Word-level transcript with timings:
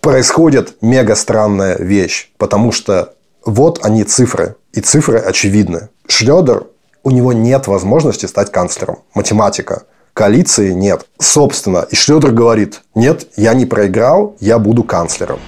происходит 0.00 0.76
мега 0.80 1.14
странная 1.14 1.76
вещь, 1.78 2.30
потому 2.38 2.72
что 2.72 3.14
вот 3.44 3.80
они 3.82 4.04
цифры, 4.04 4.56
и 4.72 4.80
цифры 4.80 5.18
очевидны. 5.18 5.88
Шредер, 6.06 6.66
у 7.02 7.10
него 7.10 7.32
нет 7.32 7.66
возможности 7.66 8.26
стать 8.26 8.52
канцлером. 8.52 9.00
Математика. 9.14 9.84
Коалиции 10.12 10.72
нет. 10.72 11.06
Собственно, 11.18 11.86
и 11.90 11.94
Шредер 11.94 12.32
говорит, 12.32 12.82
нет, 12.94 13.28
я 13.36 13.54
не 13.54 13.64
проиграл, 13.64 14.36
я 14.40 14.58
буду 14.58 14.84
канцлером. 14.84 15.38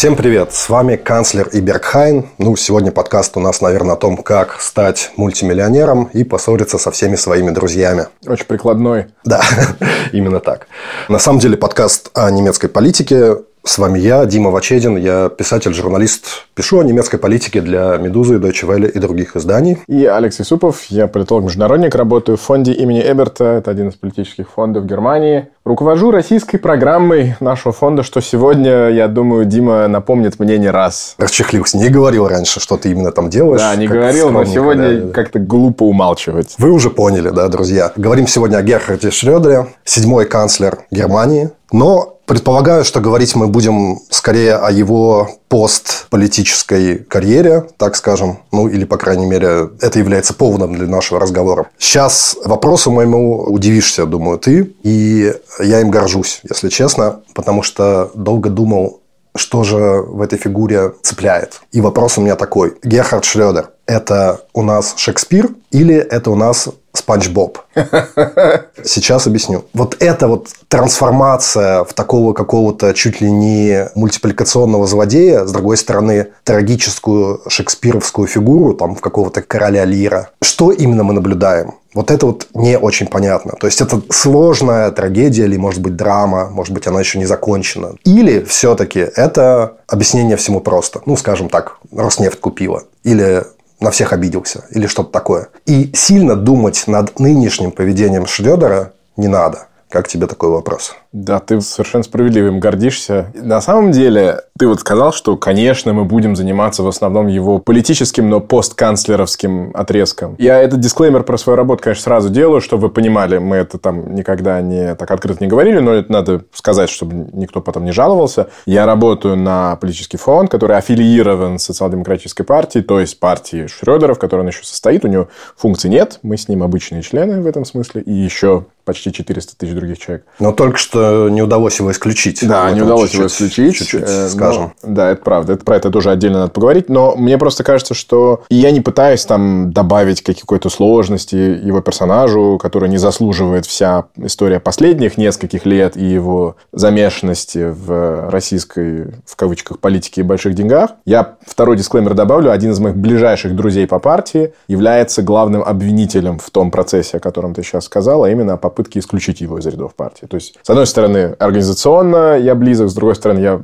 Всем 0.00 0.16
привет! 0.16 0.54
С 0.54 0.70
вами 0.70 0.96
канцлер 0.96 1.50
Ибергхайн. 1.52 2.30
Ну, 2.38 2.56
сегодня 2.56 2.90
подкаст 2.90 3.36
у 3.36 3.40
нас, 3.40 3.60
наверное, 3.60 3.96
о 3.96 3.98
том, 3.98 4.16
как 4.16 4.58
стать 4.58 5.12
мультимиллионером 5.16 6.04
и 6.14 6.24
поссориться 6.24 6.78
со 6.78 6.90
всеми 6.90 7.16
своими 7.16 7.50
друзьями. 7.50 8.06
Очень 8.26 8.46
прикладной. 8.46 9.08
Да, 9.26 9.42
именно 10.12 10.40
так. 10.40 10.68
На 11.10 11.18
самом 11.18 11.38
деле 11.38 11.58
подкаст 11.58 12.08
о 12.14 12.30
немецкой 12.30 12.68
политике. 12.68 13.40
С 13.62 13.76
вами 13.76 13.98
я, 13.98 14.24
Дима 14.24 14.50
Вачедин. 14.50 14.96
Я 14.96 15.28
писатель, 15.28 15.74
журналист. 15.74 16.46
Пишу 16.54 16.80
о 16.80 16.84
немецкой 16.84 17.18
политике 17.18 17.60
для 17.60 17.98
«Медузы», 17.98 18.36
Deutsche 18.36 18.66
Welle 18.66 18.90
и 18.90 18.98
других 18.98 19.36
изданий. 19.36 19.78
И 19.86 20.06
Алекс 20.06 20.40
Исупов. 20.40 20.84
Я 20.88 21.08
политолог-международник, 21.08 21.94
работаю 21.94 22.38
в 22.38 22.40
фонде 22.40 22.72
имени 22.72 23.00
Эберта. 23.00 23.44
Это 23.44 23.70
один 23.70 23.88
из 23.88 23.94
политических 23.94 24.48
фондов 24.50 24.86
Германии. 24.86 25.48
Руковожу 25.64 26.10
российской 26.10 26.56
программой 26.56 27.36
нашего 27.38 27.72
фонда, 27.72 28.02
что 28.02 28.22
сегодня, 28.22 28.88
я 28.88 29.08
думаю, 29.08 29.44
Дима 29.44 29.86
напомнит 29.88 30.38
мне 30.38 30.56
не 30.56 30.70
раз. 30.70 31.14
Расчехлился. 31.18 31.76
Не 31.76 31.90
говорил 31.90 32.26
раньше, 32.26 32.60
что 32.60 32.78
ты 32.78 32.90
именно 32.90 33.12
там 33.12 33.28
делаешь. 33.28 33.60
Да, 33.60 33.76
не 33.76 33.86
говорил, 33.86 34.30
но 34.30 34.44
сегодня 34.46 35.02
да. 35.02 35.12
как-то 35.12 35.38
глупо 35.38 35.82
умалчивать. 35.82 36.54
Вы 36.56 36.70
уже 36.70 36.88
поняли, 36.88 37.28
да, 37.28 37.46
друзья. 37.48 37.92
Говорим 37.94 38.26
сегодня 38.26 38.56
о 38.56 38.62
Герхарде 38.62 39.10
Шрёдере, 39.10 39.66
седьмой 39.84 40.24
канцлер 40.24 40.78
Германии. 40.90 41.50
Но 41.72 42.20
Предполагаю, 42.30 42.84
что 42.84 43.00
говорить 43.00 43.34
мы 43.34 43.48
будем 43.48 44.02
скорее 44.08 44.54
о 44.54 44.70
его 44.70 45.30
постполитической 45.48 46.98
карьере, 46.98 47.66
так 47.76 47.96
скажем. 47.96 48.38
Ну, 48.52 48.68
или, 48.68 48.84
по 48.84 48.98
крайней 48.98 49.26
мере, 49.26 49.70
это 49.80 49.98
является 49.98 50.32
поводом 50.32 50.76
для 50.76 50.86
нашего 50.86 51.18
разговора. 51.18 51.66
Сейчас 51.76 52.36
вопросу 52.44 52.92
моему 52.92 53.42
удивишься, 53.42 54.06
думаю, 54.06 54.38
ты. 54.38 54.72
И 54.84 55.34
я 55.58 55.80
им 55.80 55.90
горжусь, 55.90 56.40
если 56.48 56.68
честно, 56.68 57.22
потому 57.34 57.64
что 57.64 58.12
долго 58.14 58.48
думал, 58.48 58.99
что 59.34 59.64
же 59.64 59.76
в 60.02 60.20
этой 60.20 60.38
фигуре 60.38 60.92
цепляет. 61.02 61.60
И 61.72 61.80
вопрос 61.80 62.18
у 62.18 62.20
меня 62.20 62.36
такой. 62.36 62.76
Герхард 62.82 63.24
Шредер– 63.24 63.70
это 63.86 64.40
у 64.52 64.62
нас 64.62 64.94
Шекспир 64.96 65.50
или 65.70 65.94
это 65.94 66.30
у 66.30 66.36
нас 66.36 66.68
Спанч 66.92 67.28
Боб. 67.28 67.58
Сейчас 68.84 69.26
объясню. 69.26 69.64
Вот 69.72 69.96
эта 70.00 70.26
вот 70.26 70.48
трансформация 70.68 71.84
в 71.84 71.92
такого 71.92 72.32
какого-то 72.32 72.92
чуть 72.94 73.20
ли 73.20 73.30
не 73.30 73.88
мультипликационного 73.94 74.86
злодея, 74.86 75.44
с 75.44 75.52
другой 75.52 75.76
стороны, 75.76 76.28
трагическую 76.42 77.42
шекспировскую 77.48 78.26
фигуру, 78.26 78.74
там, 78.74 78.96
в 78.96 79.00
какого-то 79.00 79.42
короля 79.42 79.84
Лира. 79.84 80.30
Что 80.42 80.72
именно 80.72 81.04
мы 81.04 81.12
наблюдаем? 81.12 81.74
Вот 81.94 82.10
это 82.10 82.26
вот 82.26 82.46
не 82.54 82.78
очень 82.78 83.06
понятно. 83.06 83.52
То 83.58 83.66
есть, 83.66 83.80
это 83.80 84.00
сложная 84.10 84.90
трагедия 84.90 85.44
или, 85.44 85.56
может 85.56 85.80
быть, 85.80 85.96
драма, 85.96 86.48
может 86.50 86.72
быть, 86.72 86.86
она 86.86 87.00
еще 87.00 87.18
не 87.18 87.26
закончена. 87.26 87.94
Или 88.04 88.44
все-таки 88.44 89.00
это 89.00 89.78
объяснение 89.88 90.36
всему 90.36 90.60
просто. 90.60 91.00
Ну, 91.06 91.16
скажем 91.16 91.48
так, 91.48 91.78
Роснефть 91.92 92.40
купила. 92.40 92.84
Или 93.02 93.44
на 93.80 93.90
всех 93.90 94.12
обиделся 94.12 94.64
или 94.70 94.86
что-то 94.86 95.10
такое. 95.10 95.48
И 95.66 95.90
сильно 95.94 96.36
думать 96.36 96.84
над 96.86 97.18
нынешним 97.18 97.72
поведением 97.72 98.26
Шредера 98.26 98.92
не 99.16 99.28
надо. 99.28 99.66
Как 99.88 100.06
тебе 100.06 100.26
такой 100.26 100.50
вопрос? 100.50 100.94
Да, 101.12 101.40
ты 101.40 101.60
совершенно 101.60 102.04
справедливым 102.04 102.60
гордишься. 102.60 103.32
На 103.34 103.60
самом 103.60 103.90
деле, 103.90 104.42
ты 104.56 104.68
вот 104.68 104.80
сказал, 104.80 105.12
что, 105.12 105.36
конечно, 105.36 105.92
мы 105.92 106.04
будем 106.04 106.36
заниматься 106.36 106.84
в 106.84 106.88
основном 106.88 107.26
его 107.26 107.58
политическим, 107.58 108.28
но 108.30 108.40
постканцлеровским 108.40 109.72
отрезком. 109.74 110.36
Я 110.38 110.58
этот 110.60 110.78
дисклеймер 110.78 111.24
про 111.24 111.36
свою 111.36 111.56
работу, 111.56 111.82
конечно, 111.82 112.04
сразу 112.04 112.28
делаю, 112.28 112.60
чтобы 112.60 112.88
вы 112.88 112.88
понимали, 112.90 113.38
мы 113.38 113.56
это 113.56 113.78
там 113.78 114.14
никогда 114.14 114.60
не 114.60 114.94
так 114.94 115.10
открыто 115.10 115.42
не 115.42 115.48
говорили, 115.48 115.80
но 115.80 115.94
это 115.94 116.12
надо 116.12 116.44
сказать, 116.52 116.90
чтобы 116.90 117.28
никто 117.32 117.60
потом 117.60 117.84
не 117.84 117.92
жаловался. 117.92 118.48
Я 118.64 118.86
работаю 118.86 119.36
на 119.36 119.76
политический 119.76 120.16
фонд, 120.16 120.50
который 120.50 120.76
аффилирован 120.76 121.58
с 121.58 121.64
социал-демократической 121.64 122.44
партией, 122.44 122.84
то 122.84 123.00
есть 123.00 123.18
партией 123.18 123.66
Шредера, 123.66 124.14
в 124.14 124.18
которой 124.18 124.42
он 124.42 124.48
еще 124.48 124.62
состоит. 124.62 125.04
У 125.04 125.08
него 125.08 125.28
функций 125.56 125.90
нет, 125.90 126.20
мы 126.22 126.36
с 126.36 126.46
ним 126.46 126.62
обычные 126.62 127.02
члены 127.02 127.40
в 127.40 127.46
этом 127.46 127.64
смысле, 127.64 128.02
и 128.02 128.12
еще 128.12 128.66
почти 128.84 129.12
400 129.12 129.56
тысяч 129.56 129.72
других 129.72 129.98
человек. 129.98 130.24
Но 130.38 130.52
только 130.52 130.76
что 130.76 130.99
не 131.30 131.42
удалось 131.42 131.78
его 131.78 131.90
исключить. 131.90 132.46
Да, 132.46 132.70
не 132.70 132.82
удалось 132.82 133.12
его 133.12 133.26
исключить. 133.26 133.76
Чуть-чуть, 133.76 134.02
э, 134.02 134.28
скажем. 134.28 134.72
Но, 134.82 134.94
да, 134.94 135.10
это 135.10 135.22
правда. 135.22 135.54
Это, 135.54 135.64
про 135.64 135.76
это 135.76 135.90
тоже 135.90 136.10
отдельно 136.10 136.40
надо 136.40 136.52
поговорить. 136.52 136.88
Но 136.88 137.14
мне 137.16 137.38
просто 137.38 137.64
кажется, 137.64 137.94
что 137.94 138.42
я 138.50 138.70
не 138.70 138.80
пытаюсь 138.80 139.24
там 139.24 139.72
добавить 139.72 140.22
какой-то 140.22 140.68
сложности 140.68 141.36
его 141.36 141.80
персонажу, 141.80 142.58
который 142.60 142.88
не 142.88 142.98
заслуживает 142.98 143.66
вся 143.66 144.06
история 144.16 144.60
последних 144.60 145.16
нескольких 145.16 145.66
лет 145.66 145.96
и 145.96 146.04
его 146.04 146.56
замешанности 146.72 147.70
в 147.70 148.30
российской, 148.30 149.14
в 149.26 149.36
кавычках, 149.36 149.78
политике 149.78 150.20
и 150.20 150.24
больших 150.24 150.54
деньгах. 150.54 150.90
Я 151.04 151.36
второй 151.46 151.76
дисклеймер 151.76 152.14
добавлю. 152.14 152.50
Один 152.50 152.72
из 152.72 152.80
моих 152.80 152.96
ближайших 152.96 153.54
друзей 153.54 153.86
по 153.86 153.98
партии 153.98 154.52
является 154.68 155.22
главным 155.22 155.62
обвинителем 155.62 156.38
в 156.38 156.50
том 156.50 156.70
процессе, 156.70 157.16
о 157.18 157.20
котором 157.20 157.54
ты 157.54 157.62
сейчас 157.62 157.84
сказал, 157.84 158.24
а 158.24 158.30
именно 158.30 158.56
попытке 158.56 158.90
попытки 158.90 158.98
исключить 158.98 159.40
его 159.40 159.58
из 159.58 159.66
рядов 159.66 159.94
партии. 159.94 160.26
То 160.26 160.36
есть, 160.36 160.58
с 160.62 160.70
одной 160.70 160.86
стороны, 160.90 161.34
организационно 161.38 162.38
я 162.38 162.54
близок, 162.54 162.88
с 162.90 162.94
другой 162.94 163.14
стороны, 163.14 163.40
я 163.40 163.60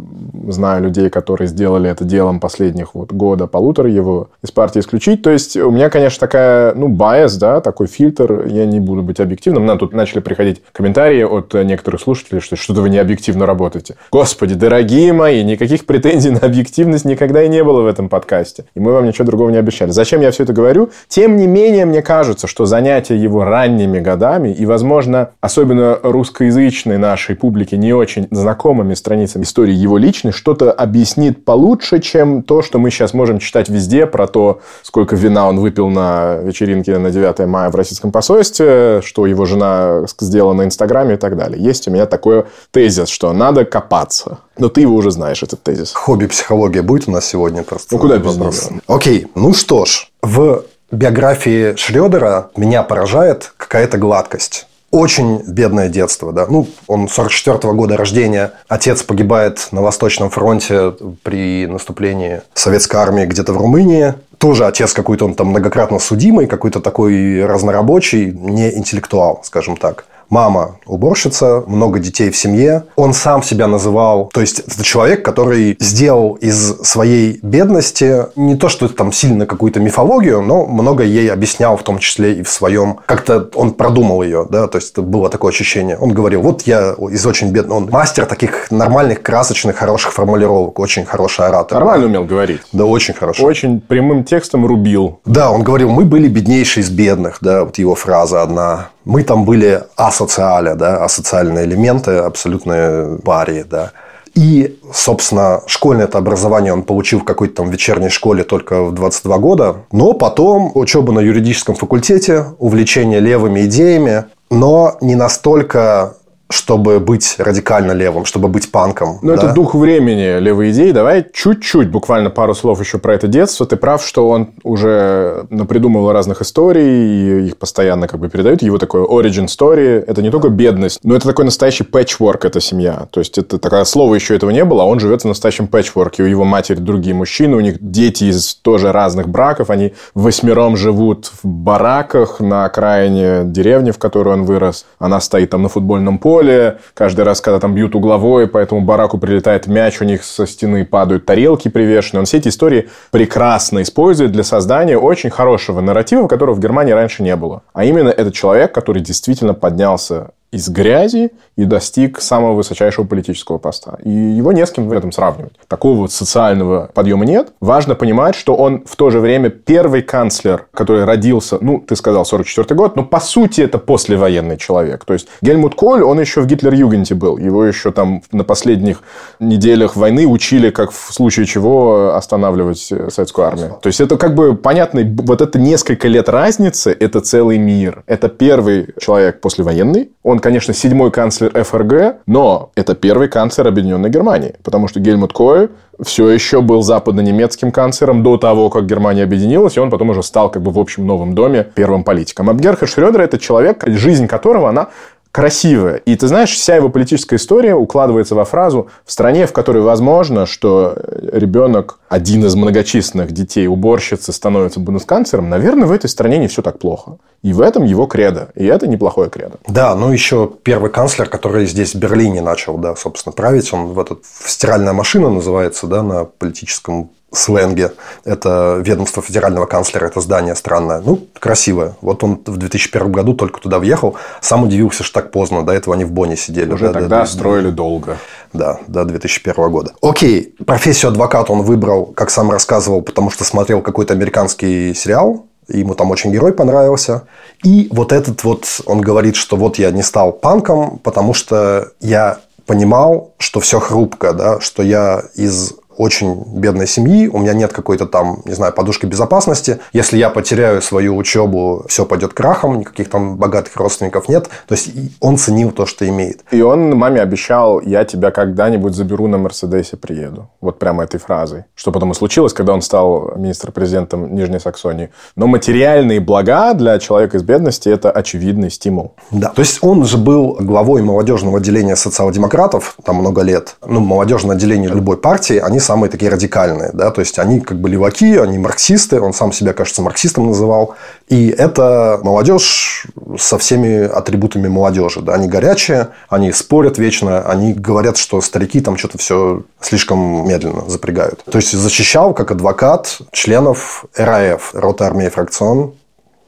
знаю 0.49 0.85
людей, 0.85 1.11
которые 1.11 1.49
сделали 1.49 1.91
это 1.91 2.05
делом 2.05 2.41
последних 2.41 2.95
вот 2.95 3.13
года, 3.13 3.47
полутора 3.47 3.91
его 3.91 4.29
из 4.43 4.51
партии 4.51 4.81
исключить. 4.81 5.23
То 5.23 5.31
есть, 5.31 5.57
у 5.57 5.71
меня, 5.71 5.91
конечно, 5.91 6.21
такая, 6.21 6.75
ну, 6.75 6.89
байс, 6.89 7.35
да, 7.37 7.61
такой 7.61 7.87
фильтр, 7.87 8.47
я 8.47 8.67
не 8.67 8.81
буду 8.81 9.03
быть 9.03 9.21
объективным. 9.21 9.67
Нам 9.67 9.79
тут 9.79 9.93
начали 9.93 10.21
приходить 10.21 10.63
комментарии 10.73 11.23
от 11.23 11.53
некоторых 11.55 12.01
слушателей, 12.01 12.41
что 12.41 12.57
что-то 12.57 12.81
вы 12.81 12.91
не 12.91 12.99
объективно 12.99 13.47
работаете. 13.47 13.97
Господи, 14.11 14.55
дорогие 14.55 15.13
мои, 15.13 15.43
никаких 15.43 15.87
претензий 15.87 16.31
на 16.31 16.39
объективность 16.39 17.05
никогда 17.05 17.43
и 17.43 17.49
не 17.49 17.63
было 17.65 17.83
в 17.83 17.87
этом 17.87 18.09
подкасте. 18.09 18.65
И 18.75 18.81
мы 18.81 18.93
вам 18.93 19.07
ничего 19.07 19.25
другого 19.25 19.51
не 19.51 19.59
обещали. 19.59 19.91
Зачем 19.91 20.21
я 20.21 20.31
все 20.31 20.45
это 20.45 20.53
говорю? 20.53 20.91
Тем 21.09 21.37
не 21.37 21.47
менее, 21.47 21.85
мне 21.87 22.03
кажется, 22.03 22.47
что 22.47 22.67
занятие 22.67 23.17
его 23.17 23.45
ранними 23.45 23.99
годами 23.99 24.51
и, 24.51 24.65
возможно, 24.67 25.31
особенно 25.41 25.99
русскоязычной 26.03 26.99
нашей 27.17 27.35
публике, 27.35 27.79
не 27.79 27.95
очень 27.95 28.29
знакомыми 28.31 28.93
страницами 28.93 29.45
истории 29.45 29.73
его 29.73 29.97
личной, 29.97 30.33
что-то 30.33 30.71
объяснит 30.71 31.47
получше, 31.47 31.99
чем 31.99 32.43
то, 32.43 32.61
что 32.61 32.79
мы 32.79 32.91
сейчас 32.91 33.15
можем 33.15 33.39
читать 33.39 33.71
везде 33.71 34.07
про 34.07 34.27
то, 34.27 34.61
сколько 34.83 35.17
вина 35.17 35.49
он 35.49 35.59
выпил 35.59 35.89
на 35.89 36.37
вечеринке 36.43 36.99
на 36.99 37.11
9 37.11 37.47
мая 37.47 37.71
в 37.71 37.75
российском 37.75 38.13
посольстве, 38.13 39.01
что 39.03 39.25
его 39.25 39.47
жена 39.47 40.05
сделала 40.21 40.53
на 40.53 40.65
Инстаграме 40.65 41.15
и 41.15 41.17
так 41.17 41.39
далее. 41.39 41.59
Есть 41.59 41.89
у 41.89 41.91
меня 41.91 42.05
такой 42.05 42.45
тезис, 42.71 43.09
что 43.09 43.33
надо 43.33 43.65
копаться. 43.65 44.39
Но 44.59 44.69
ты 44.69 44.83
его 44.83 44.95
уже 44.95 45.11
знаешь, 45.11 45.43
этот 45.43 45.63
тезис. 45.63 45.93
Хобби-психология 45.95 46.83
будет 46.83 47.09
у 47.09 47.13
нас 47.13 47.25
сегодня 47.25 47.63
просто? 47.63 47.95
Ну, 47.95 47.99
куда 47.99 48.19
без 48.19 48.37
нее? 48.37 48.81
Окей, 48.87 49.27
ну 49.35 49.55
что 49.55 49.87
ж. 49.87 50.09
В 50.21 50.65
биографии 50.91 51.75
Шредера 51.77 52.51
меня 52.57 52.83
поражает 52.83 53.55
какая-то 53.57 53.97
гладкость 53.97 54.67
очень 54.91 55.43
бедное 55.47 55.89
детство, 55.89 56.33
да. 56.33 56.47
Ну, 56.49 56.67
он 56.87 57.09
44 57.09 57.59
-го 57.59 57.75
года 57.75 57.97
рождения. 57.97 58.53
Отец 58.69 59.03
погибает 59.03 59.69
на 59.73 59.83
Восточном 59.83 60.31
фронте 60.31 60.95
при 61.23 61.67
наступлении 61.67 62.43
советской 62.55 62.97
армии 62.97 63.27
где-то 63.27 63.53
в 63.53 63.59
Румынии. 63.59 64.15
Тоже 64.39 64.67
отец 64.67 64.93
какой-то 64.93 65.25
он 65.25 65.35
там 65.35 65.49
многократно 65.49 65.99
судимый, 65.99 66.47
какой-то 66.47 66.81
такой 66.81 67.45
разнорабочий, 67.45 68.27
не 68.33 68.75
интеллектуал, 68.75 69.41
скажем 69.45 69.77
так 69.77 70.05
мама 70.29 70.77
уборщица, 70.87 71.63
много 71.67 71.99
детей 71.99 72.31
в 72.31 72.37
семье. 72.37 72.85
Он 72.97 73.13
сам 73.13 73.43
себя 73.43 73.67
называл, 73.67 74.31
то 74.33 74.41
есть 74.41 74.61
это 74.61 74.83
человек, 74.83 75.25
который 75.25 75.77
сделал 75.81 76.35
из 76.35 76.79
своей 76.83 77.39
бедности 77.43 78.27
не 78.37 78.57
то, 78.57 78.69
что 78.69 78.89
там 78.89 79.13
сильно 79.13 79.47
какую-то 79.47 79.81
мифологию, 79.81 80.43
но 80.43 80.67
много 80.67 81.05
ей 81.05 81.31
объяснял, 81.31 81.77
в 81.77 81.83
том 81.83 81.99
числе 81.99 82.35
и 82.35 82.43
в 82.43 82.49
своем, 82.49 82.99
как-то 83.07 83.51
он 83.55 83.73
продумал 83.73 84.23
ее, 84.23 84.47
да, 84.49 84.67
то 84.67 84.79
есть 84.79 84.93
это 84.93 85.03
было 85.03 85.29
такое 85.29 85.53
ощущение. 85.53 85.97
Он 85.99 86.13
говорил, 86.13 86.43
вот 86.43 86.63
я 86.63 86.95
из 87.11 87.27
очень 87.27 87.51
бедного, 87.51 87.79
он 87.79 87.89
мастер 87.91 88.27
таких 88.27 88.71
нормальных, 88.71 89.23
красочных, 89.23 89.77
хороших 89.77 90.13
формулировок, 90.13 90.79
очень 90.79 91.05
хороший 91.05 91.47
оратор. 91.47 91.79
Нормально 91.79 92.07
умел 92.07 92.25
говорить. 92.25 92.61
Да, 92.73 92.85
очень 92.85 93.15
хорошо. 93.15 93.45
Очень 93.45 93.81
прямым 93.81 94.25
текстом 94.25 94.67
рубил. 94.67 95.21
Да, 95.25 95.51
он 95.51 95.63
говорил, 95.63 95.91
мы 95.91 96.05
были 96.05 96.29
беднейшие 96.29 96.83
из 96.83 96.91
бедных, 96.91 97.39
да, 97.41 97.65
вот 97.65 97.79
его 97.79 97.95
фраза 97.95 98.43
одна. 98.43 98.89
Мы 99.05 99.23
там 99.23 99.45
были 99.45 99.85
асоциали, 100.17 100.75
да, 100.75 101.05
асоциальные 101.05 101.67
элементы, 101.67 102.13
абсолютные 102.13 103.19
парии, 103.19 103.65
да. 103.69 103.93
И, 104.35 104.79
собственно, 104.93 105.63
школьное 105.67 106.05
это 106.05 106.19
образование 106.19 106.73
он 106.73 106.83
получил 106.83 107.21
в 107.21 107.25
какой-то 107.25 107.55
там 107.57 107.71
вечерней 107.71 108.11
школе 108.11 108.45
только 108.45 108.83
в 108.83 108.93
22 108.93 109.39
года. 109.39 109.77
Но 109.93 110.13
потом 110.13 110.73
учеба 110.75 111.13
на 111.13 111.21
юридическом 111.21 111.75
факультете, 111.75 112.45
увлечение 112.59 113.21
левыми 113.21 113.65
идеями, 113.65 114.25
но 114.51 114.97
не 115.01 115.15
настолько 115.15 116.16
чтобы 116.49 117.01
быть 117.01 117.37
радикально 117.39 117.93
левым, 117.93 118.25
чтобы 118.25 118.49
быть 118.49 118.71
панком. 118.71 119.19
Ну, 119.23 119.35
да? 119.35 119.35
это 119.35 119.53
дух 119.53 119.75
времени 119.75 120.39
левой 120.39 120.71
идеи. 120.71 120.93
Давай 120.93 121.27
чуть-чуть, 121.33 121.91
буквально 121.91 122.31
пару 122.31 122.55
слов 122.55 122.81
еще 122.81 122.99
про 122.99 123.15
это 123.15 123.27
детство. 123.27 123.67
Ты 123.67 123.77
прав, 123.77 124.05
что 124.07 124.29
он 124.29 124.51
уже 124.63 125.47
придумывал 125.69 126.13
разных 126.13 126.43
историй, 126.43 127.43
и 127.43 127.47
их 127.49 127.57
постоянно 127.57 128.07
как 128.07 128.21
бы 128.21 128.29
передают. 128.29 128.63
Его 128.63 128.79
такое 128.79 129.05
origin 129.05 129.47
story. 129.47 130.05
Это 130.07 130.23
не 130.23 130.31
только 130.31 130.49
бедность, 130.49 131.01
но 131.03 131.17
это 131.17 131.27
такой 131.27 131.45
настоящий 131.45 131.85
пэтчворк, 131.85 132.45
эта 132.45 132.61
семья. 132.61 133.09
То 133.11 133.21
есть, 133.21 133.39
это 133.39 133.59
такое 133.59 133.85
слово 133.85 134.15
еще 134.15 134.37
этого 134.37 134.51
не 134.51 134.65
было, 134.65 134.83
а 134.83 134.87
он 134.87 135.01
живет 135.01 135.23
в 135.23 135.25
настоящем 135.25 135.67
пэтчворке. 135.67 136.23
У 136.23 136.27
его 136.27 136.45
матери 136.45 136.77
другие 136.77 137.15
мужчины, 137.15 137.57
у 137.57 137.61
них 137.61 137.79
дети 137.81 138.25
из 138.25 138.55
тоже 138.55 138.93
разных 138.93 139.29
браков. 139.29 139.71
Они 139.71 139.95
восьмером 140.15 140.77
живут 140.77 141.27
в 141.43 141.47
бараках 141.47 142.39
на 142.39 142.67
окраине 142.67 143.43
деревни, 143.45 143.91
в 143.91 143.99
которой 143.99 144.35
он 144.35 144.45
вырос. 144.45 144.87
Она 145.01 145.21
стоит 145.21 145.51
там 145.51 145.63
на 145.63 145.69
футбольном 145.69 146.19
поле 146.19 146.36
поле, 146.37 146.79
каждый 146.93 147.25
раз, 147.25 147.41
когда 147.41 147.59
там 147.59 147.75
бьют 147.75 147.95
угловой, 147.95 148.47
по 148.47 148.59
этому 148.59 148.83
бараку 148.83 149.17
прилетает 149.17 149.67
мяч, 149.67 150.03
у 150.03 150.05
них 150.05 150.23
со 150.23 150.47
стены 150.47 150.85
падают 150.85 151.25
тарелки 151.25 151.69
привешенные. 151.69 152.21
Он 152.21 152.27
все 152.27 152.37
эти 152.37 152.49
истории 152.49 152.91
прекрасно 153.11 153.81
использует 153.81 154.33
для 154.33 154.45
создания 154.45 154.99
очень 154.99 155.31
хорошего 155.31 155.81
нарратива, 155.81 156.29
которого 156.29 156.55
в 156.55 156.61
Германии 156.61 156.93
раньше 156.93 157.23
не 157.23 157.35
было. 157.37 157.63
А 157.73 157.85
именно 157.85 158.11
этот 158.11 158.35
человек, 158.35 158.75
который 158.75 159.01
действительно 159.01 159.55
поднялся 159.55 160.33
из 160.53 160.69
грязи 160.69 161.33
и 161.57 161.65
достиг 161.65 162.21
самого 162.21 162.55
высочайшего 162.55 163.05
политического 163.05 163.59
поста. 163.59 163.99
И 164.03 164.11
его 164.11 164.53
не 164.53 164.65
с 164.65 164.71
кем 164.71 164.89
в 164.89 164.93
этом 164.93 165.13
сравнивать. 165.13 165.53
Такого 165.69 165.99
вот 165.99 166.13
социального 166.13 166.91
подъема 166.95 167.25
нет. 167.25 167.53
Важно 167.61 167.95
понимать, 167.95 168.35
что 168.35 168.55
он 168.55 168.85
в 168.87 168.97
то 168.97 169.11
же 169.11 169.21
время 169.21 169.51
первый 169.51 170.03
канцлер, 170.03 170.67
который 170.73 171.05
родился, 171.05 171.59
ну, 171.61 171.81
ты 171.81 171.97
сказал, 171.97 172.25
44 172.25 172.75
год, 172.77 172.97
но 172.97 173.05
по 173.05 173.21
сути 173.21 173.61
это 173.61 173.79
послевоенный 173.79 174.57
человек. 174.57 175.05
То 175.05 175.15
есть 175.15 175.29
Гельмут 175.43 175.75
Коль, 175.75 176.03
он 176.03 176.21
еще 176.21 176.41
в 176.41 176.47
Гитлер-Югенте 176.47 177.15
был. 177.15 177.39
Его 177.39 177.65
еще 177.65 177.91
там 177.93 178.23
на 178.33 178.45
последних 178.45 179.03
неделях 179.41 179.97
войны 179.97 180.27
учили, 180.27 180.71
как 180.71 180.91
в 180.91 181.13
случае 181.13 181.47
чего 181.47 182.15
останавливать 182.15 182.89
э, 182.91 183.11
советскую 183.11 183.47
армию. 183.47 183.79
То 183.83 183.89
есть 183.89 184.01
это 184.01 184.17
как 184.17 184.35
бы 184.35 184.57
понятно, 184.57 185.03
вот 185.23 185.41
это 185.41 185.59
несколько 185.59 186.09
лет 186.09 186.29
разницы, 186.29 186.97
это 186.99 187.21
целый 187.21 187.59
мир. 187.59 188.03
Это 188.07 188.29
первый 188.29 188.95
человек 188.99 189.41
послевоенный. 189.41 190.11
Он, 190.23 190.36
конечно, 190.39 190.75
седьмой 190.75 191.11
канцлер 191.11 191.65
ФРГ, 191.65 192.17
но 192.27 192.71
это 192.75 192.95
первый 192.95 193.29
канцлер 193.29 193.69
Объединенной 193.69 194.11
Германии, 194.11 194.55
потому 194.63 194.89
что 194.89 195.01
Гельмут 195.01 195.33
Коль 195.33 195.69
все 196.03 196.29
еще 196.29 196.61
был 196.61 196.83
западно-немецким 196.83 197.73
канцлером 197.73 198.23
до 198.23 198.37
того, 198.37 198.69
как 198.71 198.87
Германия 198.87 199.23
объединилась, 199.23 199.77
и 199.77 199.81
он 199.81 199.91
потом 199.91 200.11
уже 200.11 200.23
стал 200.23 200.51
как 200.51 200.63
бы 200.63 200.71
в 200.71 200.79
общем 200.79 201.07
новом 201.07 201.35
доме 201.35 201.69
первым 201.75 202.05
политиком. 202.05 202.51
А 202.51 202.55
Герхард 202.55 202.91
Шрёдер– 202.91 203.21
это 203.23 203.39
человек, 203.39 203.85
жизнь 203.87 204.27
которого, 204.27 204.69
она 204.69 204.89
красивая. 205.37 205.97
И 205.97 206.17
ты 206.17 206.29
знаешь, 206.29 206.55
вся 206.55 206.77
его 206.77 206.89
политическая 206.89 207.37
история 207.37 207.75
укладывается 207.75 208.35
во 208.35 208.47
фразу 208.47 208.89
«в 209.05 209.13
стране, 209.13 209.47
в 209.47 209.53
которой 209.53 209.83
возможно, 209.83 210.47
что 210.47 210.97
ребенок, 211.31 211.99
один 212.09 212.43
из 212.47 212.55
многочисленных 212.55 213.33
детей 213.33 213.67
уборщицы, 213.67 214.33
становится 214.33 214.81
бундесканцлером, 214.81 215.51
наверное, 215.51 215.87
в 215.87 215.93
этой 215.93 216.09
стране 216.09 216.39
не 216.39 216.49
все 216.49 216.63
так 216.63 216.79
плохо». 216.79 217.19
И 217.43 217.53
в 217.53 217.61
этом 217.61 217.85
его 217.85 218.07
кредо. 218.07 218.49
И 218.55 218.65
это 218.65 218.87
неплохое 218.87 219.29
кредо. 219.29 219.59
Да, 219.69 219.95
ну 219.95 220.11
еще 220.11 220.51
первый 220.63 220.91
канцлер, 220.91 221.29
который 221.29 221.67
здесь 221.67 221.95
в 221.95 221.99
Берлине 221.99 222.41
начал, 222.41 222.79
да, 222.79 222.97
собственно, 222.97 223.35
править, 223.35 223.71
он 223.75 223.89
в 223.89 224.01
этот 224.01 224.21
стиральная 224.25 224.95
машина 224.95 225.29
называется, 225.29 225.87
да, 225.87 226.03
на 226.03 226.25
политическом 226.25 227.11
сленге. 227.37 227.93
Это 228.25 228.81
ведомство 228.81 229.23
федерального 229.23 229.67
канцлера, 229.67 230.07
это 230.07 230.21
здание 230.21 230.55
странное. 230.55 231.01
Ну, 231.01 231.27
красивое. 231.39 231.97
Вот 232.01 232.25
он 232.25 232.41
в 232.45 232.57
2001 232.57 233.13
году 233.13 233.35
только 233.35 233.61
туда 233.61 233.79
въехал. 233.79 234.17
Сам 234.41 234.65
удивился, 234.65 235.03
что 235.03 235.21
так 235.21 235.31
поздно. 235.31 235.65
До 235.65 235.73
этого 235.73 235.95
они 235.95 236.05
в 236.05 236.13
Бонне 236.13 236.37
сидели. 236.37 236.73
Уже 236.73 236.89
да, 236.89 236.93
тогда 236.93 237.21
да, 237.21 237.27
строили 237.27 237.71
да, 237.71 237.77
долго. 237.77 238.19
Да, 238.53 238.79
до 238.87 239.05
2001 239.05 239.71
года. 239.71 239.93
Окей, 240.01 240.55
профессию 240.65 241.11
адвоката 241.11 241.53
он 241.53 241.63
выбрал, 241.63 242.07
как 242.07 242.31
сам 242.31 242.51
рассказывал, 242.51 243.03
потому 243.03 243.31
что 243.31 243.45
смотрел 243.45 243.83
какой-то 243.83 244.15
американский 244.15 244.95
сериал 244.95 245.47
ему 245.69 245.95
там 245.95 246.11
очень 246.11 246.33
герой 246.33 246.53
понравился. 246.53 247.27
И 247.65 247.89
вот 247.91 248.13
этот 248.13 248.45
вот, 248.45 248.81
он 248.87 249.01
говорит, 249.01 249.37
что 249.37 249.57
вот 249.57 249.79
я 249.79 249.91
не 249.91 250.03
стал 250.03 250.33
панком, 250.33 250.99
потому 250.99 251.35
что 251.35 251.89
я 252.01 252.39
понимал, 252.67 253.33
что 253.39 253.61
все 253.61 253.81
хрупко, 253.81 254.33
да, 254.33 254.61
что 254.61 254.83
я 254.83 255.23
из 255.35 255.75
очень 255.97 256.45
бедной 256.47 256.87
семьи, 256.87 257.29
у 257.29 257.39
меня 257.39 257.53
нет 257.53 257.73
какой-то 257.73 258.07
там, 258.07 258.43
не 258.45 258.55
знаю, 258.55 258.73
подушки 258.73 259.07
безопасности. 259.07 259.79
Если 259.93 260.19
я 260.19 260.31
потеряю 260.31 260.83
свою 260.83 261.17
учебу, 261.17 261.85
все 261.89 262.05
пойдет 262.05 262.35
крахом, 262.35 262.79
никаких 262.79 263.11
там 263.11 263.37
богатых 263.37 263.77
родственников 263.77 264.29
нет. 264.29 264.49
То 264.69 264.75
есть 264.75 264.91
он 265.21 265.39
ценил 265.39 265.71
то, 265.71 265.87
что 265.87 266.09
имеет. 266.09 266.45
И 266.51 266.63
он 266.63 266.97
маме 266.97 267.21
обещал, 267.21 267.81
я 267.81 268.05
тебя 268.05 268.31
когда-нибудь 268.31 268.95
заберу 268.95 269.27
на 269.27 269.39
Мерседесе, 269.39 269.97
приеду. 269.97 270.49
Вот 270.61 270.79
прямо 270.79 271.05
этой 271.05 271.19
фразой. 271.19 271.65
Что 271.75 271.93
потом 271.93 272.13
и 272.13 272.15
случилось, 272.15 272.53
когда 272.53 272.73
он 272.73 272.83
стал 272.83 273.33
министр-президентом 273.37 274.35
Нижней 274.35 274.61
Саксонии. 274.61 275.11
Но 275.37 275.47
материальные 275.47 276.21
блага 276.21 276.75
для 276.75 276.99
человека 276.99 277.37
из 277.37 277.43
бедности– 277.43 277.89
это 277.91 278.11
очевидный 278.11 278.71
стимул. 278.71 279.15
Да. 279.31 279.49
То 279.49 279.61
есть 279.61 279.79
он 279.83 280.05
же 280.05 280.19
был 280.19 280.57
главой 280.61 281.03
молодежного 281.03 281.59
отделения 281.59 281.97
социал-демократов 281.97 282.97
там 283.05 283.17
много 283.17 283.43
лет. 283.43 283.77
Ну, 283.87 284.01
молодежное 284.01 284.57
отделение 284.57 284.91
любой 284.91 285.17
партии, 285.17 285.59
они 285.59 285.81
самые 285.87 286.11
такие 286.11 286.31
радикальные. 286.31 286.91
Да? 286.93 287.11
То 287.11 287.21
есть, 287.21 287.39
они 287.39 287.61
как 287.61 287.81
бы 287.81 287.89
леваки, 287.89 288.37
они 288.37 288.59
марксисты. 288.59 289.21
Он 289.21 289.33
сам 289.33 289.53
себя, 289.53 289.73
кажется, 289.73 290.03
марксистом 290.03 290.47
называл. 290.47 290.97
И 291.29 291.49
это 291.49 292.21
молодежь 292.23 293.07
со 293.39 293.57
всеми 293.59 294.05
атрибутами 294.05 294.69
молодежи. 294.69 295.21
Да? 295.23 295.35
Они 295.35 295.49
горячие, 295.49 296.09
они 296.29 296.53
спорят 296.53 296.99
вечно, 296.99 297.43
они 297.43 297.73
говорят, 297.73 298.17
что 298.17 298.41
старики 298.41 298.81
там 298.81 298.97
что-то 298.97 299.19
все 299.19 299.63
слишком 299.81 300.47
медленно 300.49 300.89
запрягают. 300.89 301.45
То 301.45 301.59
есть, 301.59 301.73
защищал 301.73 302.35
как 302.35 302.51
адвокат 302.51 303.19
членов 303.33 304.05
РАФ, 304.17 304.71
Рота 304.75 305.07
армии 305.07 305.29
фракцион. 305.29 305.95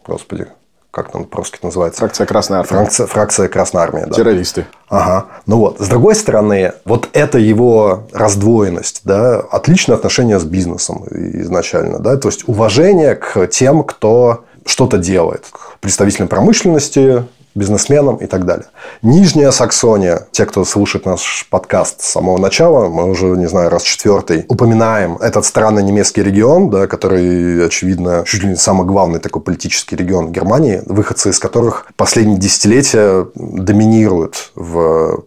Господи, 0.06 0.46
как 0.90 1.12
там 1.12 1.24
по-русски 1.24 1.58
называется? 1.62 2.00
Фракция 2.00 2.26
Красной 2.26 2.58
Армии. 2.58 2.68
Фракция, 2.68 3.06
фракция 3.06 3.48
Красной 3.48 3.82
Армии, 3.82 4.04
да. 4.06 4.14
Террористы. 4.14 4.66
Ага. 4.88 5.26
Ну 5.46 5.58
вот, 5.58 5.80
с 5.80 5.88
другой 5.88 6.14
стороны, 6.14 6.72
вот 6.84 7.08
это 7.12 7.38
его 7.38 8.04
раздвоенность, 8.12 9.02
да, 9.04 9.38
отличное 9.38 9.96
отношение 9.96 10.38
с 10.38 10.44
бизнесом 10.44 11.04
изначально, 11.10 11.98
да, 11.98 12.16
то 12.16 12.28
есть 12.28 12.48
уважение 12.48 13.14
к 13.14 13.46
тем, 13.48 13.84
кто 13.84 14.44
что-то 14.64 14.98
делает, 14.98 15.46
к 15.50 15.78
представителям 15.78 16.28
промышленности, 16.28 17.24
бизнесменам 17.58 18.16
и 18.16 18.26
так 18.26 18.46
далее. 18.46 18.66
Нижняя 19.02 19.50
Саксония, 19.50 20.26
те, 20.30 20.46
кто 20.46 20.64
слушает 20.64 21.04
наш 21.04 21.46
подкаст 21.50 22.02
с 22.02 22.12
самого 22.12 22.38
начала, 22.38 22.88
мы 22.88 23.10
уже, 23.10 23.26
не 23.26 23.46
знаю, 23.46 23.68
раз 23.68 23.82
четвертый, 23.82 24.44
упоминаем 24.48 25.16
этот 25.16 25.44
странный 25.44 25.82
немецкий 25.82 26.22
регион, 26.22 26.70
да, 26.70 26.86
который, 26.86 27.66
очевидно, 27.66 28.24
чуть 28.26 28.42
ли 28.42 28.50
не 28.50 28.56
самый 28.56 28.86
главный 28.86 29.20
такой 29.20 29.42
политический 29.42 29.96
регион 29.96 30.32
Германии, 30.32 30.82
выходцы 30.86 31.30
из 31.30 31.38
которых 31.38 31.86
последние 31.96 32.38
десятилетия 32.38 33.26
доминируют 33.34 34.52
в 34.54 35.24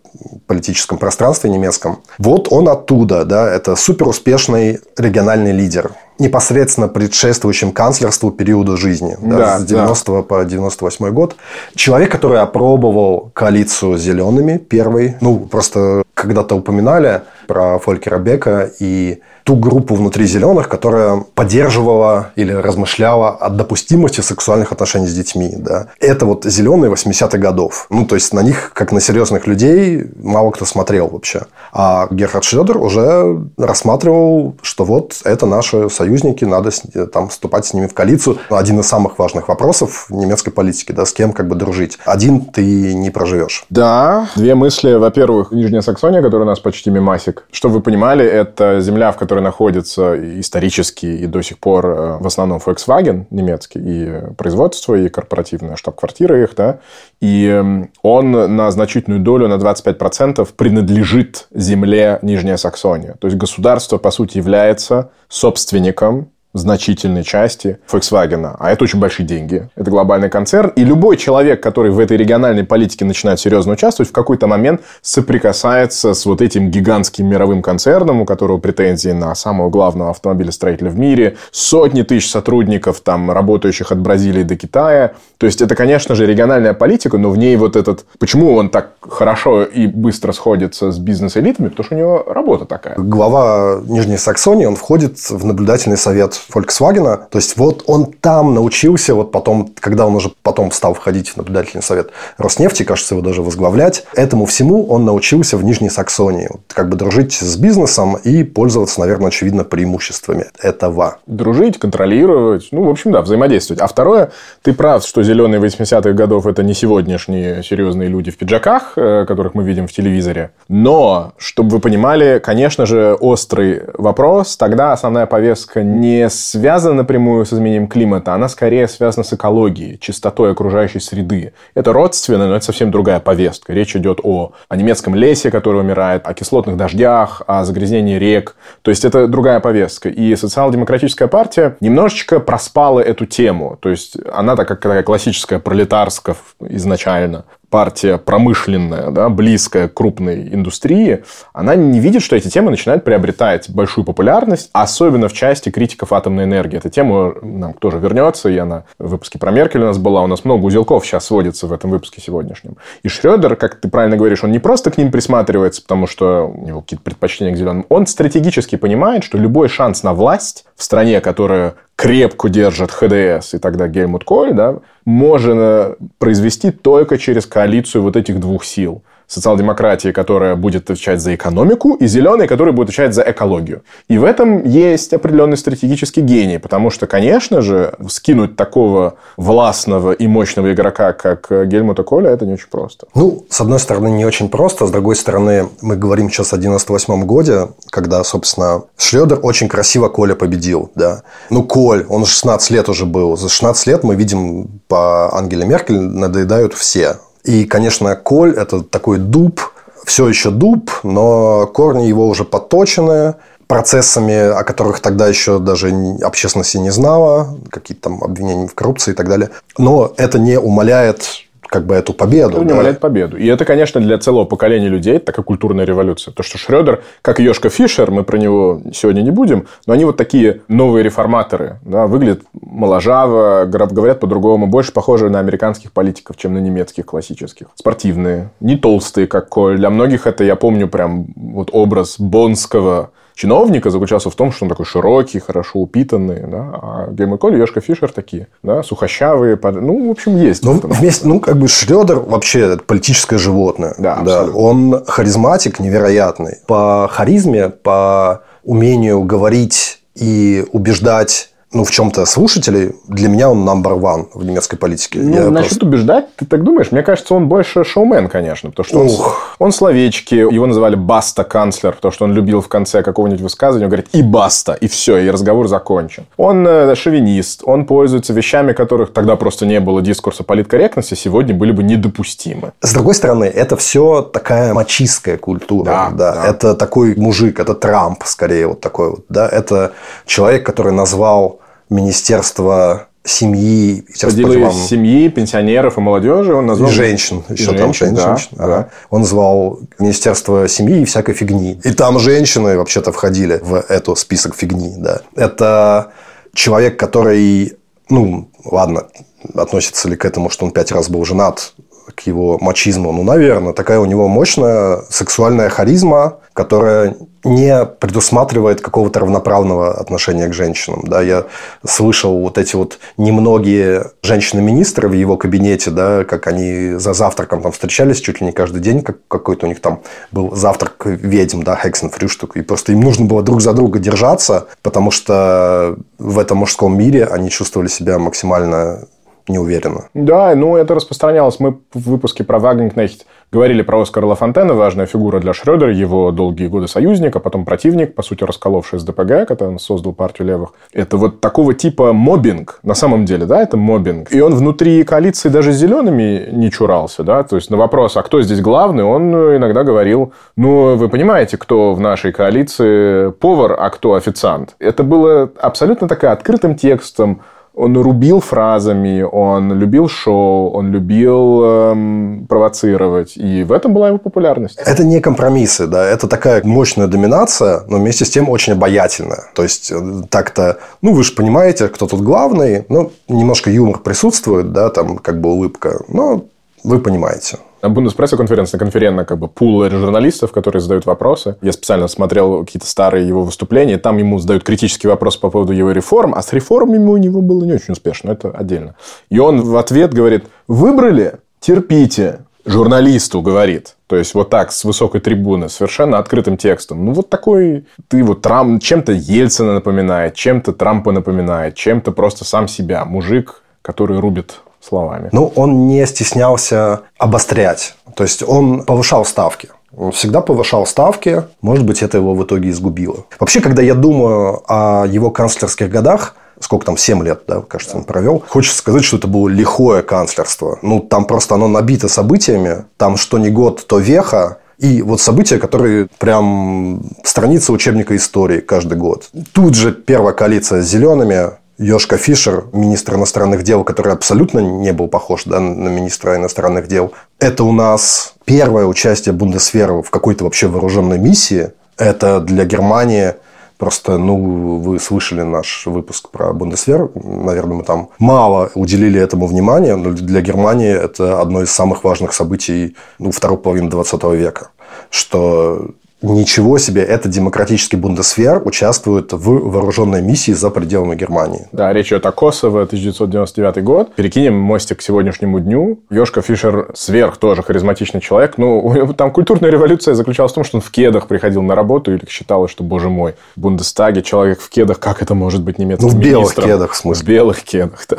политическом 0.47 0.97
пространстве 0.97 1.49
немецком. 1.49 1.99
Вот 2.17 2.47
он 2.51 2.69
оттуда, 2.69 3.25
да, 3.25 3.49
это 3.49 3.75
суперуспешный 3.75 4.79
региональный 4.97 5.51
лидер 5.51 5.91
непосредственно 6.21 6.87
предшествующим 6.87 7.71
канцлерству 7.71 8.31
периоду 8.31 8.77
жизни. 8.77 9.17
Да, 9.21 9.37
да, 9.37 9.59
с 9.59 9.65
90 9.65 10.11
да. 10.11 10.21
по 10.21 10.45
98 10.45 11.09
год. 11.09 11.35
Человек, 11.75 12.11
который 12.11 12.39
опробовал 12.39 13.31
коалицию 13.33 13.97
с 13.97 14.01
зелеными 14.01 14.57
первый. 14.57 15.15
Ну, 15.21 15.39
просто 15.39 16.03
когда-то 16.13 16.55
упоминали 16.55 17.21
про 17.47 17.79
Фолькера 17.79 18.19
Бека 18.19 18.71
и 18.79 19.19
ту 19.43 19.55
группу 19.55 19.95
внутри 19.95 20.25
зеленых, 20.25 20.69
которая 20.69 21.23
поддерживала 21.35 22.31
или 22.35 22.51
размышляла 22.51 23.29
о 23.29 23.49
допустимости 23.49 24.21
сексуальных 24.21 24.71
отношений 24.71 25.07
с 25.07 25.13
детьми. 25.13 25.55
Да. 25.57 25.87
Это 25.99 26.25
вот 26.25 26.45
зеленые 26.45 26.91
80-х 26.91 27.37
годов. 27.37 27.87
Ну, 27.89 28.05
то 28.05 28.15
есть, 28.15 28.33
на 28.33 28.41
них, 28.41 28.71
как 28.73 28.91
на 28.91 28.99
серьезных 28.99 29.47
людей, 29.47 30.05
мало 30.21 30.51
кто 30.51 30.65
смотрел 30.65 31.07
вообще. 31.07 31.43
А 31.71 32.07
Герхард 32.11 32.43
Шредер 32.43 32.77
уже 32.77 33.41
рассматривал, 33.57 34.55
что 34.61 34.85
вот 34.85 35.21
это 35.23 35.45
наши 35.45 35.89
союзники 35.89 36.45
надо 36.45 36.71
там 37.11 37.29
вступать 37.29 37.65
с 37.65 37.73
ними 37.73 37.87
в 37.87 37.93
коалицию. 37.93 38.37
Один 38.49 38.79
из 38.79 38.87
самых 38.87 39.17
важных 39.19 39.47
вопросов 39.47 40.07
немецкой 40.09 40.51
политики, 40.51 40.91
да, 40.91 41.05
с 41.05 41.13
кем 41.13 41.33
как 41.33 41.47
бы 41.47 41.55
дружить. 41.55 41.97
Один 42.05 42.41
ты 42.41 42.93
не 42.93 43.09
проживешь. 43.09 43.65
Да, 43.69 44.29
две 44.35 44.55
мысли. 44.55 44.93
Во-первых, 44.93 45.51
Нижняя 45.51 45.81
Саксония, 45.81 46.21
которая 46.21 46.45
у 46.45 46.49
нас 46.49 46.59
почти 46.59 46.89
мимасик. 46.89 47.43
Чтобы 47.51 47.75
вы 47.75 47.81
понимали, 47.81 48.25
это 48.25 48.81
земля, 48.81 49.11
в 49.11 49.17
которой 49.17 49.30
находится 49.39 50.15
исторически 50.39 51.05
и 51.05 51.25
до 51.27 51.41
сих 51.41 51.59
пор 51.59 51.85
э, 51.85 52.17
в 52.19 52.27
основном 52.27 52.59
Volkswagen 52.59 53.25
немецкий, 53.29 53.79
и 53.79 54.33
производство, 54.35 54.95
и 54.95 55.07
корпоративная 55.07 55.77
штаб-квартира 55.77 56.43
их, 56.43 56.55
да. 56.55 56.79
И 57.21 57.45
эм, 57.45 57.91
он 58.01 58.31
на 58.31 58.71
значительную 58.71 59.21
долю, 59.21 59.47
на 59.47 59.53
25% 59.55 60.47
принадлежит 60.57 61.47
земле 61.51 62.19
Нижняя 62.21 62.57
Саксония. 62.57 63.15
То 63.19 63.27
есть 63.27 63.37
государство, 63.37 63.97
по 63.97 64.11
сути, 64.11 64.37
является 64.37 65.11
собственником 65.29 66.31
значительной 66.53 67.23
части 67.23 67.79
Volkswagen. 67.91 68.55
А 68.59 68.71
это 68.71 68.83
очень 68.83 68.99
большие 68.99 69.25
деньги. 69.25 69.69
Это 69.75 69.89
глобальный 69.89 70.29
концерн. 70.29 70.71
И 70.75 70.83
любой 70.83 71.17
человек, 71.17 71.61
который 71.61 71.91
в 71.91 71.99
этой 71.99 72.17
региональной 72.17 72.63
политике 72.63 73.05
начинает 73.05 73.39
серьезно 73.39 73.73
участвовать, 73.73 74.09
в 74.09 74.13
какой-то 74.13 74.47
момент 74.47 74.81
соприкасается 75.01 76.13
с 76.13 76.25
вот 76.25 76.41
этим 76.41 76.69
гигантским 76.69 77.27
мировым 77.27 77.61
концерном, 77.61 78.21
у 78.21 78.25
которого 78.25 78.57
претензии 78.57 79.11
на 79.11 79.33
самого 79.35 79.69
главного 79.69 80.11
автомобилестроителя 80.11 80.89
в 80.89 80.97
мире, 80.97 81.37
сотни 81.51 82.01
тысяч 82.01 82.29
сотрудников, 82.29 82.99
там, 83.01 83.31
работающих 83.31 83.91
от 83.91 83.99
Бразилии 83.99 84.43
до 84.43 84.55
Китая. 84.55 85.13
То 85.37 85.45
есть, 85.45 85.61
это, 85.61 85.75
конечно 85.75 86.15
же, 86.15 86.25
региональная 86.25 86.73
политика, 86.73 87.17
но 87.17 87.29
в 87.29 87.37
ней 87.37 87.55
вот 87.55 87.75
этот... 87.75 88.05
Почему 88.19 88.53
он 88.55 88.69
так 88.69 88.91
хорошо 89.01 89.63
и 89.63 89.87
быстро 89.87 90.31
сходится 90.31 90.91
с 90.91 90.99
бизнес-элитами? 90.99 91.69
Потому 91.69 91.85
что 91.85 91.95
у 91.95 91.97
него 91.97 92.23
работа 92.27 92.65
такая. 92.65 92.95
Глава 92.97 93.81
Нижней 93.87 94.17
Саксонии, 94.17 94.65
он 94.65 94.75
входит 94.75 95.17
в 95.17 95.45
наблюдательный 95.45 95.97
совет 95.97 96.40
Volkswagen. 96.49 97.19
То 97.29 97.37
есть, 97.37 97.57
вот 97.57 97.83
он 97.87 98.11
там 98.11 98.53
научился, 98.53 99.15
вот 99.15 99.31
потом, 99.31 99.71
когда 99.79 100.05
он 100.05 100.15
уже 100.15 100.31
потом 100.43 100.71
стал 100.71 100.93
входить 100.93 101.29
в 101.29 101.37
наблюдательный 101.37 101.83
совет 101.83 102.11
Роснефти, 102.37 102.83
кажется, 102.83 103.15
его 103.15 103.23
даже 103.23 103.41
возглавлять, 103.41 104.05
этому 104.13 104.45
всему 104.45 104.87
он 104.87 105.05
научился 105.05 105.57
в 105.57 105.63
Нижней 105.63 105.89
Саксонии. 105.89 106.47
Вот, 106.49 106.61
как 106.67 106.89
бы 106.89 106.97
дружить 106.97 107.33
с 107.33 107.55
бизнесом 107.57 108.15
и 108.15 108.43
пользоваться, 108.43 108.99
наверное, 108.99 109.27
очевидно, 109.27 109.63
преимуществами 109.63 110.47
этого. 110.59 111.17
Дружить, 111.27 111.79
контролировать, 111.79 112.69
ну, 112.71 112.83
в 112.83 112.89
общем, 112.89 113.11
да, 113.11 113.21
взаимодействовать. 113.21 113.81
А 113.81 113.87
второе, 113.87 114.31
ты 114.61 114.73
прав, 114.73 115.05
что 115.05 115.23
зеленые 115.23 115.61
80-х 115.61 116.11
годов 116.13 116.45
это 116.45 116.63
не 116.63 116.73
сегодняшние 116.73 117.63
серьезные 117.63 118.09
люди 118.09 118.31
в 118.31 118.37
пиджаках, 118.37 118.93
э, 118.95 119.25
которых 119.27 119.53
мы 119.53 119.63
видим 119.63 119.87
в 119.87 119.91
телевизоре. 119.91 120.51
Но, 120.67 121.33
чтобы 121.37 121.71
вы 121.71 121.79
понимали, 121.79 122.39
конечно 122.43 122.85
же, 122.85 123.15
острый 123.19 123.83
вопрос, 123.93 124.57
тогда 124.57 124.93
основная 124.93 125.25
повестка 125.25 125.83
не 125.83 126.29
связана 126.31 126.95
напрямую 126.95 127.45
с 127.45 127.53
изменением 127.53 127.87
климата, 127.87 128.33
она 128.33 128.49
скорее 128.49 128.87
связана 128.87 129.23
с 129.23 129.33
экологией, 129.33 129.97
чистотой 129.99 130.51
окружающей 130.51 130.99
среды. 130.99 131.53
Это 131.75 131.93
родственно, 131.93 132.47
но 132.47 132.55
это 132.55 132.65
совсем 132.65 132.91
другая 132.91 133.19
повестка. 133.19 133.73
Речь 133.73 133.95
идет 133.95 134.19
о, 134.23 134.53
о 134.67 134.75
немецком 134.75 135.15
лесе, 135.15 135.51
который 135.51 135.81
умирает, 135.81 136.25
о 136.25 136.33
кислотных 136.33 136.77
дождях, 136.77 137.41
о 137.47 137.63
загрязнении 137.63 138.17
рек. 138.17 138.55
То 138.81 138.89
есть, 138.89 139.05
это 139.05 139.27
другая 139.27 139.59
повестка. 139.59 140.09
И 140.09 140.35
социал-демократическая 140.35 141.27
партия 141.27 141.77
немножечко 141.79 142.39
проспала 142.39 142.99
эту 142.99 143.25
тему. 143.25 143.77
То 143.79 143.89
есть, 143.89 144.17
она 144.31 144.55
так 144.55 144.67
как 144.67 144.79
такая 144.79 145.03
классическая 145.03 145.59
пролетарская 145.59 146.35
изначально 146.61 147.45
партия 147.71 148.17
промышленная, 148.17 149.09
да, 149.09 149.29
близкая 149.29 149.87
к 149.87 149.93
крупной 149.93 150.53
индустрии, 150.53 151.23
она 151.53 151.73
не 151.73 151.99
видит, 151.99 152.21
что 152.21 152.35
эти 152.35 152.49
темы 152.49 152.69
начинают 152.69 153.03
приобретать 153.03 153.69
большую 153.69 154.05
популярность, 154.05 154.69
особенно 154.73 155.29
в 155.29 155.33
части 155.33 155.69
критиков 155.69 156.11
атомной 156.11 156.43
энергии. 156.43 156.77
Эта 156.77 156.89
тема 156.89 157.33
нам 157.41 157.73
тоже 157.73 157.97
вернется, 157.97 158.49
и 158.49 158.57
она 158.57 158.83
в 158.99 159.07
выпуске 159.07 159.39
про 159.39 159.51
Меркель 159.51 159.81
у 159.81 159.85
нас 159.85 159.97
была. 159.97 160.21
У 160.21 160.27
нас 160.27 160.43
много 160.43 160.65
узелков 160.65 161.05
сейчас 161.05 161.25
сводится 161.25 161.65
в 161.65 161.73
этом 161.73 161.89
выпуске 161.89 162.21
сегодняшнем. 162.21 162.75
И 163.03 163.07
Шредер, 163.07 163.55
как 163.55 163.79
ты 163.79 163.87
правильно 163.87 164.17
говоришь, 164.17 164.43
он 164.43 164.51
не 164.51 164.59
просто 164.59 164.91
к 164.91 164.97
ним 164.97 165.09
присматривается, 165.09 165.81
потому 165.81 166.07
что 166.07 166.53
у 166.53 166.67
него 166.67 166.81
какие-то 166.81 167.03
предпочтения 167.03 167.53
к 167.53 167.57
зеленым. 167.57 167.85
Он 167.87 168.05
стратегически 168.05 168.75
понимает, 168.75 169.23
что 169.23 169.37
любой 169.37 169.69
шанс 169.69 170.03
на 170.03 170.13
власть 170.13 170.65
в 170.75 170.83
стране, 170.83 171.21
которая 171.21 171.75
крепко 172.01 172.49
держит 172.49 172.89
ХДС 172.89 173.53
и 173.53 173.59
тогда 173.59 173.87
Гельмут 173.87 174.23
Коль, 174.23 174.53
да, 174.53 174.79
можно 175.05 175.95
произвести 176.17 176.71
только 176.71 177.19
через 177.19 177.45
коалицию 177.45 178.01
вот 178.01 178.15
этих 178.15 178.39
двух 178.39 178.65
сил 178.65 179.03
социал-демократии, 179.31 180.11
которая 180.11 180.55
будет 180.55 180.89
отвечать 180.89 181.21
за 181.21 181.33
экономику, 181.35 181.93
и 181.93 182.07
зеленые, 182.07 182.49
которые 182.49 182.73
будут 182.73 182.89
отвечать 182.89 183.13
за 183.13 183.21
экологию. 183.21 183.83
И 184.09 184.17
в 184.17 184.25
этом 184.25 184.65
есть 184.65 185.13
определенный 185.13 185.55
стратегический 185.55 186.21
гений, 186.21 186.59
потому 186.59 186.89
что, 186.89 187.07
конечно 187.07 187.61
же, 187.61 187.93
скинуть 188.09 188.57
такого 188.57 189.13
властного 189.37 190.11
и 190.11 190.27
мощного 190.27 190.73
игрока, 190.73 191.13
как 191.13 191.47
Гельмута 191.49 192.03
Коля, 192.03 192.31
это 192.31 192.45
не 192.45 192.53
очень 192.53 192.67
просто. 192.69 193.07
Ну, 193.15 193.45
с 193.49 193.61
одной 193.61 193.79
стороны, 193.79 194.09
не 194.09 194.25
очень 194.25 194.49
просто, 194.49 194.85
с 194.85 194.91
другой 194.91 195.15
стороны, 195.15 195.69
мы 195.81 195.95
говорим 195.95 196.29
сейчас 196.29 196.51
о 196.51 196.57
98 196.57 197.23
годе, 197.23 197.69
когда, 197.89 198.23
собственно, 198.25 198.83
Шлёдер 198.97 199.39
очень 199.41 199.69
красиво 199.69 200.09
Коля 200.09 200.35
победил, 200.35 200.91
да. 200.95 201.23
Ну, 201.49 201.63
Коль, 201.63 202.05
он 202.09 202.25
16 202.25 202.71
лет 202.71 202.89
уже 202.89 203.05
был. 203.05 203.37
За 203.37 203.47
16 203.47 203.87
лет 203.87 204.03
мы 204.03 204.15
видим 204.15 204.81
по 204.89 205.33
Ангеле 205.33 205.65
Меркель 205.65 205.99
надоедают 205.99 206.73
все. 206.73 207.15
И, 207.43 207.65
конечно, 207.65 208.15
коль– 208.15 208.55
это 208.57 208.83
такой 208.83 209.17
дуб, 209.17 209.61
все 210.05 210.27
еще 210.27 210.51
дуб, 210.51 210.91
но 211.03 211.67
корни 211.67 212.03
его 212.03 212.27
уже 212.27 212.43
подточены 212.43 213.35
процессами, 213.67 214.51
о 214.51 214.63
которых 214.63 214.99
тогда 214.99 215.27
еще 215.27 215.57
даже 215.57 215.93
общественность 216.21 216.75
не 216.75 216.89
знала, 216.89 217.57
какие-то 217.69 218.09
там 218.09 218.23
обвинения 218.23 218.67
в 218.67 218.75
коррупции 218.75 219.11
и 219.11 219.15
так 219.15 219.29
далее. 219.29 219.49
Но 219.77 220.13
это 220.17 220.39
не 220.39 220.59
умаляет 220.59 221.25
как 221.71 221.85
бы 221.85 221.95
эту 221.95 222.11
победу. 222.11 222.61
Это 222.61 222.83
да? 222.83 222.93
победу. 222.95 223.37
И 223.37 223.47
это, 223.47 223.63
конечно, 223.63 224.01
для 224.01 224.17
целого 224.17 224.43
поколения 224.43 224.89
людей 224.89 225.19
такая 225.19 225.45
культурная 225.45 225.85
революция. 225.85 226.33
То, 226.33 226.43
что 226.43 226.57
Шредер, 226.57 227.01
как 227.21 227.39
и 227.39 227.43
Йошка 227.43 227.69
Фишер, 227.69 228.11
мы 228.11 228.25
про 228.25 228.37
него 228.37 228.81
сегодня 228.93 229.21
не 229.21 229.31
будем, 229.31 229.67
но 229.87 229.93
они 229.93 230.03
вот 230.03 230.17
такие 230.17 230.63
новые 230.67 231.01
реформаторы. 231.01 231.79
Да, 231.85 232.07
выглядят 232.07 232.41
моложаво, 232.51 233.63
говорят 233.63 234.19
по-другому, 234.19 234.67
больше 234.67 234.91
похожи 234.91 235.29
на 235.29 235.39
американских 235.39 235.93
политиков, 235.93 236.35
чем 236.35 236.55
на 236.55 236.57
немецких 236.57 237.05
классических. 237.05 237.67
Спортивные, 237.75 238.49
не 238.59 238.75
толстые, 238.75 239.27
как 239.27 239.47
Коль. 239.47 239.77
Для 239.77 239.89
многих 239.89 240.27
это, 240.27 240.43
я 240.43 240.57
помню, 240.57 240.89
прям 240.89 241.27
вот 241.37 241.69
образ 241.71 242.19
бонского 242.19 243.11
чиновника 243.35 243.89
заключался 243.89 244.29
в 244.29 244.35
том, 244.35 244.51
что 244.51 244.65
он 244.65 244.69
такой 244.69 244.85
широкий, 244.85 245.39
хорошо 245.39 245.79
упитанный, 245.79 246.47
да, 246.47 246.69
а 246.73 247.07
Гельмут 247.11 247.41
Коль 247.41 247.55
и 247.55 247.57
Йошка 247.57 247.81
Фишер 247.81 248.11
такие, 248.11 248.47
да, 248.63 248.83
сухощавые, 248.83 249.59
ну, 249.61 250.07
в 250.07 250.11
общем, 250.11 250.37
есть. 250.37 250.63
Ну, 250.63 250.79
вместе, 250.83 251.27
ну, 251.27 251.39
как 251.39 251.57
бы 251.57 251.67
Шредер 251.67 252.19
вообще 252.19 252.77
политическое 252.77 253.37
животное. 253.37 253.95
Да, 253.97 254.21
да. 254.23 254.45
Он 254.45 255.03
харизматик 255.05 255.79
невероятный. 255.79 256.57
По 256.67 257.09
харизме, 257.11 257.69
по 257.69 258.43
умению 258.63 259.23
говорить 259.23 260.01
и 260.15 260.65
убеждать 260.71 261.50
ну, 261.73 261.85
в 261.85 261.91
чем-то 261.91 262.25
слушателей, 262.25 262.95
для 263.07 263.29
меня 263.29 263.49
он 263.49 263.67
number 263.67 263.97
one 263.97 264.27
в 264.33 264.43
немецкой 264.43 264.77
политике. 264.77 265.19
Ну, 265.19 265.33
Я 265.33 265.49
насчет 265.49 265.79
просто... 265.79 265.85
убеждать, 265.85 266.35
ты 266.35 266.45
так 266.45 266.63
думаешь? 266.63 266.91
Мне 266.91 267.01
кажется, 267.01 267.33
он 267.33 267.47
больше 267.47 267.85
шоумен, 267.85 268.27
конечно. 268.27 268.71
Потому 268.71 268.85
что 268.85 268.99
Ух. 268.99 269.55
он, 269.59 269.67
он 269.67 269.71
словечки, 269.71 270.35
его 270.35 270.65
называли 270.65 270.95
баста-канцлер, 270.95 271.93
потому 271.93 272.11
что 272.11 272.25
он 272.25 272.33
любил 272.33 272.61
в 272.61 272.67
конце 272.67 273.03
какого-нибудь 273.03 273.41
высказывания 273.41 273.87
говорить 273.87 274.07
и 274.11 274.21
баста, 274.21 274.73
и 274.73 274.87
все, 274.87 275.17
и 275.17 275.29
разговор 275.29 275.67
закончен. 275.67 276.25
Он 276.35 276.67
э, 276.67 276.93
шовинист, 276.95 277.61
он 277.63 277.85
пользуется 277.85 278.33
вещами, 278.33 278.73
которых 278.73 279.13
тогда 279.13 279.37
просто 279.37 279.65
не 279.65 279.79
было 279.79 280.01
дискурса 280.01 280.43
политкорректности, 280.43 281.15
сегодня 281.15 281.55
были 281.55 281.71
бы 281.71 281.83
недопустимы. 281.83 282.73
С 282.81 282.93
другой 282.93 283.15
стороны, 283.15 283.45
это 283.45 283.77
все 283.77 284.21
такая 284.21 284.73
мачистская 284.73 285.37
культура. 285.37 285.85
Да, 285.85 286.09
да. 286.11 286.33
да. 286.33 286.47
Это 286.47 286.75
такой 286.75 287.15
мужик, 287.15 287.59
это 287.61 287.75
Трамп, 287.75 288.23
скорее, 288.25 288.67
вот 288.67 288.81
такой 288.81 289.11
вот. 289.11 289.25
Да? 289.29 289.47
Это 289.47 289.93
человек, 290.25 290.65
который 290.65 290.91
назвал 290.91 291.60
Министерство 291.91 293.09
семьи. 293.23 294.03
Поделы 294.19 294.71
семьи, 294.71 295.27
пенсионеров 295.27 295.97
и 295.97 296.01
молодежи 296.01 296.55
он 296.55 296.65
назвал... 296.65 296.89
И 296.89 296.93
женщин. 296.93 297.43
И 297.49 297.53
еще 297.53 297.65
женщин, 297.65 298.15
там 298.15 298.17
женщин. 298.17 298.57
Да, 298.57 298.67
да. 298.67 298.89
Он 299.11 299.21
назвал 299.21 299.79
Министерство 299.99 300.67
семьи 300.67 301.01
и 301.01 301.05
всякой 301.05 301.35
фигни. 301.35 301.79
И 301.83 301.93
там 301.93 302.17
женщины 302.17 302.77
вообще-то 302.77 303.11
входили 303.11 303.59
в 303.61 303.75
эту 303.75 304.15
список 304.15 304.55
фигни. 304.55 304.95
Да. 304.97 305.21
Это 305.35 306.13
человек, 306.53 306.97
который... 306.97 307.77
Ну, 308.09 308.49
ладно, 308.65 309.07
относится 309.53 310.09
ли 310.09 310.15
к 310.15 310.25
этому, 310.25 310.49
что 310.49 310.65
он 310.65 310.71
пять 310.71 310.91
раз 310.91 311.09
был 311.09 311.23
женат, 311.25 311.73
к 312.15 312.21
его 312.21 312.57
мачизму. 312.59 313.11
Ну, 313.11 313.23
наверное, 313.23 313.73
такая 313.73 313.99
у 313.99 314.05
него 314.05 314.27
мощная 314.27 315.03
сексуальная 315.09 315.69
харизма, 315.69 316.37
которая 316.53 317.15
не 317.43 317.85
предусматривает 317.85 318.81
какого-то 318.81 319.21
равноправного 319.21 319.93
отношения 319.99 320.47
к 320.47 320.53
женщинам. 320.53 321.03
Да, 321.05 321.21
я 321.21 321.45
слышал 321.85 322.39
вот 322.39 322.57
эти 322.57 322.75
вот 322.75 322.99
немногие 323.17 324.11
женщины-министры 324.21 325.07
в 325.07 325.13
его 325.13 325.37
кабинете, 325.37 325.91
да, 325.91 326.23
как 326.23 326.47
они 326.47 326.93
за 326.97 327.13
завтраком 327.13 327.61
там 327.61 327.71
встречались 327.71 328.21
чуть 328.21 328.41
ли 328.41 328.47
не 328.47 328.51
каждый 328.51 328.81
день, 328.81 329.01
как 329.01 329.17
какой-то 329.27 329.65
у 329.65 329.69
них 329.69 329.81
там 329.81 330.01
был 330.31 330.55
завтрак 330.55 331.05
ведьм, 331.05 331.63
да, 331.63 331.75
Хексенфрюштук, 331.75 332.57
и 332.57 332.61
просто 332.61 332.91
им 332.91 333.01
нужно 333.01 333.25
было 333.25 333.41
друг 333.41 333.61
за 333.61 333.73
друга 333.73 333.99
держаться, 333.99 334.67
потому 334.81 335.09
что 335.11 335.95
в 336.19 336.37
этом 336.37 336.59
мужском 336.59 336.97
мире 336.97 337.25
они 337.25 337.49
чувствовали 337.49 337.87
себя 337.87 338.19
максимально 338.19 339.07
не 339.47 339.59
уверена. 339.59 340.09
Да, 340.13 340.53
ну 340.55 340.75
это 340.75 340.95
распространялось. 340.95 341.59
Мы 341.59 341.79
в 341.93 342.09
выпуске 342.09 342.43
про 342.43 342.59
Вагенкнехт 342.59 343.25
говорили 343.51 343.81
про 343.81 344.01
Оскара 344.01 344.25
Лафонтена, 344.25 344.73
важная 344.73 345.05
фигура 345.05 345.39
для 345.39 345.53
Шрёдера, 345.53 345.93
его 345.93 346.31
долгие 346.31 346.67
годы 346.67 346.87
союзник, 346.87 347.35
а 347.35 347.39
потом 347.39 347.65
противник, 347.65 348.15
по 348.15 348.23
сути, 348.23 348.43
расколовший 348.43 348.99
с 348.99 349.03
ДПГ, 349.03 349.47
когда 349.47 349.67
он 349.67 349.77
создал 349.77 350.13
партию 350.13 350.47
левых. 350.47 350.73
Это 350.93 351.17
вот 351.17 351.41
такого 351.41 351.73
типа 351.73 352.13
мобинг, 352.13 352.79
на 352.83 352.93
самом 352.93 353.25
деле, 353.25 353.45
да, 353.45 353.61
это 353.61 353.75
мобинг. 353.77 354.33
И 354.33 354.39
он 354.39 354.55
внутри 354.55 355.03
коалиции 355.03 355.49
даже 355.49 355.73
с 355.73 355.75
зелеными 355.75 356.49
не 356.51 356.71
чурался, 356.71 357.23
да, 357.23 357.43
то 357.43 357.57
есть 357.57 357.69
на 357.69 357.77
вопрос, 357.77 358.15
а 358.15 358.23
кто 358.23 358.41
здесь 358.41 358.61
главный, 358.61 359.03
он 359.03 359.33
иногда 359.33 359.83
говорил, 359.83 360.33
ну, 360.55 360.95
вы 360.95 361.09
понимаете, 361.09 361.57
кто 361.57 361.93
в 361.93 361.99
нашей 361.99 362.31
коалиции 362.31 363.31
повар, 363.31 363.75
а 363.77 363.89
кто 363.89 364.13
официант. 364.13 364.75
Это 364.79 365.03
было 365.03 365.51
абсолютно 365.59 366.07
такая 366.07 366.31
открытым 366.31 366.75
текстом, 366.75 367.41
он 367.73 367.97
рубил 367.97 368.41
фразами, 368.41 369.21
он 369.21 369.73
любил 369.73 370.09
шоу, 370.09 370.71
он 370.71 370.91
любил 370.91 371.63
эм, 371.63 372.45
провоцировать. 372.49 373.37
И 373.37 373.63
в 373.63 373.71
этом 373.71 373.93
была 373.93 374.09
его 374.09 374.17
популярность. 374.17 374.77
Это 374.77 375.03
не 375.03 375.21
компромиссы, 375.21 375.87
да. 375.87 376.05
Это 376.05 376.27
такая 376.27 376.61
мощная 376.63 377.07
доминация, 377.07 377.83
но 377.87 377.97
вместе 377.97 378.25
с 378.25 378.29
тем 378.29 378.49
очень 378.49 378.73
обаятельная. 378.73 379.45
То 379.55 379.63
есть, 379.63 379.91
э, 379.91 380.23
так-то, 380.29 380.79
ну, 381.01 381.13
вы 381.13 381.23
же 381.23 381.33
понимаете, 381.33 381.87
кто 381.87 382.07
тут 382.07 382.21
главный. 382.21 382.85
Ну, 382.89 383.11
немножко 383.29 383.71
юмор 383.71 383.99
присутствует, 383.99 384.73
да, 384.73 384.89
там 384.89 385.17
как 385.17 385.39
бы 385.39 385.49
улыбка. 385.49 386.03
Но 386.09 386.45
вы 386.83 386.99
понимаете. 386.99 387.59
На 387.81 387.89
Бундеспрессо-конференции, 387.89 388.77
конферентно 388.77 389.25
как 389.25 389.39
бы 389.39 389.47
пул 389.47 389.83
журналистов, 389.89 390.51
которые 390.51 390.81
задают 390.81 391.05
вопросы. 391.05 391.57
Я 391.61 391.71
специально 391.71 392.07
смотрел 392.07 392.63
какие-то 392.63 392.87
старые 392.87 393.27
его 393.27 393.43
выступления, 393.43 393.97
там 393.97 394.17
ему 394.17 394.37
задают 394.37 394.63
критический 394.63 395.07
вопрос 395.07 395.37
по 395.37 395.49
поводу 395.49 395.73
его 395.73 395.91
реформ, 395.91 396.35
а 396.35 396.41
с 396.41 396.53
реформами 396.53 397.07
у 397.07 397.17
него 397.17 397.41
было 397.41 397.63
не 397.63 397.73
очень 397.73 397.93
успешно, 397.93 398.31
это 398.31 398.51
отдельно. 398.51 398.95
И 399.29 399.39
он 399.39 399.61
в 399.61 399.75
ответ 399.77 400.13
говорит, 400.13 400.45
выбрали, 400.67 401.39
терпите, 401.59 402.41
журналисту 402.65 403.41
говорит. 403.41 403.95
То 404.07 404.17
есть, 404.17 404.33
вот 404.33 404.49
так, 404.49 404.71
с 404.71 404.83
высокой 404.83 405.21
трибуны, 405.21 405.69
совершенно 405.69 406.17
открытым 406.17 406.57
текстом. 406.57 407.05
Ну, 407.05 407.13
вот 407.13 407.29
такой... 407.29 407.85
Ты 408.09 408.23
вот 408.23 408.41
Трамп 408.41 408.83
чем-то 408.83 409.13
Ельцина 409.13 409.75
напоминает, 409.75 410.35
чем-то 410.35 410.73
Трампа 410.73 411.11
напоминает, 411.11 411.75
чем-то 411.75 412.11
просто 412.11 412.43
сам 412.43 412.67
себя. 412.67 413.05
Мужик, 413.05 413.63
который 413.81 414.19
рубит 414.19 414.59
словами. 414.81 415.29
Ну, 415.31 415.51
он 415.55 415.87
не 415.87 416.05
стеснялся 416.05 417.01
обострять. 417.17 417.95
То 418.15 418.23
есть, 418.23 418.43
он 418.43 418.83
повышал 418.83 419.25
ставки. 419.25 419.69
Он 419.95 420.11
всегда 420.11 420.41
повышал 420.41 420.85
ставки. 420.85 421.43
Может 421.61 421.85
быть, 421.85 422.01
это 422.01 422.17
его 422.17 422.33
в 422.33 422.43
итоге 422.43 422.69
изгубило. 422.69 423.25
Вообще, 423.39 423.59
когда 423.61 423.81
я 423.81 423.93
думаю 423.93 424.63
о 424.67 425.05
его 425.05 425.31
канцлерских 425.31 425.89
годах, 425.89 426.35
сколько 426.59 426.85
там, 426.85 426.97
7 426.97 427.23
лет, 427.23 427.41
да, 427.47 427.61
кажется, 427.61 427.97
он 427.97 428.03
провел. 428.03 428.43
Хочется 428.47 428.77
сказать, 428.77 429.03
что 429.03 429.17
это 429.17 429.27
было 429.27 429.49
лихое 429.49 430.03
канцлерство. 430.03 430.77
Ну, 430.81 430.99
там 430.99 431.25
просто 431.25 431.55
оно 431.55 431.67
набито 431.67 432.07
событиями. 432.07 432.85
Там 432.97 433.17
что 433.17 433.37
не 433.37 433.49
год, 433.49 433.85
то 433.87 433.97
веха. 433.97 434.59
И 434.77 435.01
вот 435.01 435.21
события, 435.21 435.57
которые 435.57 436.07
прям 436.17 437.03
страница 437.23 437.71
учебника 437.71 438.15
истории 438.15 438.61
каждый 438.61 438.97
год. 438.97 439.29
Тут 439.51 439.75
же 439.75 439.91
первая 439.91 440.33
коалиция 440.33 440.81
с 440.81 440.87
зелеными, 440.87 441.51
Йошка 441.81 442.17
Фишер, 442.17 442.65
министр 442.73 443.15
иностранных 443.15 443.63
дел, 443.63 443.83
который 443.83 444.13
абсолютно 444.13 444.59
не 444.59 444.93
был 444.93 445.07
похож 445.07 445.45
да, 445.45 445.59
на 445.59 445.89
министра 445.89 446.35
иностранных 446.35 446.87
дел. 446.87 447.11
Это 447.39 447.63
у 447.63 447.71
нас 447.71 448.35
первое 448.45 448.85
участие 448.85 449.33
Бундесвера 449.33 450.03
в 450.03 450.11
какой-то 450.11 450.43
вообще 450.43 450.67
вооруженной 450.67 451.17
миссии. 451.17 451.71
Это 451.97 452.39
для 452.39 452.65
Германии 452.65 453.33
Просто, 453.81 454.19
ну, 454.19 454.77
вы 454.77 454.99
слышали 454.99 455.41
наш 455.41 455.87
выпуск 455.87 456.29
про 456.29 456.53
Бундесвер. 456.53 457.09
Наверное, 457.15 457.77
мы 457.77 457.83
там 457.83 458.09
мало 458.19 458.69
уделили 458.75 459.19
этому 459.19 459.47
внимания, 459.47 459.95
но 459.95 460.11
для 460.11 460.41
Германии 460.41 460.93
это 460.93 461.41
одно 461.41 461.63
из 461.63 461.71
самых 461.71 462.03
важных 462.03 462.33
событий 462.33 462.95
ну, 463.17 463.31
второй 463.31 463.57
половины 463.57 463.89
20 463.89 464.23
века. 464.35 464.69
Что 465.09 465.87
Ничего 466.21 466.77
себе, 466.77 467.01
это 467.01 467.27
демократический 467.29 467.97
бундесвер 467.97 468.61
участвует 468.63 469.33
в 469.33 469.69
вооруженной 469.71 470.21
миссии 470.21 470.51
за 470.51 470.69
пределами 470.69 471.15
Германии. 471.15 471.67
Да, 471.71 471.91
речь 471.91 472.07
идет 472.07 472.25
о 472.27 472.31
Косово, 472.31 472.83
1999 472.83 473.83
год. 473.83 474.13
Перекинем 474.15 474.55
мостик 474.55 474.99
к 474.99 475.01
сегодняшнему 475.01 475.59
дню. 475.59 475.99
Йошка 476.11 476.41
Фишер 476.41 476.91
сверх 476.93 477.37
тоже 477.37 477.63
харизматичный 477.63 478.21
человек. 478.21 478.57
Ну, 478.57 479.13
там 479.17 479.31
культурная 479.31 479.71
революция 479.71 480.13
заключалась 480.13 480.51
в 480.51 480.55
том, 480.55 480.63
что 480.63 480.77
он 480.77 480.81
в 480.81 480.91
кедах 480.91 481.27
приходил 481.27 481.63
на 481.63 481.73
работу 481.73 482.13
или 482.13 482.23
считалось, 482.29 482.69
что, 482.69 482.83
боже 482.83 483.09
мой, 483.09 483.33
в 483.55 483.61
Бундестаге 483.61 484.21
человек 484.21 484.61
в 484.61 484.69
кедах, 484.69 484.99
как 484.99 485.23
это 485.23 485.33
может 485.33 485.63
быть 485.63 485.79
немецким 485.79 486.07
Ну, 486.07 486.13
в 486.13 486.19
белых 486.19 486.43
министром? 486.57 486.65
кедах, 486.65 486.91
в 486.91 486.95
смысле. 486.95 487.23
В 487.23 487.27
белых 487.27 487.63
кедах, 487.63 488.05
да. 488.07 488.17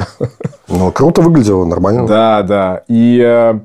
Ну, 0.68 0.90
круто 0.90 1.22
выглядело, 1.22 1.64
нормально. 1.64 2.06
Да, 2.06 2.42
да. 2.42 2.82
И 2.88 3.20
э, 3.24 3.60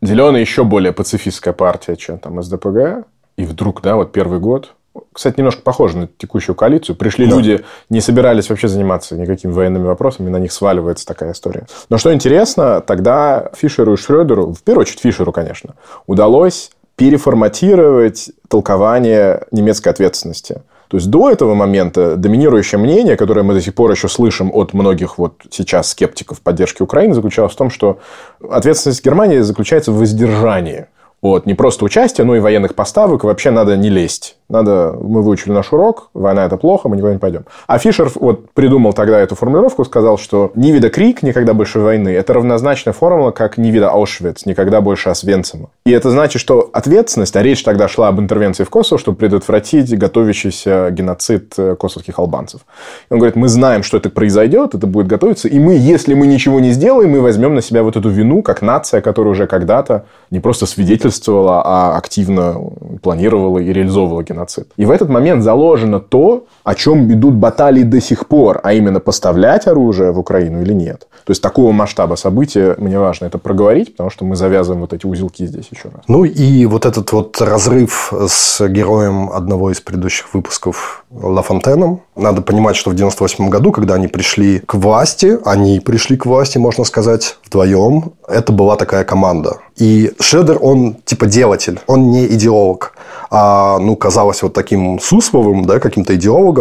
Зеленая 0.00 0.40
еще 0.40 0.64
более 0.64 0.92
пацифистская 0.92 1.54
партия, 1.54 1.94
чем 1.96 2.18
там 2.18 2.42
СДПГ. 2.42 3.04
И 3.36 3.44
вдруг, 3.44 3.82
да, 3.82 3.96
вот 3.96 4.12
первый 4.12 4.38
год, 4.38 4.74
кстати, 5.12 5.38
немножко 5.38 5.62
похоже 5.62 5.96
на 5.96 6.06
текущую 6.06 6.54
коалицию. 6.54 6.96
Пришли 6.96 7.26
да. 7.26 7.36
люди, 7.36 7.64
не 7.88 8.00
собирались 8.00 8.50
вообще 8.50 8.68
заниматься 8.68 9.16
никакими 9.16 9.52
военными 9.52 9.86
вопросами, 9.86 10.28
на 10.28 10.36
них 10.36 10.52
сваливается 10.52 11.06
такая 11.06 11.32
история. 11.32 11.66
Но 11.88 11.98
что 11.98 12.12
интересно, 12.12 12.80
тогда 12.80 13.50
Фишеру 13.54 13.94
и 13.94 13.96
Шрёдеру, 13.96 14.52
в 14.52 14.62
первую 14.62 14.82
очередь 14.82 15.00
Фишеру, 15.00 15.32
конечно, 15.32 15.74
удалось 16.06 16.70
переформатировать 16.96 18.30
толкование 18.48 19.44
немецкой 19.50 19.88
ответственности. 19.88 20.62
То 20.88 20.98
есть 20.98 21.08
до 21.08 21.30
этого 21.30 21.54
момента 21.54 22.16
доминирующее 22.16 22.78
мнение, 22.78 23.16
которое 23.16 23.42
мы 23.42 23.54
до 23.54 23.62
сих 23.62 23.74
пор 23.74 23.90
еще 23.90 24.08
слышим 24.08 24.50
от 24.52 24.74
многих 24.74 25.16
вот 25.16 25.40
сейчас 25.50 25.88
скептиков 25.88 26.42
поддержки 26.42 26.82
Украины, 26.82 27.14
заключалось 27.14 27.54
в 27.54 27.56
том, 27.56 27.70
что 27.70 28.00
ответственность 28.46 29.02
Германии 29.02 29.38
заключается 29.38 29.90
в 29.90 29.96
воздержании 29.96 30.88
от 31.22 31.46
не 31.46 31.54
просто 31.54 31.84
участия, 31.84 32.24
но 32.24 32.36
и 32.36 32.40
военных 32.40 32.74
поставок. 32.74 33.24
Вообще 33.24 33.50
надо 33.50 33.76
не 33.76 33.88
лезть. 33.88 34.36
Надо, 34.52 34.94
мы 35.00 35.22
выучили 35.22 35.50
наш 35.50 35.72
урок, 35.72 36.10
война 36.12 36.44
это 36.44 36.58
плохо, 36.58 36.86
мы 36.86 36.96
никуда 36.96 37.14
не 37.14 37.18
пойдем. 37.18 37.46
А 37.66 37.78
Фишер 37.78 38.12
вот 38.16 38.50
придумал 38.50 38.92
тогда 38.92 39.18
эту 39.18 39.34
формулировку, 39.34 39.82
сказал, 39.82 40.18
что 40.18 40.52
не 40.54 40.72
вида 40.72 40.90
крик, 40.90 41.22
никогда 41.22 41.54
больше 41.54 41.80
войны, 41.80 42.10
это 42.10 42.34
равнозначная 42.34 42.92
формула, 42.92 43.30
как 43.30 43.56
не 43.56 43.70
вида 43.70 43.88
Аушвиц, 43.88 44.44
никогда 44.44 44.82
больше 44.82 45.08
Освенцима. 45.08 45.70
И 45.86 45.90
это 45.90 46.10
значит, 46.10 46.38
что 46.42 46.68
ответственность, 46.74 47.34
а 47.34 47.42
речь 47.42 47.64
тогда 47.64 47.88
шла 47.88 48.08
об 48.08 48.20
интервенции 48.20 48.64
в 48.64 48.68
Косово, 48.68 48.98
чтобы 48.98 49.16
предотвратить 49.16 49.96
готовящийся 49.96 50.90
геноцид 50.90 51.54
э, 51.56 51.74
косовских 51.74 52.18
албанцев. 52.18 52.60
И 53.08 53.14
он 53.14 53.20
говорит, 53.20 53.36
мы 53.36 53.48
знаем, 53.48 53.82
что 53.82 53.96
это 53.96 54.10
произойдет, 54.10 54.74
это 54.74 54.86
будет 54.86 55.06
готовиться, 55.06 55.48
и 55.48 55.58
мы, 55.58 55.76
если 55.76 56.12
мы 56.12 56.26
ничего 56.26 56.60
не 56.60 56.72
сделаем, 56.72 57.12
мы 57.12 57.22
возьмем 57.22 57.54
на 57.54 57.62
себя 57.62 57.82
вот 57.82 57.96
эту 57.96 58.10
вину, 58.10 58.42
как 58.42 58.60
нация, 58.60 59.00
которая 59.00 59.32
уже 59.32 59.46
когда-то 59.46 60.04
не 60.30 60.40
просто 60.40 60.66
свидетельствовала, 60.66 61.62
а 61.64 61.96
активно 61.96 62.56
планировала 63.00 63.58
и 63.58 63.72
реализовывала 63.72 64.22
геноцид 64.22 64.41
геноцид. 64.42 64.72
И 64.76 64.84
в 64.84 64.90
этот 64.90 65.08
момент 65.08 65.42
заложено 65.42 66.00
то, 66.00 66.46
о 66.64 66.74
чем 66.74 67.10
идут 67.12 67.34
баталии 67.34 67.82
до 67.82 68.00
сих 68.00 68.26
пор, 68.26 68.60
а 68.62 68.72
именно 68.72 69.00
поставлять 69.00 69.66
оружие 69.66 70.12
в 70.12 70.18
Украину 70.18 70.62
или 70.62 70.72
нет. 70.72 71.06
То 71.24 71.30
есть 71.30 71.42
такого 71.42 71.72
масштаба 71.72 72.16
события 72.16 72.74
мне 72.78 72.98
важно 72.98 73.26
это 73.26 73.38
проговорить, 73.38 73.92
потому 73.92 74.10
что 74.10 74.24
мы 74.24 74.36
завязываем 74.36 74.80
вот 74.80 74.92
эти 74.92 75.06
узелки 75.06 75.46
здесь 75.46 75.68
еще 75.70 75.84
раз. 75.84 76.02
Ну 76.08 76.24
и 76.24 76.66
вот 76.66 76.84
этот 76.84 77.12
вот 77.12 77.40
разрыв 77.40 78.12
с 78.28 78.66
героем 78.68 79.30
одного 79.30 79.70
из 79.70 79.80
предыдущих 79.80 80.34
выпусков 80.34 81.04
Лафонтеном. 81.10 82.00
Надо 82.16 82.42
понимать, 82.42 82.76
что 82.76 82.90
в 82.90 82.94
98 82.94 83.48
году, 83.48 83.70
когда 83.72 83.94
они 83.94 84.08
пришли 84.08 84.58
к 84.60 84.74
власти, 84.74 85.38
они 85.44 85.80
пришли 85.80 86.16
к 86.16 86.26
власти, 86.26 86.58
можно 86.58 86.84
сказать, 86.84 87.36
вдвоем. 87.46 88.12
Это 88.26 88.52
была 88.52 88.76
такая 88.76 89.04
команда. 89.04 89.58
И 89.76 90.12
Шредер, 90.20 90.58
он 90.60 90.96
типа 91.04 91.26
делатель, 91.26 91.80
он 91.86 92.10
не 92.10 92.26
идеолог. 92.26 92.94
А, 93.30 93.78
ну, 93.78 93.96
казалось 93.96 94.42
вот 94.42 94.52
таким 94.52 95.00
Сусловым, 95.00 95.64
да, 95.64 95.80
каким-то 95.80 96.14
идеологом, 96.14 96.51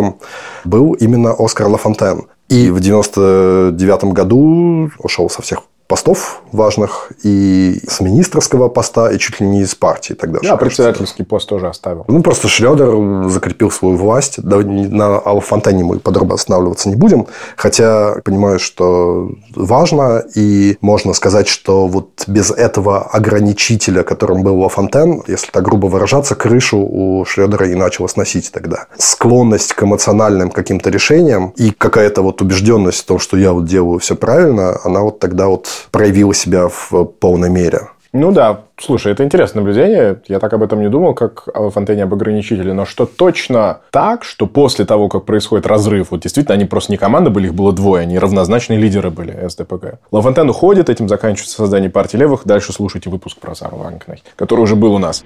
был 0.64 0.94
именно 0.94 1.36
Оскар 1.38 1.68
Лафонтен. 1.68 2.28
И 2.50 2.70
в 2.70 2.80
99 2.80 4.04
году 4.14 4.92
ушел 5.00 5.30
со 5.30 5.42
всех 5.42 5.64
постов 5.92 6.42
важных 6.54 7.12
и 7.22 7.82
с 7.86 8.00
министрского 8.00 8.70
поста, 8.70 9.12
и 9.12 9.20
чуть 9.20 9.42
ли 9.42 9.46
не 9.46 9.64
из 9.64 9.76
партии 9.76 10.14
тогда. 10.14 10.40
Да, 10.42 10.56
председательский 10.56 11.26
пост 11.26 11.50
тоже 11.50 11.68
оставил. 11.68 12.06
Ну, 12.08 12.24
просто 12.24 12.48
Шредер 12.48 13.30
закрепил 13.30 13.70
свою 13.70 13.98
власть. 13.98 14.38
На 14.42 15.18
Алфонтене 15.18 15.84
мы 15.84 16.00
подробно 16.00 16.36
останавливаться 16.36 16.88
не 16.88 16.96
будем. 16.96 17.28
Хотя 17.58 18.16
понимаю, 18.24 18.58
что 18.58 19.32
важно, 19.54 20.24
и 20.34 20.78
можно 20.80 21.12
сказать, 21.12 21.50
что 21.50 21.88
вот 21.88 22.24
без 22.26 22.52
этого 22.52 23.02
ограничителя, 23.02 24.04
которым 24.04 24.44
был 24.44 24.62
Лафонтен, 24.62 25.24
если 25.28 25.52
так 25.52 25.64
грубо 25.64 25.88
выражаться, 25.88 26.36
крышу 26.36 26.78
у 26.78 27.26
Шредера 27.26 27.68
и 27.68 27.76
начала 27.76 28.08
сносить 28.08 28.50
тогда. 28.54 28.86
Склонность 28.98 29.74
к 29.74 29.84
эмоциональным 29.84 30.52
каким-то 30.52 30.90
решениям 30.90 31.54
и 31.58 31.72
какая-то 31.72 32.22
вот 32.22 32.42
убежденность 32.42 33.00
в 33.00 33.06
том, 33.06 33.20
что 33.20 33.36
я 33.36 33.52
вот 33.52 33.66
делаю 33.66 34.00
все 34.00 34.16
правильно, 34.16 34.80
она 34.86 35.02
вот 35.02 35.20
тогда 35.20 35.48
вот 35.48 35.68
проявила 35.90 36.34
себя 36.34 36.68
в 36.68 37.06
полной 37.06 37.50
мере. 37.50 37.88
Ну 38.14 38.34
да, 38.34 38.66
слушай, 38.78 39.14
это 39.14 39.24
интересное 39.24 39.62
наблюдение. 39.62 40.22
Я 40.28 40.40
так 40.40 40.52
об 40.52 40.64
этом 40.64 40.82
не 40.82 40.90
думал, 40.90 41.14
как 41.14 41.48
о 41.54 41.70
Фонтене 41.70 42.04
об 42.04 42.14
ограничителе. 42.14 42.74
Но 42.74 42.86
что 42.86 43.06
точно 43.06 43.80
так, 43.90 44.26
что 44.26 44.48
после 44.48 44.84
того, 44.84 45.08
как 45.08 45.24
происходит 45.24 45.66
разрыв, 45.66 46.12
вот 46.12 46.20
действительно, 46.20 46.56
они 46.56 46.66
просто 46.66 46.92
не 46.92 46.98
команда 46.98 47.30
были, 47.30 47.48
их 47.48 47.54
было 47.54 47.72
двое, 47.72 48.02
они 48.02 48.20
равнозначные 48.20 48.78
лидеры 48.78 49.12
были 49.12 49.48
СДПГ. 49.48 50.00
Лафонтен 50.12 50.50
уходит, 50.50 50.90
этим 50.90 51.08
заканчивается 51.08 51.56
создание 51.56 51.90
партии 51.90 52.18
левых. 52.18 52.42
Дальше 52.44 52.74
слушайте 52.74 53.10
выпуск 53.10 53.38
про 53.38 53.56
Сару 53.56 53.78
Ванкнай, 53.78 54.22
который 54.36 54.60
уже 54.60 54.76
был 54.76 54.94
у 54.94 55.00
нас. 55.00 55.24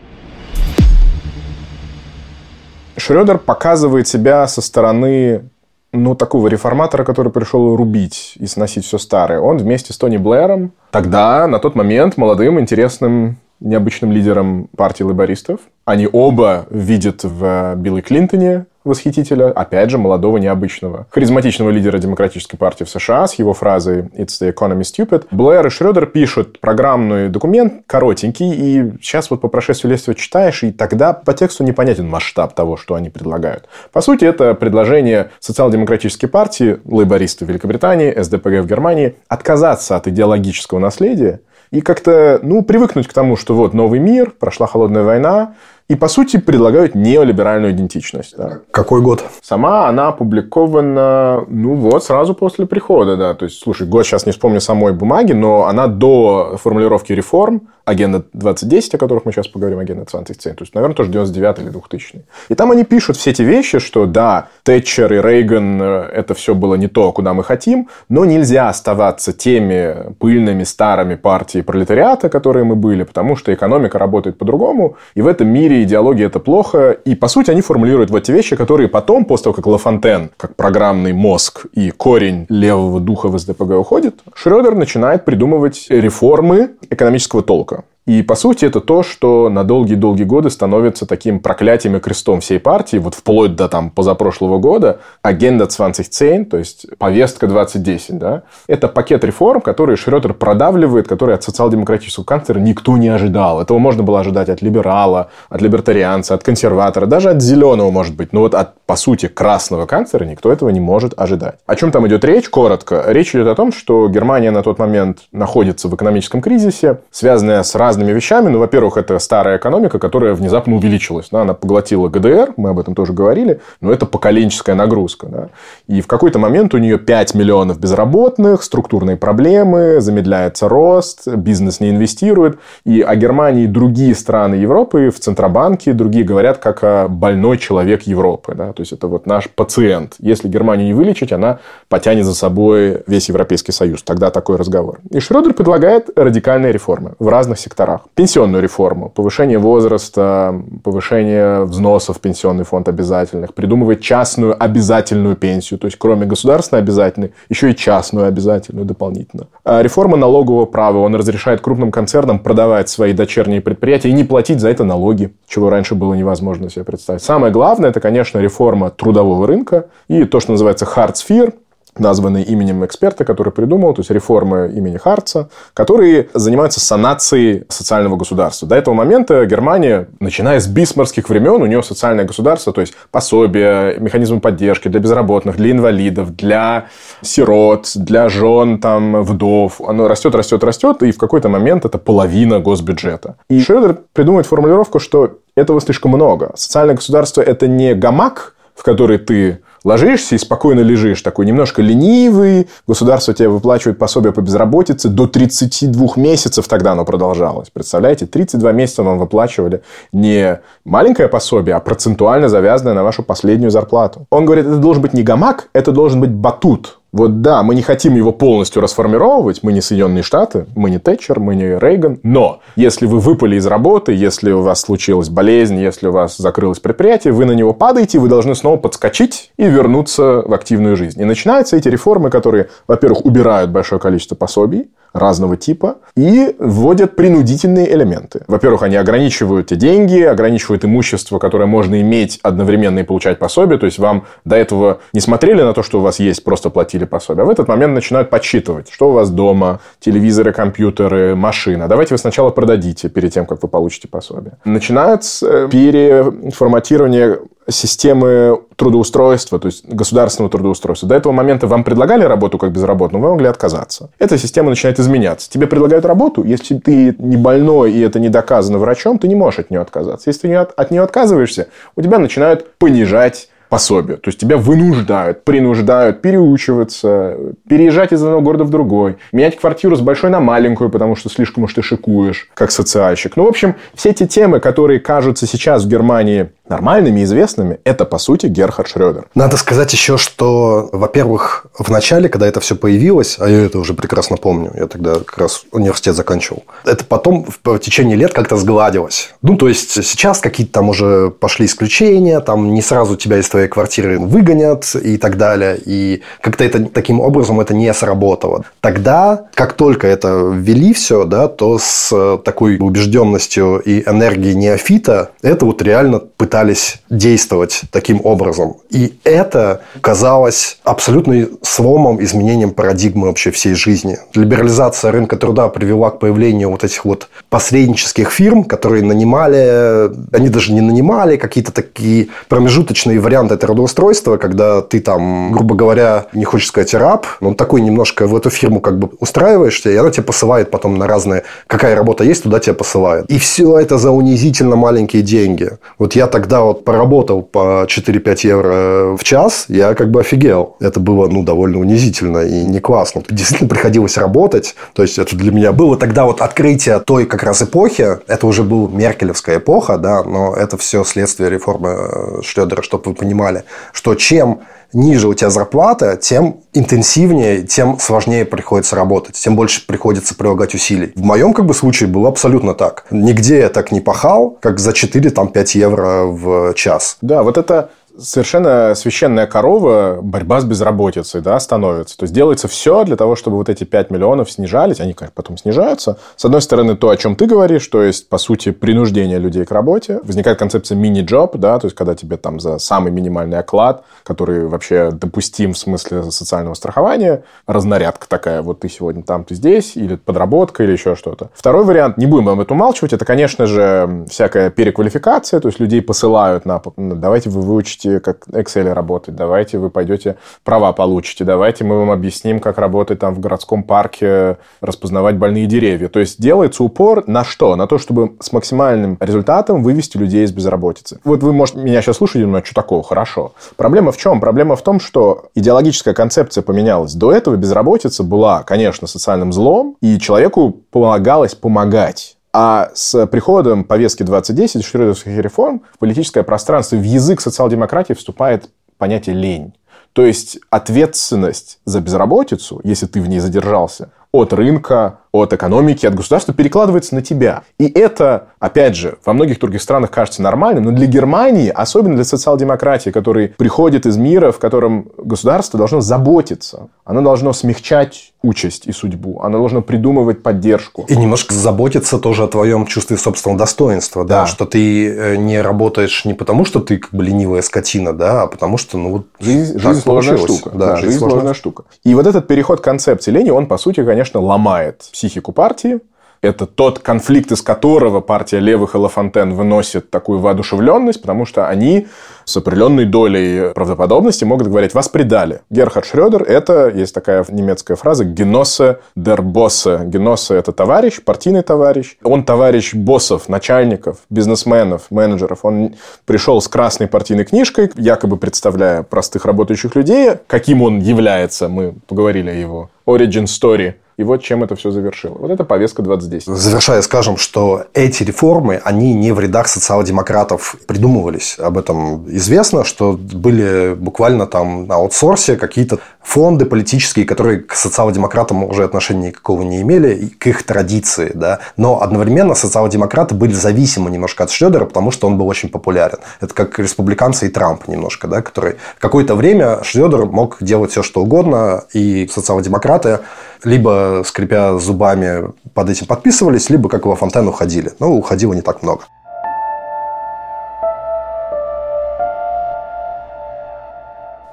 Шредер 2.97 3.39
показывает 3.39 4.07
себя 4.07 4.47
со 4.47 4.61
стороны 4.61 5.49
ну, 5.95 6.15
такого 6.15 6.47
реформатора, 6.47 7.03
который 7.03 7.31
пришел 7.31 7.75
рубить 7.75 8.33
и 8.37 8.45
сносить 8.45 8.85
все 8.85 8.97
старое. 8.97 9.39
Он 9.39 9.57
вместе 9.57 9.93
с 9.93 9.97
Тони 9.97 10.17
Блэром, 10.17 10.71
тогда, 10.91 11.47
на 11.47 11.59
тот 11.59 11.75
момент, 11.75 12.17
молодым, 12.17 12.59
интересным, 12.59 13.37
необычным 13.59 14.11
лидером 14.11 14.67
партии 14.75 15.03
лейбористов. 15.03 15.59
Они 15.85 16.07
оба 16.11 16.65
видят 16.69 17.23
в 17.23 17.75
Билли 17.75 18.01
Клинтоне 18.01 18.65
восхитителя, 18.85 19.51
опять 19.51 19.89
же, 19.89 19.97
молодого, 19.97 20.37
необычного, 20.37 21.07
харизматичного 21.09 21.69
лидера 21.69 21.97
Демократической 21.97 22.57
партии 22.57 22.83
в 22.83 22.89
США 22.89 23.27
с 23.27 23.33
его 23.35 23.53
фразой 23.53 24.03
«It's 24.15 24.39
the 24.41 24.53
economy 24.53 24.81
stupid». 24.81 25.25
Блэр 25.31 25.67
и 25.67 25.69
Шредер 25.69 26.05
пишут 26.05 26.59
программный 26.59 27.29
документ, 27.29 27.83
коротенький, 27.87 28.53
и 28.53 28.93
сейчас 29.01 29.29
вот 29.29 29.41
по 29.41 29.47
прошествию 29.47 29.91
лет 29.91 30.17
читаешь, 30.17 30.63
и 30.63 30.71
тогда 30.71 31.13
по 31.13 31.33
тексту 31.33 31.63
непонятен 31.63 32.07
масштаб 32.07 32.53
того, 32.53 32.77
что 32.77 32.95
они 32.95 33.09
предлагают. 33.09 33.67
По 33.91 34.01
сути, 34.01 34.25
это 34.25 34.53
предложение 34.53 35.31
социал-демократической 35.39 36.27
партии, 36.27 36.79
лейбористы 36.85 37.45
в 37.45 37.49
Великобритании, 37.49 38.13
СДПГ 38.15 38.61
в 38.61 38.67
Германии, 38.67 39.15
отказаться 39.27 39.95
от 39.95 40.07
идеологического 40.07 40.79
наследия 40.79 41.41
и 41.71 41.81
как-то, 41.81 42.39
ну, 42.41 42.61
привыкнуть 42.61 43.07
к 43.07 43.13
тому, 43.13 43.35
что 43.35 43.55
вот 43.55 43.73
новый 43.73 43.99
мир, 43.99 44.31
прошла 44.31 44.67
холодная 44.67 45.03
война, 45.03 45.55
и, 45.87 45.95
по 45.95 46.07
сути, 46.07 46.37
предлагают 46.37 46.95
неолиберальную 46.95 47.71
идентичность. 47.71 48.35
Да. 48.37 48.59
Какой 48.71 49.01
год? 49.01 49.23
Сама 49.43 49.87
она 49.87 50.07
опубликована, 50.07 51.45
ну 51.47 51.75
вот, 51.75 52.03
сразу 52.03 52.33
после 52.33 52.65
прихода, 52.65 53.17
да. 53.17 53.33
То 53.35 53.45
есть, 53.45 53.61
слушай, 53.61 53.87
год 53.87 54.05
сейчас 54.05 54.25
не 54.25 54.31
вспомню 54.31 54.61
самой 54.61 54.93
бумаги, 54.93 55.33
но 55.33 55.65
она 55.65 55.87
до 55.87 56.57
формулировки 56.61 57.13
реформ, 57.13 57.67
агenda 57.85 58.23
2010, 58.33 58.95
о 58.95 58.97
которых 58.97 59.25
мы 59.25 59.31
сейчас 59.31 59.47
поговорим, 59.47 59.79
агenda 59.79 60.05
2010, 60.05 60.55
то 60.55 60.63
есть, 60.63 60.73
наверное, 60.73 60.95
тоже 60.95 61.11
99 61.11 61.59
или 61.59 61.69
2000 61.69 62.25
И 62.49 62.55
там 62.55 62.71
они 62.71 62.83
пишут 62.83 63.17
все 63.17 63.29
эти 63.29 63.43
вещи, 63.43 63.79
что 63.79 64.05
да, 64.07 64.47
Тэтчер 64.63 65.13
и 65.13 65.21
Рейган, 65.21 65.81
э, 65.81 65.85
это 66.13 66.33
все 66.33 66.55
было 66.55 66.75
не 66.75 66.87
то, 66.87 67.11
куда 67.11 67.33
мы 67.33 67.43
хотим, 67.43 67.87
но 68.09 68.25
нельзя 68.25 68.69
оставаться 68.69 69.33
теми 69.33 70.13
пыльными 70.19 70.63
старыми 70.63 71.15
партии 71.15 71.61
пролетариата, 71.61 72.29
которые 72.29 72.63
мы 72.63 72.75
были, 72.75 73.03
потому 73.03 73.35
что 73.35 73.53
экономика 73.53 73.99
работает 73.99 74.37
по-другому, 74.37 74.97
и 75.13 75.21
в 75.21 75.27
этом 75.27 75.47
мире 75.47 75.74
идеология 75.83 76.27
это 76.27 76.39
плохо, 76.39 76.91
и, 76.91 77.15
по 77.15 77.27
сути, 77.27 77.51
они 77.51 77.61
формулируют 77.61 78.09
вот 78.09 78.23
эти 78.23 78.31
вещи, 78.31 78.55
которые 78.55 78.87
потом, 78.87 79.25
после 79.25 79.45
того, 79.45 79.53
как 79.53 79.67
Лафонтен, 79.67 80.31
как 80.37 80.55
программный 80.55 81.13
мозг 81.13 81.65
и 81.73 81.91
корень 81.91 82.45
левого 82.49 82.99
духа 82.99 83.27
в 83.27 83.37
СДПГ 83.37 83.71
уходит, 83.79 84.15
Шредер 84.33 84.75
начинает 84.75 85.25
придумывать 85.25 85.87
реформы 85.89 86.71
экономического 86.89 87.41
толка. 87.41 87.83
И, 88.05 88.21
по 88.21 88.35
сути, 88.35 88.65
это 88.65 88.81
то, 88.81 89.01
что 89.01 89.49
на 89.49 89.63
долгие-долгие 89.63 90.25
годы 90.25 90.51
становится 90.51 91.07
таким 91.07 91.39
проклятием 91.39 91.95
и 91.97 91.99
крестом 91.99 92.39
всей 92.39 92.59
партии, 92.59 92.97
вот 92.97 93.15
вплоть 93.15 93.55
до 93.55 93.67
там 93.67 93.89
позапрошлого 93.89 94.59
года, 94.59 94.99
агенда 95.23 95.65
2010, 95.65 96.49
то 96.49 96.57
есть 96.57 96.85
повестка 96.99 97.47
2010, 97.47 98.19
да, 98.19 98.43
это 98.67 98.87
пакет 98.87 99.23
реформ, 99.23 99.59
который 99.59 99.95
Шредер 99.95 100.35
продавливает, 100.35 101.07
который 101.07 101.33
от 101.33 101.43
социал-демократического 101.43 102.23
канцлера 102.23 102.59
никто 102.59 102.95
не 102.95 103.07
ожидал. 103.07 103.59
Этого 103.59 103.79
можно 103.79 104.03
было 104.03 104.19
ожидать 104.19 104.49
от 104.49 104.61
либерала, 104.61 105.31
от 105.49 105.63
либертарианца, 105.63 106.35
от 106.35 106.43
консерватора, 106.43 107.07
даже 107.07 107.31
от 107.31 107.41
зеленого, 107.41 107.89
может 107.89 108.15
быть, 108.15 108.33
но 108.33 108.41
вот 108.41 108.53
от, 108.53 108.79
по 108.85 108.97
сути, 108.97 109.27
красного 109.27 109.87
канцлера 109.87 110.25
никто 110.25 110.51
этого 110.51 110.69
не 110.69 110.79
может 110.79 111.19
ожидать. 111.19 111.55
О 111.65 111.75
чем 111.75 111.91
там 111.91 112.07
идет 112.07 112.23
речь? 112.23 112.49
Коротко. 112.49 113.03
Речь 113.07 113.33
идет 113.33 113.47
о 113.47 113.55
том, 113.55 113.71
что 113.71 114.07
Германия 114.09 114.51
на 114.51 114.61
тот 114.61 114.77
момент 114.77 115.21
находится 115.31 115.87
в 115.87 115.95
экономическом 115.95 116.41
кризисе, 116.41 116.99
связанная 117.09 117.63
с 117.63 117.73
разными 117.73 117.94
разными 117.95 118.11
вещами. 118.11 118.49
Ну, 118.49 118.59
во-первых, 118.59 118.97
это 118.97 119.19
старая 119.19 119.57
экономика, 119.57 119.99
которая 119.99 120.33
внезапно 120.33 120.75
увеличилась. 120.75 121.29
Да? 121.31 121.41
Она 121.41 121.53
поглотила 121.53 122.09
ГДР, 122.09 122.53
мы 122.57 122.69
об 122.69 122.79
этом 122.79 122.93
тоже 122.93 123.13
говорили, 123.13 123.61
но 123.79 123.91
это 123.91 124.05
поколенческая 124.05 124.75
нагрузка. 124.75 125.27
Да? 125.27 125.49
И 125.87 126.01
в 126.01 126.07
какой-то 126.07 126.39
момент 126.39 126.73
у 126.73 126.77
нее 126.77 126.97
5 126.97 127.35
миллионов 127.35 127.79
безработных, 127.79 128.63
структурные 128.63 129.15
проблемы, 129.15 130.01
замедляется 130.01 130.67
рост, 130.67 131.27
бизнес 131.27 131.79
не 131.79 131.89
инвестирует. 131.89 132.59
И 132.85 133.01
о 133.01 133.15
Германии 133.15 133.65
другие 133.65 134.13
страны 134.13 134.55
Европы 134.55 135.09
в 135.09 135.19
Центробанке 135.19 135.93
другие 135.93 136.25
говорят 136.25 136.57
как 136.57 136.83
о 136.83 137.07
больной 137.07 137.57
человек 137.57 138.03
Европы. 138.03 138.55
Да? 138.55 138.73
То 138.73 138.81
есть, 138.81 138.91
это 138.91 139.07
вот 139.07 139.25
наш 139.25 139.49
пациент. 139.49 140.15
Если 140.19 140.49
Германию 140.49 140.87
не 140.87 140.93
вылечить, 140.93 141.31
она 141.31 141.59
потянет 141.87 142.25
за 142.25 142.35
собой 142.35 143.03
весь 143.07 143.29
Европейский 143.29 143.71
Союз. 143.71 144.03
Тогда 144.03 144.31
такой 144.31 144.57
разговор. 144.57 144.99
И 145.11 145.19
Шредер 145.19 145.53
предлагает 145.53 146.09
радикальные 146.15 146.73
реформы 146.73 147.13
в 147.19 147.29
разных 147.29 147.57
секторах 147.59 147.84
секторах. 147.85 148.01
Пенсионную 148.15 148.61
реформу, 148.61 149.09
повышение 149.09 149.57
возраста, 149.57 150.61
повышение 150.83 151.63
взносов 151.65 152.17
в 152.17 152.19
пенсионный 152.19 152.63
фонд 152.63 152.89
обязательных, 152.89 153.53
придумывает 153.53 154.01
частную 154.01 154.55
обязательную 154.61 155.35
пенсию, 155.35 155.79
то 155.79 155.85
есть 155.85 155.97
кроме 155.97 156.25
государственной 156.25 156.81
обязательной, 156.81 157.31
еще 157.49 157.71
и 157.71 157.75
частную 157.75 158.27
обязательную 158.27 158.85
дополнительно. 158.85 159.47
А 159.63 159.81
реформа 159.81 160.17
налогового 160.17 160.65
права, 160.65 160.99
он 160.99 161.15
разрешает 161.15 161.61
крупным 161.61 161.91
концернам 161.91 162.39
продавать 162.39 162.89
свои 162.89 163.13
дочерние 163.13 163.61
предприятия 163.61 164.09
и 164.09 164.13
не 164.13 164.23
платить 164.23 164.59
за 164.59 164.69
это 164.69 164.83
налоги, 164.83 165.33
чего 165.47 165.69
раньше 165.69 165.95
было 165.95 166.13
невозможно 166.13 166.69
себе 166.69 166.83
представить. 166.85 167.21
Самое 167.21 167.51
главное, 167.51 167.89
это, 167.89 167.99
конечно, 167.99 168.39
реформа 168.39 168.89
трудового 168.89 169.47
рынка 169.47 169.85
и 170.07 170.25
то, 170.25 170.39
что 170.39 170.51
называется 170.51 170.85
hard 170.85 171.13
sphere, 171.13 171.53
названный 171.97 172.43
именем 172.43 172.85
эксперта, 172.85 173.25
который 173.25 173.51
придумал, 173.51 173.93
то 173.93 174.01
есть 174.01 174.11
реформы 174.11 174.71
имени 174.75 174.97
Харца, 174.97 175.49
которые 175.73 176.29
занимаются 176.33 176.79
санацией 176.79 177.65
социального 177.69 178.17
государства. 178.17 178.67
До 178.67 178.75
этого 178.75 178.93
момента 178.93 179.45
Германия, 179.45 180.07
начиная 180.19 180.59
с 180.59 180.67
бисмарских 180.67 181.29
времен, 181.29 181.61
у 181.61 181.65
нее 181.65 181.83
социальное 181.83 182.25
государство, 182.25 182.73
то 182.73 182.81
есть 182.81 182.93
пособия, 183.11 183.97
механизмы 183.99 184.39
поддержки 184.39 184.87
для 184.87 184.99
безработных, 184.99 185.57
для 185.57 185.71
инвалидов, 185.71 186.35
для 186.35 186.87
сирот, 187.21 187.91
для 187.95 188.29
жен, 188.29 188.79
там, 188.79 189.23
вдов. 189.23 189.81
Оно 189.81 190.07
растет, 190.07 190.35
растет, 190.35 190.63
растет, 190.63 191.03
и 191.03 191.11
в 191.11 191.17
какой-то 191.17 191.49
момент 191.49 191.85
это 191.85 191.97
половина 191.97 192.59
госбюджета. 192.59 193.35
И 193.49 193.59
Шредер 193.61 193.99
придумывает 194.13 194.47
формулировку, 194.47 194.99
что 194.99 195.39
этого 195.55 195.79
слишком 195.81 196.11
много. 196.11 196.51
Социальное 196.55 196.95
государство– 196.95 197.41
это 197.41 197.67
не 197.67 197.93
гамак, 197.93 198.54
в 198.75 198.83
который 198.83 199.17
ты 199.17 199.61
ложишься 199.85 200.35
и 200.35 200.37
спокойно 200.37 200.81
лежишь, 200.81 201.21
такой 201.21 201.45
немножко 201.45 201.81
ленивый, 201.81 202.67
государство 202.87 203.33
тебе 203.33 203.47
выплачивает 203.47 203.97
пособие 203.97 204.33
по 204.33 204.41
безработице, 204.41 205.07
до 205.09 205.27
32 205.27 206.07
месяцев 206.17 206.67
тогда 206.67 206.91
оно 206.91 207.05
продолжалось. 207.05 207.69
Представляете, 207.69 208.25
32 208.25 208.71
месяца 208.73 209.03
вам 209.03 209.19
выплачивали 209.19 209.83
не 210.11 210.59
маленькое 210.83 211.29
пособие, 211.29 211.75
а 211.75 211.79
процентуально 211.79 212.49
завязанное 212.49 212.93
на 212.93 213.03
вашу 213.03 213.23
последнюю 213.23 213.71
зарплату. 213.71 214.25
Он 214.31 214.45
говорит, 214.45 214.65
это 214.65 214.77
должен 214.77 215.01
быть 215.01 215.13
не 215.13 215.23
гамак, 215.23 215.69
это 215.73 215.91
должен 215.91 216.19
быть 216.19 216.31
батут. 216.31 216.99
Вот 217.15 217.41
да, 217.41 217.63
мы 217.63 217.75
не 217.75 217.81
хотим 217.81 218.15
его 218.15 218.33
полностью 218.33 218.81
расформировать, 218.81 219.63
мы 219.63 219.71
не 219.71 219.79
Соединенные 219.79 220.21
Штаты, 220.21 220.65
мы 220.75 220.89
не 220.89 220.99
Тэтчер, 220.99 221.39
мы 221.39 221.55
не 221.55 221.79
Рейган, 221.79 222.19
но 222.23 222.59
если 222.75 223.05
вы 223.05 223.19
выпали 223.19 223.55
из 223.55 223.65
работы, 223.65 224.11
если 224.11 224.51
у 224.51 224.59
вас 224.59 224.81
случилась 224.81 225.29
болезнь, 225.29 225.79
если 225.79 226.09
у 226.09 226.11
вас 226.11 226.35
закрылось 226.35 226.79
предприятие, 226.79 227.31
вы 227.31 227.45
на 227.45 227.53
него 227.53 227.73
падаете, 227.73 228.19
вы 228.19 228.27
должны 228.27 228.53
снова 228.53 228.75
подскочить 228.75 229.51
и 229.55 229.63
вернуться 229.63 230.43
в 230.45 230.53
активную 230.53 230.97
жизнь. 230.97 231.21
И 231.21 231.23
начинаются 231.23 231.77
эти 231.77 231.87
реформы, 231.87 232.29
которые, 232.29 232.67
во-первых, 232.85 233.23
убирают 233.23 233.71
большое 233.71 234.01
количество 234.01 234.35
пособий, 234.35 234.89
разного 235.13 235.57
типа 235.57 235.97
и 236.15 236.55
вводят 236.59 237.15
принудительные 237.15 237.91
элементы. 237.93 238.43
Во-первых, 238.47 238.83
они 238.83 238.95
ограничивают 238.95 239.67
те 239.67 239.75
деньги, 239.75 240.21
ограничивают 240.21 240.85
имущество, 240.85 241.39
которое 241.39 241.65
можно 241.65 242.01
иметь 242.01 242.39
одновременно 242.43 242.99
и 242.99 243.03
получать 243.03 243.39
пособие. 243.39 243.77
То 243.79 243.85
есть, 243.85 243.99
вам 243.99 244.25
до 244.43 244.55
этого 244.55 244.99
не 245.13 245.19
смотрели 245.19 245.61
на 245.61 245.73
то, 245.73 245.83
что 245.83 245.99
у 245.99 246.01
вас 246.01 246.19
есть, 246.19 246.43
просто 246.43 246.69
платили 246.69 247.05
пособие. 247.05 247.43
А 247.43 247.45
в 247.45 247.49
этот 247.49 247.67
момент 247.67 247.93
начинают 247.93 248.29
подсчитывать, 248.29 248.89
что 248.91 249.09
у 249.09 249.13
вас 249.13 249.29
дома, 249.29 249.79
телевизоры, 249.99 250.51
компьютеры, 250.51 251.35
машина. 251.35 251.87
Давайте 251.87 252.13
вы 252.13 252.17
сначала 252.17 252.49
продадите 252.49 253.09
перед 253.09 253.33
тем, 253.33 253.45
как 253.45 253.61
вы 253.61 253.69
получите 253.69 254.07
пособие. 254.07 254.57
Начинается 254.65 255.67
переформатирование 255.67 257.39
системы 257.69 258.59
трудоустройства, 258.75 259.59
то 259.59 259.67
есть 259.67 259.85
государственного 259.87 260.51
трудоустройства. 260.51 261.09
До 261.09 261.15
этого 261.15 261.33
момента 261.33 261.67
вам 261.67 261.83
предлагали 261.83 262.23
работу 262.23 262.57
как 262.57 262.71
безработную, 262.71 263.23
вы 263.23 263.31
могли 263.31 263.47
отказаться. 263.47 264.09
Эта 264.19 264.37
система 264.37 264.69
начинает 264.69 264.99
изменяться. 264.99 265.49
Тебе 265.49 265.67
предлагают 265.67 266.05
работу, 266.05 266.43
если 266.43 266.77
ты 266.77 267.15
не 267.17 267.37
больной 267.37 267.91
и 267.91 268.01
это 268.01 268.19
не 268.19 268.29
доказано 268.29 268.77
врачом, 268.77 269.19
ты 269.19 269.27
не 269.27 269.35
можешь 269.35 269.59
от 269.59 269.71
нее 269.71 269.81
отказаться. 269.81 270.29
Если 270.29 270.47
ты 270.47 270.55
от 270.55 270.91
нее 270.91 271.01
отказываешься, 271.01 271.67
у 271.95 272.01
тебя 272.01 272.19
начинают 272.19 272.77
понижать 272.77 273.49
пособие. 273.69 274.17
То 274.17 274.29
есть 274.29 274.39
тебя 274.39 274.57
вынуждают, 274.57 275.43
принуждают 275.43 276.21
переучиваться, 276.21 277.35
переезжать 277.67 278.13
из 278.13 278.21
одного 278.21 278.41
города 278.41 278.63
в 278.63 278.69
другой, 278.69 279.17
менять 279.31 279.57
квартиру 279.57 279.95
с 279.95 280.01
большой 280.01 280.29
на 280.29 280.39
маленькую, 280.39 280.89
потому 280.89 281.15
что 281.15 281.29
слишком 281.29 281.63
уж 281.63 281.73
ты 281.73 281.81
шикуешь, 281.81 282.47
как 282.53 282.71
социальщик. 282.71 283.35
Ну, 283.35 283.43
в 283.43 283.47
общем, 283.47 283.75
все 283.93 284.11
эти 284.11 284.25
темы, 284.27 284.59
которые 284.59 284.99
кажутся 284.99 285.47
сейчас 285.47 285.83
в 285.83 285.89
Германии 285.89 286.49
нормальными 286.67 287.23
известными, 287.23 287.79
это, 287.83 288.05
по 288.05 288.17
сути, 288.17 288.47
Герхард 288.47 288.89
Шрёдер. 288.89 289.25
Надо 289.35 289.57
сказать 289.57 289.93
еще, 289.93 290.17
что, 290.17 290.89
во-первых, 290.91 291.67
в 291.77 291.89
начале, 291.89 292.29
когда 292.29 292.47
это 292.47 292.59
все 292.59 292.75
появилось, 292.75 293.37
а 293.39 293.47
я 293.47 293.65
это 293.65 293.79
уже 293.79 293.93
прекрасно 293.93 294.37
помню, 294.37 294.71
я 294.75 294.87
тогда 294.87 295.15
как 295.15 295.37
раз 295.37 295.65
университет 295.71 296.15
заканчивал, 296.15 296.63
это 296.85 297.05
потом 297.05 297.45
в 297.63 297.79
течение 297.79 298.17
лет 298.17 298.33
как-то 298.33 298.57
сгладилось. 298.57 299.33
Ну, 299.41 299.57
то 299.57 299.67
есть, 299.67 299.91
сейчас 299.91 300.39
какие-то 300.39 300.73
там 300.73 300.89
уже 300.89 301.29
пошли 301.29 301.65
исключения, 301.65 302.39
там 302.39 302.73
не 302.73 302.81
сразу 302.81 303.15
тебя 303.15 303.37
из 303.37 303.47
твоей 303.49 303.67
квартиры 303.67 304.19
выгонят 304.19 304.95
и 304.95 305.17
так 305.17 305.37
далее, 305.37 305.77
и 305.85 306.21
как-то 306.41 306.63
это 306.63 306.85
таким 306.85 307.19
образом 307.21 307.59
это 307.59 307.73
не 307.73 307.93
сработало. 307.93 308.65
Тогда, 308.81 309.45
как 309.53 309.73
только 309.73 310.07
это 310.07 310.51
ввели 310.53 310.93
все, 310.93 311.25
да, 311.25 311.47
то 311.47 311.77
с 311.79 312.37
такой 312.43 312.77
убежденностью 312.77 313.79
и 313.79 314.01
энергией 314.01 314.55
неофита 314.55 315.31
это 315.41 315.65
вот 315.65 315.81
реально 315.81 316.19
пытались 316.19 316.54
пытались 316.55 317.01
действовать 317.09 317.81
таким 317.91 318.21
образом. 318.23 318.77
И 318.89 319.15
это 319.25 319.81
казалось 319.99 320.77
абсолютно 320.85 321.49
сломом, 321.61 322.23
изменением 322.23 322.71
парадигмы 322.71 323.27
вообще 323.27 323.51
всей 323.51 323.73
жизни. 323.73 324.17
Либерализация 324.33 325.11
рынка 325.11 325.35
труда 325.35 325.67
привела 325.67 326.11
к 326.11 326.19
появлению 326.19 326.69
вот 326.69 326.85
этих 326.85 327.03
вот 327.03 327.27
посреднических 327.49 328.31
фирм, 328.31 328.63
которые 328.63 329.03
нанимали, 329.03 330.09
они 330.31 330.47
даже 330.47 330.71
не 330.71 330.79
нанимали, 330.79 331.35
какие-то 331.35 331.73
такие 331.73 332.29
промежуточные 332.47 333.19
варианты 333.19 333.57
трудоустройства, 333.57 334.37
когда 334.37 334.81
ты 334.81 335.01
там, 335.01 335.51
грубо 335.51 335.75
говоря, 335.75 336.27
не 336.31 336.45
хочешь 336.45 336.69
сказать 336.69 336.93
раб, 336.93 337.27
но 337.41 337.53
такой 337.53 337.81
немножко 337.81 338.27
в 338.27 338.35
эту 338.35 338.49
фирму 338.49 338.79
как 338.79 338.97
бы 338.97 339.09
устраиваешься, 339.19 339.89
и 339.89 339.95
она 339.97 340.09
тебя 340.09 340.23
посылает 340.23 340.71
потом 340.71 340.97
на 340.97 341.05
разные, 341.05 341.43
какая 341.67 341.95
работа 341.95 342.23
есть, 342.23 342.43
туда 342.43 342.61
тебя 342.61 342.75
посылают. 342.75 343.29
И 343.29 343.39
все 343.39 343.77
это 343.77 343.97
за 343.97 344.11
унизительно 344.11 344.77
маленькие 344.77 345.21
деньги. 345.21 345.71
Вот 345.97 346.15
я 346.15 346.27
так 346.27 346.44
когда 346.45 346.61
вот 346.61 346.85
поработал 346.85 347.41
по 347.41 347.87
4-5 347.87 348.37
евро 348.43 349.17
в 349.17 349.23
час, 349.23 349.65
я 349.67 349.95
как 349.95 350.11
бы 350.11 350.19
офигел. 350.19 350.75
Это 350.79 350.99
было, 350.99 351.27
ну, 351.27 351.41
довольно 351.41 351.79
унизительно 351.79 352.37
и 352.45 352.63
не 352.63 352.79
классно. 352.79 353.23
Действительно 353.27 353.67
приходилось 353.67 354.15
работать. 354.15 354.75
То 354.93 355.01
есть, 355.01 355.17
это 355.17 355.35
для 355.35 355.51
меня 355.51 355.71
было 355.71 355.97
тогда 355.97 356.25
вот 356.25 356.41
открытие 356.41 356.99
той 356.99 357.25
как 357.25 357.41
раз 357.41 357.63
эпохи. 357.63 358.19
Это 358.27 358.45
уже 358.45 358.61
была 358.61 358.87
меркелевская 358.87 359.57
эпоха, 359.57 359.97
да, 359.97 360.23
но 360.23 360.53
это 360.53 360.77
все 360.77 361.03
следствие 361.03 361.49
реформы 361.49 361.89
э, 361.89 362.41
Шредера, 362.43 362.83
чтобы 362.83 363.05
вы 363.05 363.15
понимали, 363.15 363.63
что 363.91 364.13
чем 364.13 364.59
ниже 364.93 365.27
у 365.27 365.33
тебя 365.33 365.49
зарплата, 365.49 366.17
тем 366.17 366.61
интенсивнее, 366.73 367.63
тем 367.63 367.99
сложнее 367.99 368.45
приходится 368.45 368.95
работать, 368.95 369.35
тем 369.35 369.55
больше 369.55 369.85
приходится 369.85 370.35
прилагать 370.35 370.75
усилий. 370.75 371.13
В 371.15 371.23
моем 371.23 371.53
как 371.53 371.65
бы 371.65 371.73
случае 371.73 372.09
было 372.09 372.29
абсолютно 372.29 372.73
так. 372.73 373.05
Нигде 373.11 373.59
я 373.59 373.69
так 373.69 373.91
не 373.91 374.01
пахал, 374.01 374.57
как 374.61 374.79
за 374.79 374.91
4-5 374.91 375.77
евро 375.77 376.23
в 376.25 376.73
час. 376.73 377.17
Да, 377.21 377.43
вот 377.43 377.57
это 377.57 377.89
совершенно 378.17 378.93
священная 378.95 379.47
корова, 379.47 380.19
борьба 380.21 380.61
с 380.61 380.65
безработицей, 380.65 381.41
да, 381.41 381.59
становится. 381.59 382.17
То 382.17 382.23
есть, 382.23 382.33
делается 382.33 382.67
все 382.67 383.03
для 383.03 383.15
того, 383.15 383.35
чтобы 383.35 383.57
вот 383.57 383.69
эти 383.69 383.83
5 383.83 384.11
миллионов 384.11 384.51
снижались. 384.51 384.99
Они 384.99 385.13
как 385.13 385.33
потом 385.33 385.57
снижаются. 385.57 386.17
С 386.35 386.45
одной 386.45 386.61
стороны, 386.61 386.95
то, 386.95 387.09
о 387.09 387.17
чем 387.17 387.35
ты 387.35 387.45
говоришь, 387.45 387.87
то 387.87 388.01
есть, 388.01 388.29
по 388.29 388.37
сути, 388.37 388.71
принуждение 388.71 389.39
людей 389.39 389.65
к 389.65 389.71
работе. 389.71 390.19
Возникает 390.23 390.59
концепция 390.59 390.95
мини-джоб, 390.95 391.57
да, 391.57 391.79
то 391.79 391.85
есть, 391.87 391.95
когда 391.95 392.15
тебе 392.15 392.37
там 392.37 392.59
за 392.59 392.77
самый 392.77 393.11
минимальный 393.11 393.59
оклад, 393.59 394.03
который 394.23 394.67
вообще 394.67 395.11
допустим 395.11 395.73
в 395.73 395.77
смысле 395.77 396.31
социального 396.31 396.73
страхования, 396.73 397.43
разнарядка 397.67 398.27
такая, 398.27 398.61
вот 398.61 398.79
ты 398.81 398.89
сегодня 398.89 399.23
там, 399.23 399.43
ты 399.43 399.55
здесь, 399.55 399.95
или 399.95 400.15
подработка, 400.15 400.83
или 400.83 400.91
еще 400.91 401.15
что-то. 401.15 401.49
Второй 401.53 401.83
вариант, 401.83 402.17
не 402.17 402.25
будем 402.25 402.49
об 402.49 402.59
этом 402.59 402.77
умалчивать, 402.77 403.13
это, 403.13 403.25
конечно 403.25 403.65
же, 403.65 404.25
всякая 404.29 404.69
переквалификация, 404.69 405.59
то 405.59 405.67
есть, 405.67 405.79
людей 405.79 406.01
посылают 406.01 406.65
на, 406.65 406.81
давайте 406.97 407.49
вы 407.49 407.61
выучите 407.61 408.04
научите, 408.05 408.19
как 408.19 408.47
Excel 408.47 408.91
работать, 408.93 409.35
давайте 409.35 409.77
вы 409.77 409.89
пойдете 409.89 410.37
права 410.63 410.93
получите, 410.93 411.43
давайте 411.43 411.83
мы 411.83 411.99
вам 411.99 412.11
объясним, 412.11 412.59
как 412.59 412.77
работать 412.77 413.19
там 413.19 413.33
в 413.33 413.39
городском 413.39 413.83
парке, 413.83 414.57
распознавать 414.81 415.37
больные 415.37 415.65
деревья. 415.65 416.07
То 416.07 416.19
есть 416.19 416.41
делается 416.41 416.83
упор 416.83 417.23
на 417.27 417.43
что? 417.43 417.75
На 417.75 417.87
то, 417.87 417.97
чтобы 417.97 418.33
с 418.39 418.51
максимальным 418.51 419.17
результатом 419.19 419.83
вывести 419.83 420.17
людей 420.17 420.43
из 420.43 420.51
безработицы. 420.51 421.19
Вот 421.23 421.43
вы, 421.43 421.53
может, 421.53 421.75
меня 421.75 422.01
сейчас 422.01 422.17
слушаете 422.17 422.45
думаете, 422.45 422.67
что 422.67 422.75
такого? 422.75 423.03
Хорошо. 423.03 423.53
Проблема 423.75 424.11
в 424.11 424.17
чем? 424.17 424.39
Проблема 424.39 424.75
в 424.75 424.81
том, 424.81 424.99
что 424.99 425.45
идеологическая 425.55 426.13
концепция 426.13 426.61
поменялась. 426.61 427.13
До 427.13 427.31
этого 427.31 427.55
безработица 427.55 428.23
была, 428.23 428.63
конечно, 428.63 429.07
социальным 429.07 429.51
злом, 429.53 429.97
и 430.01 430.19
человеку 430.19 430.81
полагалось 430.91 431.55
помогать. 431.55 432.37
А 432.57 432.89
с 432.93 433.27
приходом 433.27 433.83
повестки 433.83 434.23
2010 434.23 434.81
шрёдерских 434.81 435.37
реформ 435.39 435.81
в 435.93 435.99
политическое 435.99 436.41
пространство, 436.41 436.95
в 436.95 437.03
язык 437.03 437.41
социал-демократии 437.41 438.13
вступает 438.13 438.69
понятие 438.97 439.35
«лень». 439.35 439.73
То 440.13 440.25
есть 440.25 440.59
ответственность 440.69 441.79
за 441.83 441.99
безработицу, 441.99 442.79
если 442.85 443.07
ты 443.07 443.19
в 443.19 443.27
ней 443.27 443.41
задержался, 443.41 444.11
от 444.31 444.53
рынка, 444.53 445.19
от 445.41 445.53
экономики, 445.53 446.05
от 446.05 446.15
государства 446.15 446.53
перекладывается 446.53 447.15
на 447.15 447.21
тебя. 447.21 447.63
И 447.79 447.87
это, 447.87 448.49
опять 448.59 448.95
же, 448.95 449.17
во 449.25 449.33
многих 449.33 449.59
других 449.59 449.81
странах 449.81 450.11
кажется 450.11 450.41
нормальным, 450.41 450.85
но 450.85 450.91
для 450.91 451.07
Германии, 451.07 451.69
особенно 451.69 452.15
для 452.15 452.25
социал-демократии, 452.25 453.09
который 453.09 453.49
приходит 453.49 454.05
из 454.05 454.17
мира, 454.17 454.51
в 454.51 454.59
котором 454.59 455.09
государство 455.17 455.77
должно 455.77 456.01
заботиться, 456.01 456.89
оно 457.03 457.21
должно 457.21 457.53
смягчать 457.53 458.33
участь 458.45 458.85
и 458.85 458.91
судьбу, 458.91 459.41
оно 459.41 459.57
должно 459.57 459.81
придумывать 459.81 460.43
поддержку. 460.43 461.05
И 461.07 461.15
немножко 461.15 461.53
заботиться 461.53 462.19
тоже 462.19 462.43
о 462.43 462.47
твоем 462.47 462.85
чувстве 462.85 463.17
собственного 463.17 463.59
достоинства, 463.59 464.23
да, 464.23 464.41
да 464.41 464.47
что 464.47 464.65
ты 464.65 465.09
э, 465.09 465.35
не 465.35 465.61
работаешь 465.61 466.25
не 466.25 466.33
потому, 466.33 466.65
что 466.65 466.79
ты 466.79 466.97
как 466.97 467.11
бы 467.11 467.23
ленивая 467.23 467.61
скотина, 467.61 468.13
да, 468.13 468.43
а 468.43 468.47
потому 468.47 468.77
что, 468.77 468.97
ну, 468.97 469.11
вот 469.11 469.27
жизнь, 469.39 469.79
жизнь 469.79 470.01
сложная 470.01 470.37
штука. 470.37 470.69
Да, 470.71 470.77
да 470.77 470.95
жизнь, 470.97 471.07
жизнь 471.07 471.19
сложная 471.19 471.53
штука. 471.53 471.83
И 472.03 472.13
вот 472.13 472.27
этот 472.27 472.47
переход 472.47 472.81
концепции 472.81 473.31
лени, 473.31 473.49
он, 473.49 473.67
по 473.67 473.77
сути, 473.77 474.03
конечно, 474.03 474.39
ломает 474.39 475.03
психику 475.25 475.51
партии. 475.51 475.99
Это 476.41 476.67
тот 476.67 476.99
конфликт, 476.99 477.51
из 477.51 477.63
которого 477.63 478.21
партия 478.21 478.59
левых 478.59 478.93
и 478.93 478.97
Лафонтен 478.99 479.55
выносит 479.55 480.11
такую 480.11 480.37
воодушевленность, 480.37 481.19
потому 481.21 481.45
что 481.45 481.67
они 481.67 482.05
с 482.43 482.55
определенной 482.55 483.05
долей 483.05 483.73
правдоподобности 483.73 484.43
могут 484.43 484.67
говорить, 484.67 484.93
вас 484.93 485.09
предали. 485.09 485.61
Герхард 485.71 486.05
Шрёдер– 486.05 486.43
это, 486.47 486.89
есть 486.89 487.15
такая 487.15 487.43
немецкая 487.49 487.95
фраза, 487.95 488.25
геносе 488.25 488.99
дер 489.15 489.41
боссе. 489.41 490.01
Геносе– 490.05 490.53
это 490.55 490.71
товарищ, 490.71 491.23
партийный 491.23 491.63
товарищ. 491.63 492.17
Он 492.21 492.43
товарищ 492.43 492.93
боссов, 492.93 493.49
начальников, 493.49 494.17
бизнесменов, 494.29 495.09
менеджеров. 495.09 495.59
Он 495.63 495.95
пришел 496.25 496.61
с 496.61 496.67
красной 496.67 497.07
партийной 497.07 497.45
книжкой, 497.45 497.89
якобы 497.95 498.37
представляя 498.37 499.01
простых 499.01 499.45
работающих 499.45 499.95
людей. 499.95 500.33
Каким 500.45 500.83
он 500.83 500.99
является, 500.99 501.69
мы 501.69 501.95
поговорили 502.05 502.51
о 502.51 502.53
его 502.53 502.89
origin 503.07 503.45
story– 503.45 503.95
и 504.17 504.23
вот 504.23 504.41
чем 504.41 504.63
это 504.63 504.75
все 504.75 504.91
завершило. 504.91 505.37
Вот 505.37 505.51
это 505.51 505.63
повестка 505.63 506.01
2010. 506.01 506.47
Завершая, 506.47 507.01
скажем, 507.01 507.37
что 507.37 507.85
эти 507.93 508.23
реформы, 508.23 508.81
они 508.83 509.13
не 509.13 509.31
в 509.33 509.39
рядах 509.39 509.67
социал-демократов 509.67 510.77
придумывались. 510.87 511.57
Об 511.59 511.77
этом 511.77 512.25
известно, 512.29 512.83
что 512.83 513.13
были 513.13 513.93
буквально 513.93 514.47
там 514.47 514.87
на 514.87 514.95
аутсорсе 514.95 515.57
какие-то 515.57 515.99
фонды 516.25 516.65
политические, 516.65 517.25
которые 517.25 517.59
к 517.59 517.75
социал-демократам 517.75 518.63
уже 518.63 518.83
отношения 518.83 519.27
никакого 519.27 519.61
не 519.61 519.81
имели, 519.81 520.27
к 520.39 520.47
их 520.47 520.63
традиции, 520.63 521.31
да, 521.33 521.59
но 521.77 522.01
одновременно 522.01 522.55
социал-демократы 522.55 523.35
были 523.35 523.53
зависимы 523.53 524.09
немножко 524.09 524.43
от 524.43 524.49
Шредера, 524.49 524.85
потому 524.85 525.11
что 525.11 525.27
он 525.27 525.37
был 525.37 525.47
очень 525.47 525.69
популярен. 525.69 526.17
Это 526.41 526.53
как 526.53 526.79
республиканцы 526.79 527.45
и 527.45 527.49
Трамп 527.49 527.87
немножко, 527.87 528.27
да, 528.27 528.41
которые 528.41 528.77
какое-то 528.97 529.35
время 529.35 529.83
Шредер 529.83 530.25
мог 530.25 530.57
делать 530.61 530.91
все, 530.91 531.03
что 531.03 531.21
угодно, 531.21 531.83
и 531.93 532.27
социал-демократы 532.27 533.19
либо, 533.63 534.23
скрипя 534.25 534.77
зубами, 534.77 535.53
под 535.73 535.89
этим 535.89 536.07
подписывались, 536.07 536.69
либо 536.69 536.89
как 536.89 537.05
во 537.05 537.15
фонтан 537.15 537.47
уходили. 537.47 537.93
Но 537.99 538.11
уходило 538.11 538.53
не 538.53 538.61
так 538.61 538.81
много. 538.81 539.03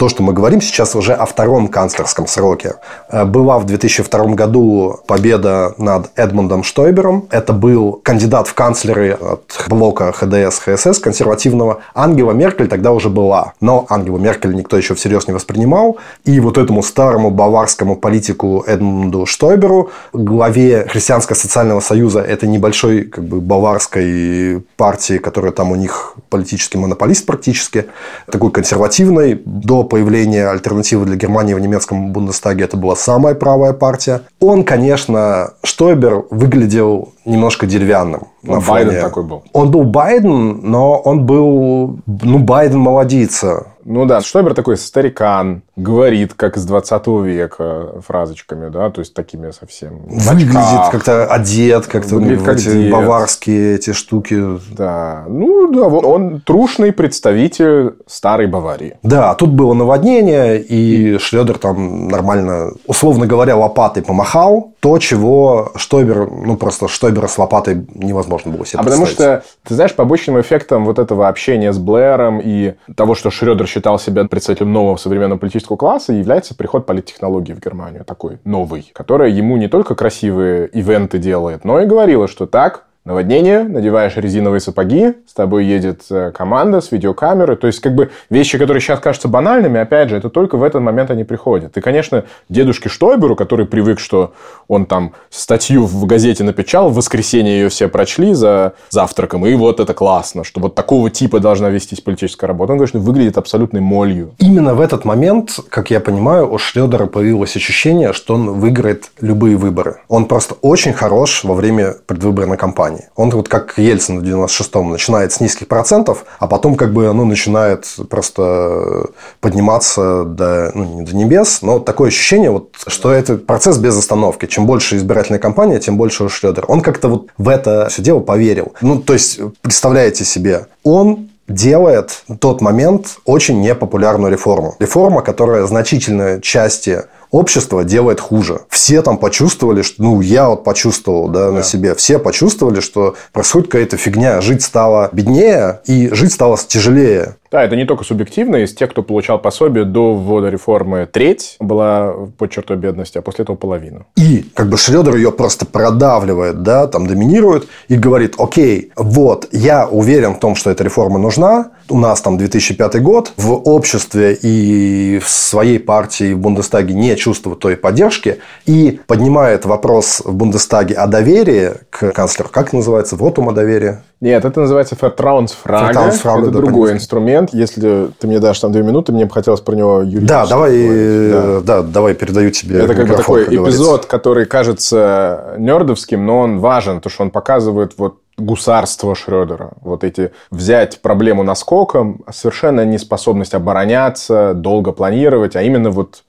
То, 0.03 0.09
что 0.09 0.25
мы 0.25 0.33
говорим 0.33 0.61
сейчас 0.61 0.97
уже 0.97 1.13
о 1.13 1.27
втором 1.27 1.69
канцлерском 1.69 2.27
сроке. 2.27 2.75
Э, 3.09 3.25
была 3.25 3.61
в 3.61 3.67
2002 3.67 4.35
году 4.35 4.99
победа 5.07 5.75
над 5.79 6.11
Эдмундом 6.17 6.65
Штойбером. 6.65 7.29
Это 7.31 7.53
был 7.53 8.01
кандидат 8.03 8.49
в 8.49 8.55
канцлеры 8.55 9.13
от 9.13 9.65
блока 9.69 10.11
ХДС-ХСС 10.11 10.99
консервативного. 10.99 11.83
Ангела 11.95 12.33
Меркель 12.33 12.67
тогда 12.67 12.91
уже 12.91 13.11
была. 13.11 13.53
Но 13.61 13.87
Ангела 13.89 14.19
Меркель 14.19 14.57
никто 14.57 14.77
еще 14.77 14.97
всерьез 14.97 15.29
не 15.29 15.35
воспринимал. 15.35 15.99
И 16.25 16.41
вот 16.41 16.59
этому 16.59 16.83
старому 16.83 17.31
баварскому 17.31 17.95
политику 17.95 18.65
Эдмунду 18.67 19.25
Штойберу, 19.25 19.93
главе 20.13 20.85
Христианско-социального 20.91 21.79
союза, 21.79 22.23
этой 22.23 22.49
небольшой 22.49 23.03
как 23.03 23.23
бы, 23.23 23.41
баварской 23.41 24.65
партии, 24.77 25.19
которая 25.19 25.53
там 25.53 25.71
у 25.71 25.77
них 25.77 26.17
политический 26.29 26.79
монополист 26.79 27.25
практически, 27.25 27.85
такой 28.27 28.51
консервативной, 28.51 29.41
до 29.45 29.85
появления 29.93 30.49
альтернативы 30.49 31.05
для 31.05 31.17
Германии 31.17 31.53
в 31.53 31.61
немецком 31.61 32.13
Бундестаге 32.13 32.65
это 32.65 32.79
была 32.79 32.97
самая 32.97 33.35
правая 33.35 33.75
партия. 33.75 34.23
Он, 34.41 34.65
конечно, 34.65 35.51
Штойбер 35.63 36.25
выглядел 36.31 37.13
немножко 37.27 37.67
деревянным. 37.67 38.29
На 38.43 38.61
Байден 38.61 39.03
такой 39.03 39.23
был. 39.23 39.43
Он 39.53 39.71
был 39.71 39.83
Байден, 39.83 40.61
но 40.63 40.97
он 40.97 41.27
был, 41.27 41.99
ну, 42.07 42.39
Байден 42.39 42.79
молодица. 42.79 43.67
Ну 43.85 44.07
да, 44.07 44.23
Штойбер 44.23 44.55
такой 44.55 44.79
старикан, 44.79 45.61
говорит, 45.77 46.35
как 46.35 46.57
из 46.57 46.65
20 46.65 47.07
века, 47.25 48.01
фразочками, 48.07 48.69
да, 48.69 48.91
то 48.91 49.01
есть 49.01 49.15
такими 49.15 49.51
совсем. 49.51 50.03
Выглядит 50.07 50.91
как-то 50.91 51.27
одет, 51.27 51.87
как-то 51.87 52.17
Выглядит 52.17 52.45
как 52.45 52.57
эти 52.57 52.71
дед. 52.71 52.93
баварские 52.93 53.77
эти 53.77 53.93
штуки. 53.93 54.59
Да, 54.71 55.25
ну 55.29 55.73
да, 55.73 55.87
он 55.87 56.41
трушный 56.41 56.93
представитель 56.93 57.95
старой 58.07 58.47
Баварии. 58.47 58.99
Да, 59.03 59.35
тут 59.35 59.51
было 59.51 59.73
наводнение, 59.75 60.61
и 60.61 61.19
Шлёдер 61.19 61.59
там 61.59 62.09
нормально, 62.09 62.73
условно 62.87 63.27
говоря, 63.27 63.57
лопатой 63.57 64.03
помахал. 64.03 64.73
То, 64.81 64.99
чего 64.99 65.71
Штойбер, 65.77 66.29
ну 66.29 66.57
просто 66.57 66.89
Штойбера 66.89 67.29
с 67.29 67.39
лопатой 67.39 67.87
невозможно 67.95 68.51
было 68.51 68.67
себе 68.67 68.81
А 68.81 68.83
потому 68.83 69.07
что, 69.07 69.45
ты 69.65 69.75
знаешь, 69.75 69.95
побочным 69.95 70.41
эффектом 70.41 70.85
вот 70.85 70.99
этого 70.99 71.29
общения 71.29 71.73
с 71.73 71.79
Блэром 71.79 72.41
и 72.43 72.75
того, 72.97 73.15
что 73.15 73.31
Шредер 73.31 73.67
считал 73.67 73.99
себя 73.99 74.25
представителем 74.25 74.73
нового 74.73 74.97
современного 74.97 75.39
политического 75.39 75.72
класса, 75.77 76.13
является 76.13 76.55
приход 76.55 76.87
политтехнологии 76.87 77.53
в 77.53 77.61
Германию, 77.61 78.05
такой 78.05 78.39
новый, 78.45 78.91
которая 78.95 79.31
ему 79.31 79.57
не 79.57 79.69
только 79.69 79.95
красивые 79.95 80.69
ивенты 80.69 81.19
делает, 81.19 81.65
но 81.65 81.81
и 81.81 81.87
говорила, 81.87 82.29
что 82.29 82.47
так, 82.47 82.87
наводнение, 83.05 83.65
надеваешь 83.65 84.17
резиновые 84.17 84.61
сапоги, 84.61 85.15
с 85.27 85.33
тобой 85.35 85.65
едет 85.65 86.03
э, 86.11 86.31
команда 86.31 86.81
с 86.81 86.93
видеокамерой. 86.93 87.57
То 87.57 87.67
есть, 87.67 87.81
как 87.81 87.97
бы 87.97 88.11
вещи, 88.31 88.59
которые 88.59 88.81
сейчас 88.81 89.01
кажутся 89.01 89.27
банальными, 89.27 89.81
опять 89.81 90.09
же, 90.09 90.17
это 90.17 90.31
только 90.31 90.57
в 90.57 90.63
этот 90.63 90.83
момент 90.83 91.11
они 91.11 91.25
приходят. 91.25 91.77
И, 91.77 91.81
конечно, 91.81 92.25
дедушке 92.49 92.89
Штойберу, 92.89 93.35
который 93.35 93.67
привык, 93.67 93.99
что 93.99 94.35
он 94.69 94.87
там 94.87 95.15
статью 95.31 95.85
в 95.87 96.07
газете 96.07 96.45
напечал, 96.45 96.91
в 96.91 96.95
воскресенье 96.95 97.55
ее 97.55 97.69
все 97.71 97.89
прочли 97.89 98.35
за 98.35 98.75
завтраком, 98.91 99.47
и 99.47 99.55
вот 99.55 99.81
это 99.81 99.95
классно, 99.95 100.45
что 100.45 100.61
вот 100.61 100.77
такого 100.77 101.11
типа 101.11 101.41
должна 101.41 101.71
вестись 101.71 102.01
политическая 102.01 102.47
работа. 102.47 102.73
Он, 102.73 102.79
конечно, 102.79 103.01
выглядит 103.01 103.37
абсолютной 103.37 103.81
молью. 103.81 104.35
Именно 104.39 104.75
в 104.75 104.81
этот 104.81 105.05
момент, 105.05 105.59
как 105.69 105.91
я 105.91 105.99
понимаю, 105.99 106.53
у 106.53 106.57
Шредера 106.59 107.07
появилось 107.07 107.57
ощущение, 107.57 108.13
что 108.13 108.35
он 108.35 108.61
выиграет 108.61 109.11
любые 109.21 109.57
выборы. 109.57 109.97
Он 110.09 110.27
просто 110.27 110.55
очень 110.63 110.93
хорош 110.93 111.43
во 111.43 111.55
время 111.55 111.97
предвыборной 112.07 112.57
кампании 112.57 112.92
компании. 112.93 113.11
Он 113.17 113.31
вот 113.31 113.49
как 113.49 113.79
Ельцин 113.79 114.21
в 114.21 114.23
96-м 114.23 114.91
начинает 114.91 115.33
с 115.33 115.41
низких 115.41 115.69
процентов, 115.69 116.25
а 116.39 116.47
потом 116.47 116.75
как 116.75 116.93
бы 116.93 117.07
оно 117.07 117.25
начинает 117.25 117.87
просто 118.09 119.11
подниматься 119.41 120.25
до, 120.25 120.73
ну, 120.75 120.85
не 120.85 121.03
до 121.03 121.17
небес, 121.17 121.63
но 121.63 121.79
такое 121.79 122.09
ощущение, 122.09 122.51
вот, 122.51 122.71
что 122.87 123.13
это 123.13 123.37
процесс 123.37 123.79
без 123.79 123.97
остановки. 123.97 124.47
Чем 124.47 124.67
больше 124.67 124.97
избирательная 124.97 125.41
кампания, 125.41 125.79
тем 125.79 125.97
больше 125.97 126.29
Шредер. 126.29 126.65
Он 126.69 126.81
как-то 126.81 127.09
вот 127.09 127.29
в 127.39 127.49
это 127.49 127.89
все 127.91 128.03
дело 128.03 128.21
поверил. 128.21 128.73
Ну, 128.81 129.01
то 129.01 129.13
есть, 129.13 129.41
представляете 129.63 130.25
себе, 130.25 130.67
он 130.85 131.29
делает 131.49 132.23
в 132.29 132.37
тот 132.37 132.61
момент 132.61 133.19
очень 133.25 133.61
непопулярную 133.61 134.33
реформу. 134.33 134.77
Реформа, 134.79 135.23
которая 135.23 135.67
значительной 135.67 136.41
части 136.41 137.03
общество 137.33 137.83
делает 137.83 138.21
хуже. 138.21 138.61
Все 138.69 139.03
там 139.03 139.19
почувствовали, 139.19 139.83
что, 139.83 140.01
ну, 140.03 140.21
я 140.21 140.49
вот 140.49 140.63
почувствовал, 140.63 141.29
да, 141.29 141.47
да. 141.47 141.53
на 141.53 141.63
себе, 141.65 141.97
все 141.97 142.21
почувствовали, 142.21 142.81
что 142.81 143.17
происходит 143.33 143.69
какая-то 143.69 143.97
фигня. 143.97 144.41
Жить 144.41 144.63
стало 144.63 145.09
беднее 145.13 145.81
и 145.87 146.11
жить 146.13 146.33
стало 146.33 146.57
тяжелее. 146.57 147.37
Да, 147.51 147.63
это 147.63 147.77
не 147.77 147.85
только 147.85 148.05
субъективно. 148.05 148.57
Из 148.57 148.75
тех, 148.75 148.91
кто 148.91 149.03
получал 149.03 149.39
пособие 149.39 149.85
до 149.85 150.15
ввода 150.15 150.49
реформы, 150.49 151.07
треть 151.11 151.57
была 151.61 152.15
под 152.39 152.51
чертой 152.51 152.79
бедности, 152.79 153.19
а 153.19 153.23
после 153.23 153.43
этого 153.43 153.57
половина. 153.57 154.07
И 154.17 154.47
как 154.55 154.71
бы 154.71 154.79
Шредер 154.79 155.17
ее 155.17 155.33
просто 155.33 155.67
продавливает, 155.67 156.63
да, 156.63 156.87
там 156.87 157.07
доминирует 157.07 157.69
и 157.89 157.97
говорит, 157.97 158.37
окей, 158.39 158.93
вот, 158.97 159.49
я 159.53 159.87
уверен 159.87 160.35
в 160.35 160.41
том, 160.41 160.55
что 160.55 160.71
эта 160.71 160.83
реформа 160.83 161.19
нужна, 161.19 161.73
у 161.89 161.99
нас 161.99 162.21
там 162.21 162.39
2005 162.39 163.03
год, 163.03 163.33
в 163.37 163.53
обществе 163.53 164.35
и 164.35 165.19
в 165.19 165.29
своей 165.29 165.79
партии 165.79 166.33
в 166.33 166.39
Бундестаге 166.39 166.95
не 166.95 167.17
чувствуют 167.17 167.61
той 167.61 167.77
поддержки, 167.77 168.39
и 168.67 169.01
поднимает 169.07 169.65
вопрос 169.65 170.23
в 170.25 170.35
Бундестаге 170.35 170.95
о 170.95 171.07
доверии 171.07 171.73
к 171.91 172.13
канцлеру. 172.13 172.49
Как 172.51 172.73
называется? 172.73 173.17
Вотум 173.17 173.49
о 173.49 173.53
доверии? 173.53 173.99
Нет, 174.21 174.45
это 174.45 174.61
называется 174.61 174.95
Vertrauensfrage. 174.95 175.93
Vertrauensfrage 175.93 176.43
это 176.43 176.51
да, 176.51 176.51
другой 176.51 176.73
понятно. 176.73 176.97
инструмент. 176.99 177.51
Если 177.53 178.09
ты 178.19 178.27
мне 178.29 178.39
дашь 178.39 178.61
там 178.61 178.71
две 178.71 178.83
минуты, 178.83 179.11
мне 179.13 179.25
бы 179.25 179.33
хотелось 179.33 179.61
про 179.61 179.75
него 179.75 180.03
юридически 180.03 180.29
Да, 180.29 180.47
давай, 180.47 181.31
да. 181.31 181.61
да, 181.61 181.83
давай 181.83 182.15
передаю 182.15 182.53
тебе 182.53 182.79
Это 182.79 182.95
как 182.95 183.09
бы 183.09 183.17
такой 183.17 183.45
как 183.45 183.55
эпизод, 183.55 184.07
который 184.07 184.47
кажется 184.47 185.57
нердовским, 185.59 186.25
но 186.25 186.39
он 186.39 186.61
важен, 186.61 186.99
потому 186.99 187.13
что 187.13 187.23
он 187.25 187.31
показывает 187.31 187.95
вот 187.97 188.19
гусарство 188.37 189.15
Шредера. 189.15 189.73
Вот 189.81 190.05
эти 190.05 190.33
взять 190.51 191.01
проблему 191.01 191.43
наскоком, 191.43 192.25
совершенно 192.31 192.85
неспособность 192.85 193.55
обороняться, 193.55 194.55
долго 194.55 194.93
планировать, 194.93 195.57
а 195.57 195.63
именно 195.63 195.91
вот 195.91 196.25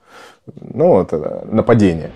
ну, 0.59 0.89
вот, 0.89 1.11
нападение. 1.51 2.11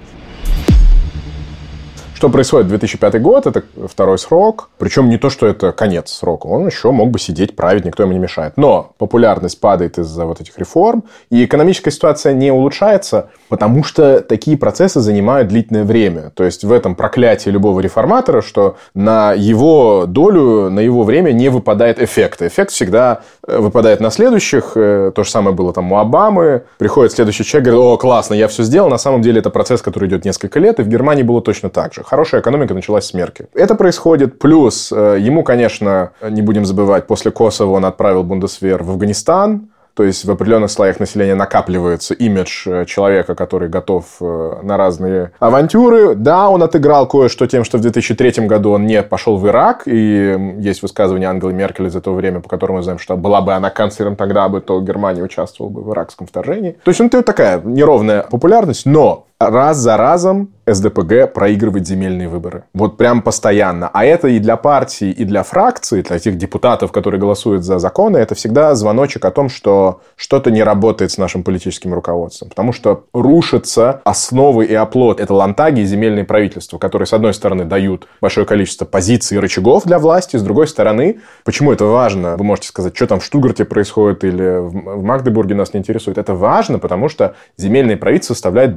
Что 2.18 2.30
происходит? 2.30 2.68
2005 2.70 3.22
год, 3.22 3.46
это 3.46 3.62
второй 3.88 4.18
срок. 4.18 4.72
Причем 4.80 5.08
не 5.08 5.20
то, 5.20 5.30
что 5.30 5.46
это 5.46 5.72
конец 5.72 6.12
срока. 6.12 6.48
Он 6.48 6.66
еще 6.66 6.90
мог 6.90 7.12
бы 7.12 7.20
сидеть, 7.20 7.56
править, 7.56 7.86
никто 7.86 8.02
ему 8.02 8.14
не 8.14 8.18
мешает. 8.18 8.54
Но 8.56 8.94
популярность 8.98 9.62
падает 9.62 10.00
из-за 10.00 10.26
вот 10.26 10.42
этих 10.42 10.58
реформ, 10.58 11.04
и 11.30 11.46
экономическая 11.46 11.92
ситуация 11.92 12.34
не 12.34 12.52
улучшается, 12.52 13.30
потому 13.50 13.84
что 13.84 14.22
такие 14.22 14.58
процессы 14.58 15.00
занимают 15.00 15.50
длительное 15.50 15.84
время. 15.84 16.32
То 16.34 16.44
есть 16.44 16.64
в 16.64 16.72
этом 16.72 16.96
проклятие 16.96 17.52
любого 17.52 17.82
реформатора, 17.82 18.42
что 18.42 18.78
на 18.96 19.34
его 19.34 20.06
долю, 20.08 20.72
на 20.72 20.80
его 20.80 21.04
время 21.04 21.34
не 21.34 21.50
выпадает 21.50 22.02
эффект. 22.02 22.42
Эффект 22.42 22.72
всегда 22.72 23.22
э, 23.48 23.60
выпадает 23.60 24.00
на 24.00 24.10
следующих. 24.10 24.72
Э, 24.74 25.12
то 25.14 25.24
же 25.24 25.30
самое 25.30 25.56
было 25.56 25.72
там 25.72 25.92
у 25.92 25.98
Обамы. 25.98 26.64
Приходит 26.80 27.12
следующий 27.12 27.44
человек, 27.44 27.68
говорит, 27.68 27.86
о, 27.86 27.98
классно, 27.98 28.34
я 28.34 28.48
все 28.48 28.64
сделал. 28.64 28.90
На 28.90 28.98
самом 28.98 29.22
деле 29.22 29.38
это 29.38 29.52
процесс, 29.52 29.84
который 29.84 30.10
идет 30.10 30.26
несколько 30.26 30.60
лет, 30.60 30.80
и 30.80 30.82
в 30.82 30.88
Германии 30.88 31.22
было 31.22 31.44
точно 31.44 31.70
так 31.70 31.94
же 31.94 32.07
хорошая 32.08 32.42
экономика 32.42 32.74
началась 32.74 33.06
с 33.06 33.14
Меркель. 33.14 33.48
Это 33.54 33.76
происходит. 33.76 34.40
Плюс 34.40 34.92
э, 34.92 35.18
ему, 35.20 35.44
конечно, 35.44 36.12
не 36.22 36.42
будем 36.42 36.66
забывать, 36.66 37.06
после 37.06 37.32
Косово 37.32 37.72
он 37.72 37.86
отправил 37.86 38.24
Бундесвер 38.24 38.84
в 38.84 38.92
Афганистан. 38.92 39.70
То 39.94 40.04
есть 40.04 40.26
в 40.26 40.32
определенных 40.32 40.70
слоях 40.70 41.00
населения 41.00 41.34
накапливается 41.34 42.14
имидж 42.14 42.68
э, 42.70 42.86
человека, 42.86 43.34
который 43.34 43.68
готов 43.68 44.06
э, 44.22 44.60
на 44.62 44.78
разные 44.78 45.32
авантюры. 45.40 46.14
Да, 46.14 46.50
он 46.50 46.62
отыграл 46.62 47.08
кое-что 47.08 47.48
тем, 47.48 47.64
что 47.64 47.80
в 47.80 47.82
2003 47.82 48.46
году 48.46 48.72
он 48.72 48.86
не 48.86 49.02
пошел 49.02 49.38
в 49.38 49.48
Ирак. 49.48 49.88
И 49.88 50.56
есть 50.60 50.84
высказывание 50.84 51.28
Ангелы 51.28 51.52
Меркель 51.52 51.88
из 51.88 51.96
этого 51.96 52.14
времени, 52.14 52.42
по 52.42 52.48
которому 52.48 52.78
мы 52.78 52.84
знаем, 52.84 53.00
что 53.00 53.18
была 53.18 53.42
бы 53.42 53.54
она 53.54 53.72
канцлером 53.72 54.16
тогда 54.16 54.48
бы, 54.50 54.62
то 54.62 54.80
Германия 54.82 55.24
участвовала 55.24 55.72
бы 55.72 55.82
в 55.82 55.92
иракском 55.92 56.28
вторжении. 56.28 56.78
То 56.84 56.90
есть 56.90 57.02
у 57.02 57.04
него 57.04 57.22
такая 57.24 57.60
неровная 57.62 58.22
популярность, 58.22 58.86
но 58.86 59.27
раз 59.40 59.78
за 59.78 59.98
разом 59.98 60.50
СДПГ 60.66 61.34
проигрывает 61.34 61.88
земельные 61.88 62.28
выборы. 62.28 62.66
Вот 62.74 62.98
прям 62.98 63.22
постоянно. 63.22 63.90
А 63.94 64.04
это 64.04 64.28
и 64.28 64.40
для 64.40 64.58
партии, 64.58 65.10
и 65.10 65.24
для 65.24 65.44
фракции, 65.44 66.02
для 66.02 66.20
тех 66.20 66.38
депутатов, 66.38 66.92
которые 66.92 67.22
голосуют 67.22 67.64
за 67.64 67.80
законы, 67.80 68.18
это 68.18 68.36
всегда 68.36 68.76
звоночек 68.76 69.24
о 69.24 69.32
том, 69.32 69.48
что 69.48 70.02
что-то 70.18 70.52
не 70.52 70.64
работает 70.64 71.12
с 71.12 71.18
нашим 71.18 71.44
политическим 71.44 71.94
руководством. 71.94 72.50
Потому 72.50 72.74
что 72.74 73.06
рушатся 73.14 74.02
основы 74.04 74.66
и 74.66 74.74
оплот. 74.74 75.22
Это 75.22 75.34
лантаги 75.34 75.82
и 75.82 75.86
земельные 75.86 76.26
правительства, 76.26 76.78
которые, 76.78 77.06
с 77.06 77.14
одной 77.14 77.34
стороны, 77.34 77.64
дают 77.64 78.08
большое 78.20 78.46
количество 78.46 78.84
позиций 78.84 79.38
и 79.38 79.40
рычагов 79.40 79.86
для 79.86 80.00
власти, 80.00 80.36
с 80.36 80.44
другой 80.44 80.68
стороны, 80.68 81.22
почему 81.46 81.72
это 81.72 81.86
важно? 81.86 82.36
Вы 82.36 82.44
можете 82.44 82.68
сказать, 82.68 82.96
что 82.96 83.08
там 83.08 83.22
в 83.22 83.24
Штутгарте 83.24 83.64
происходит 83.64 84.26
или 84.26 84.60
в 84.60 85.04
Магдебурге 85.04 85.56
нас 85.56 85.74
не 85.74 85.80
интересует. 85.80 86.18
Это 86.18 86.34
важно, 86.34 86.78
потому 86.78 87.08
что 87.08 87.36
земельные 87.56 87.96
правительства 87.96 88.34
составляет 88.34 88.76